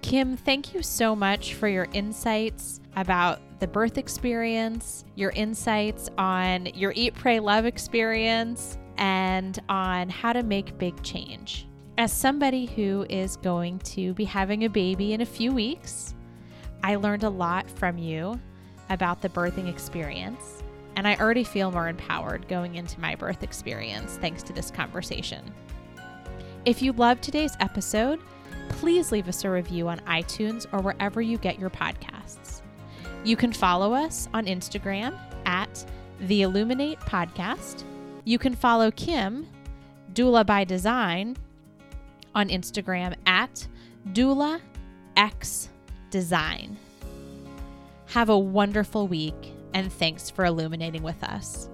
Kim, 0.02 0.36
thank 0.36 0.74
you 0.74 0.82
so 0.84 1.16
much 1.16 1.54
for 1.54 1.68
your 1.68 1.88
insights 1.94 2.82
about 2.96 3.40
the 3.60 3.68
birth 3.68 3.98
experience, 3.98 5.06
your 5.16 5.32
insights 5.32 6.10
on 6.18 6.66
your 6.68 6.92
Eat, 6.96 7.16
Pray, 7.16 7.40
Love 7.40 7.66
experience, 7.66 8.78
and 8.98 9.60
on 9.70 10.10
how 10.10 10.34
to 10.34 10.44
make 10.44 10.78
big 10.78 11.02
change. 11.04 11.68
As 11.98 12.12
somebody 12.12 12.66
who 12.66 13.06
is 13.10 13.38
going 13.38 13.80
to 13.80 14.14
be 14.14 14.26
having 14.26 14.66
a 14.66 14.70
baby 14.70 15.14
in 15.14 15.22
a 15.22 15.26
few 15.26 15.54
weeks, 15.54 16.14
I 16.84 16.96
learned 16.96 17.24
a 17.24 17.30
lot 17.30 17.70
from 17.70 17.98
you 17.98 18.40
about 18.94 19.22
the 19.22 19.30
birthing 19.30 19.68
experience, 19.68 20.64
and 20.96 21.08
I 21.08 21.16
already 21.16 21.44
feel 21.44 21.72
more 21.72 21.88
empowered 21.88 22.48
going 22.48 22.76
into 22.76 23.00
my 23.00 23.16
birth 23.16 23.44
experience 23.44 24.18
thanks 24.18 24.44
to 24.44 24.54
this 24.54 24.72
conversation. 24.72 25.44
If 26.66 26.82
you 26.82 26.94
loved 26.94 27.24
today's 27.24 27.58
episode, 27.60 28.20
please 28.70 29.12
leave 29.12 29.28
us 29.28 29.44
a 29.44 29.50
review 29.50 29.88
on 29.90 30.00
iTunes 30.02 30.66
or 30.72 30.80
wherever 30.80 31.22
you 31.22 31.38
get 31.38 31.60
your 31.60 31.70
podcasts. 31.70 32.62
You 33.24 33.36
can 33.36 33.52
follow 33.52 33.94
us 33.94 34.28
on 34.34 34.46
Instagram 34.46 35.18
at 35.46 35.86
the 36.20 36.44
Illuminate 36.44 37.00
Podcast. 37.00 37.84
You 38.24 38.38
can 38.38 38.56
follow 38.56 38.92
Kim, 38.92 39.48
Doula 40.14 40.46
by 40.46 40.64
Design, 40.64 41.36
on 42.36 42.50
Instagram 42.50 43.16
at 43.26 43.68
Doula 44.12 44.62
X 45.18 45.70
Design. 46.10 46.78
Have 48.14 48.30
a 48.30 48.38
wonderful 48.38 49.08
week, 49.08 49.56
and 49.74 49.92
thanks 49.92 50.30
for 50.30 50.46
illuminating 50.46 51.02
with 51.02 51.24
us. 51.24 51.68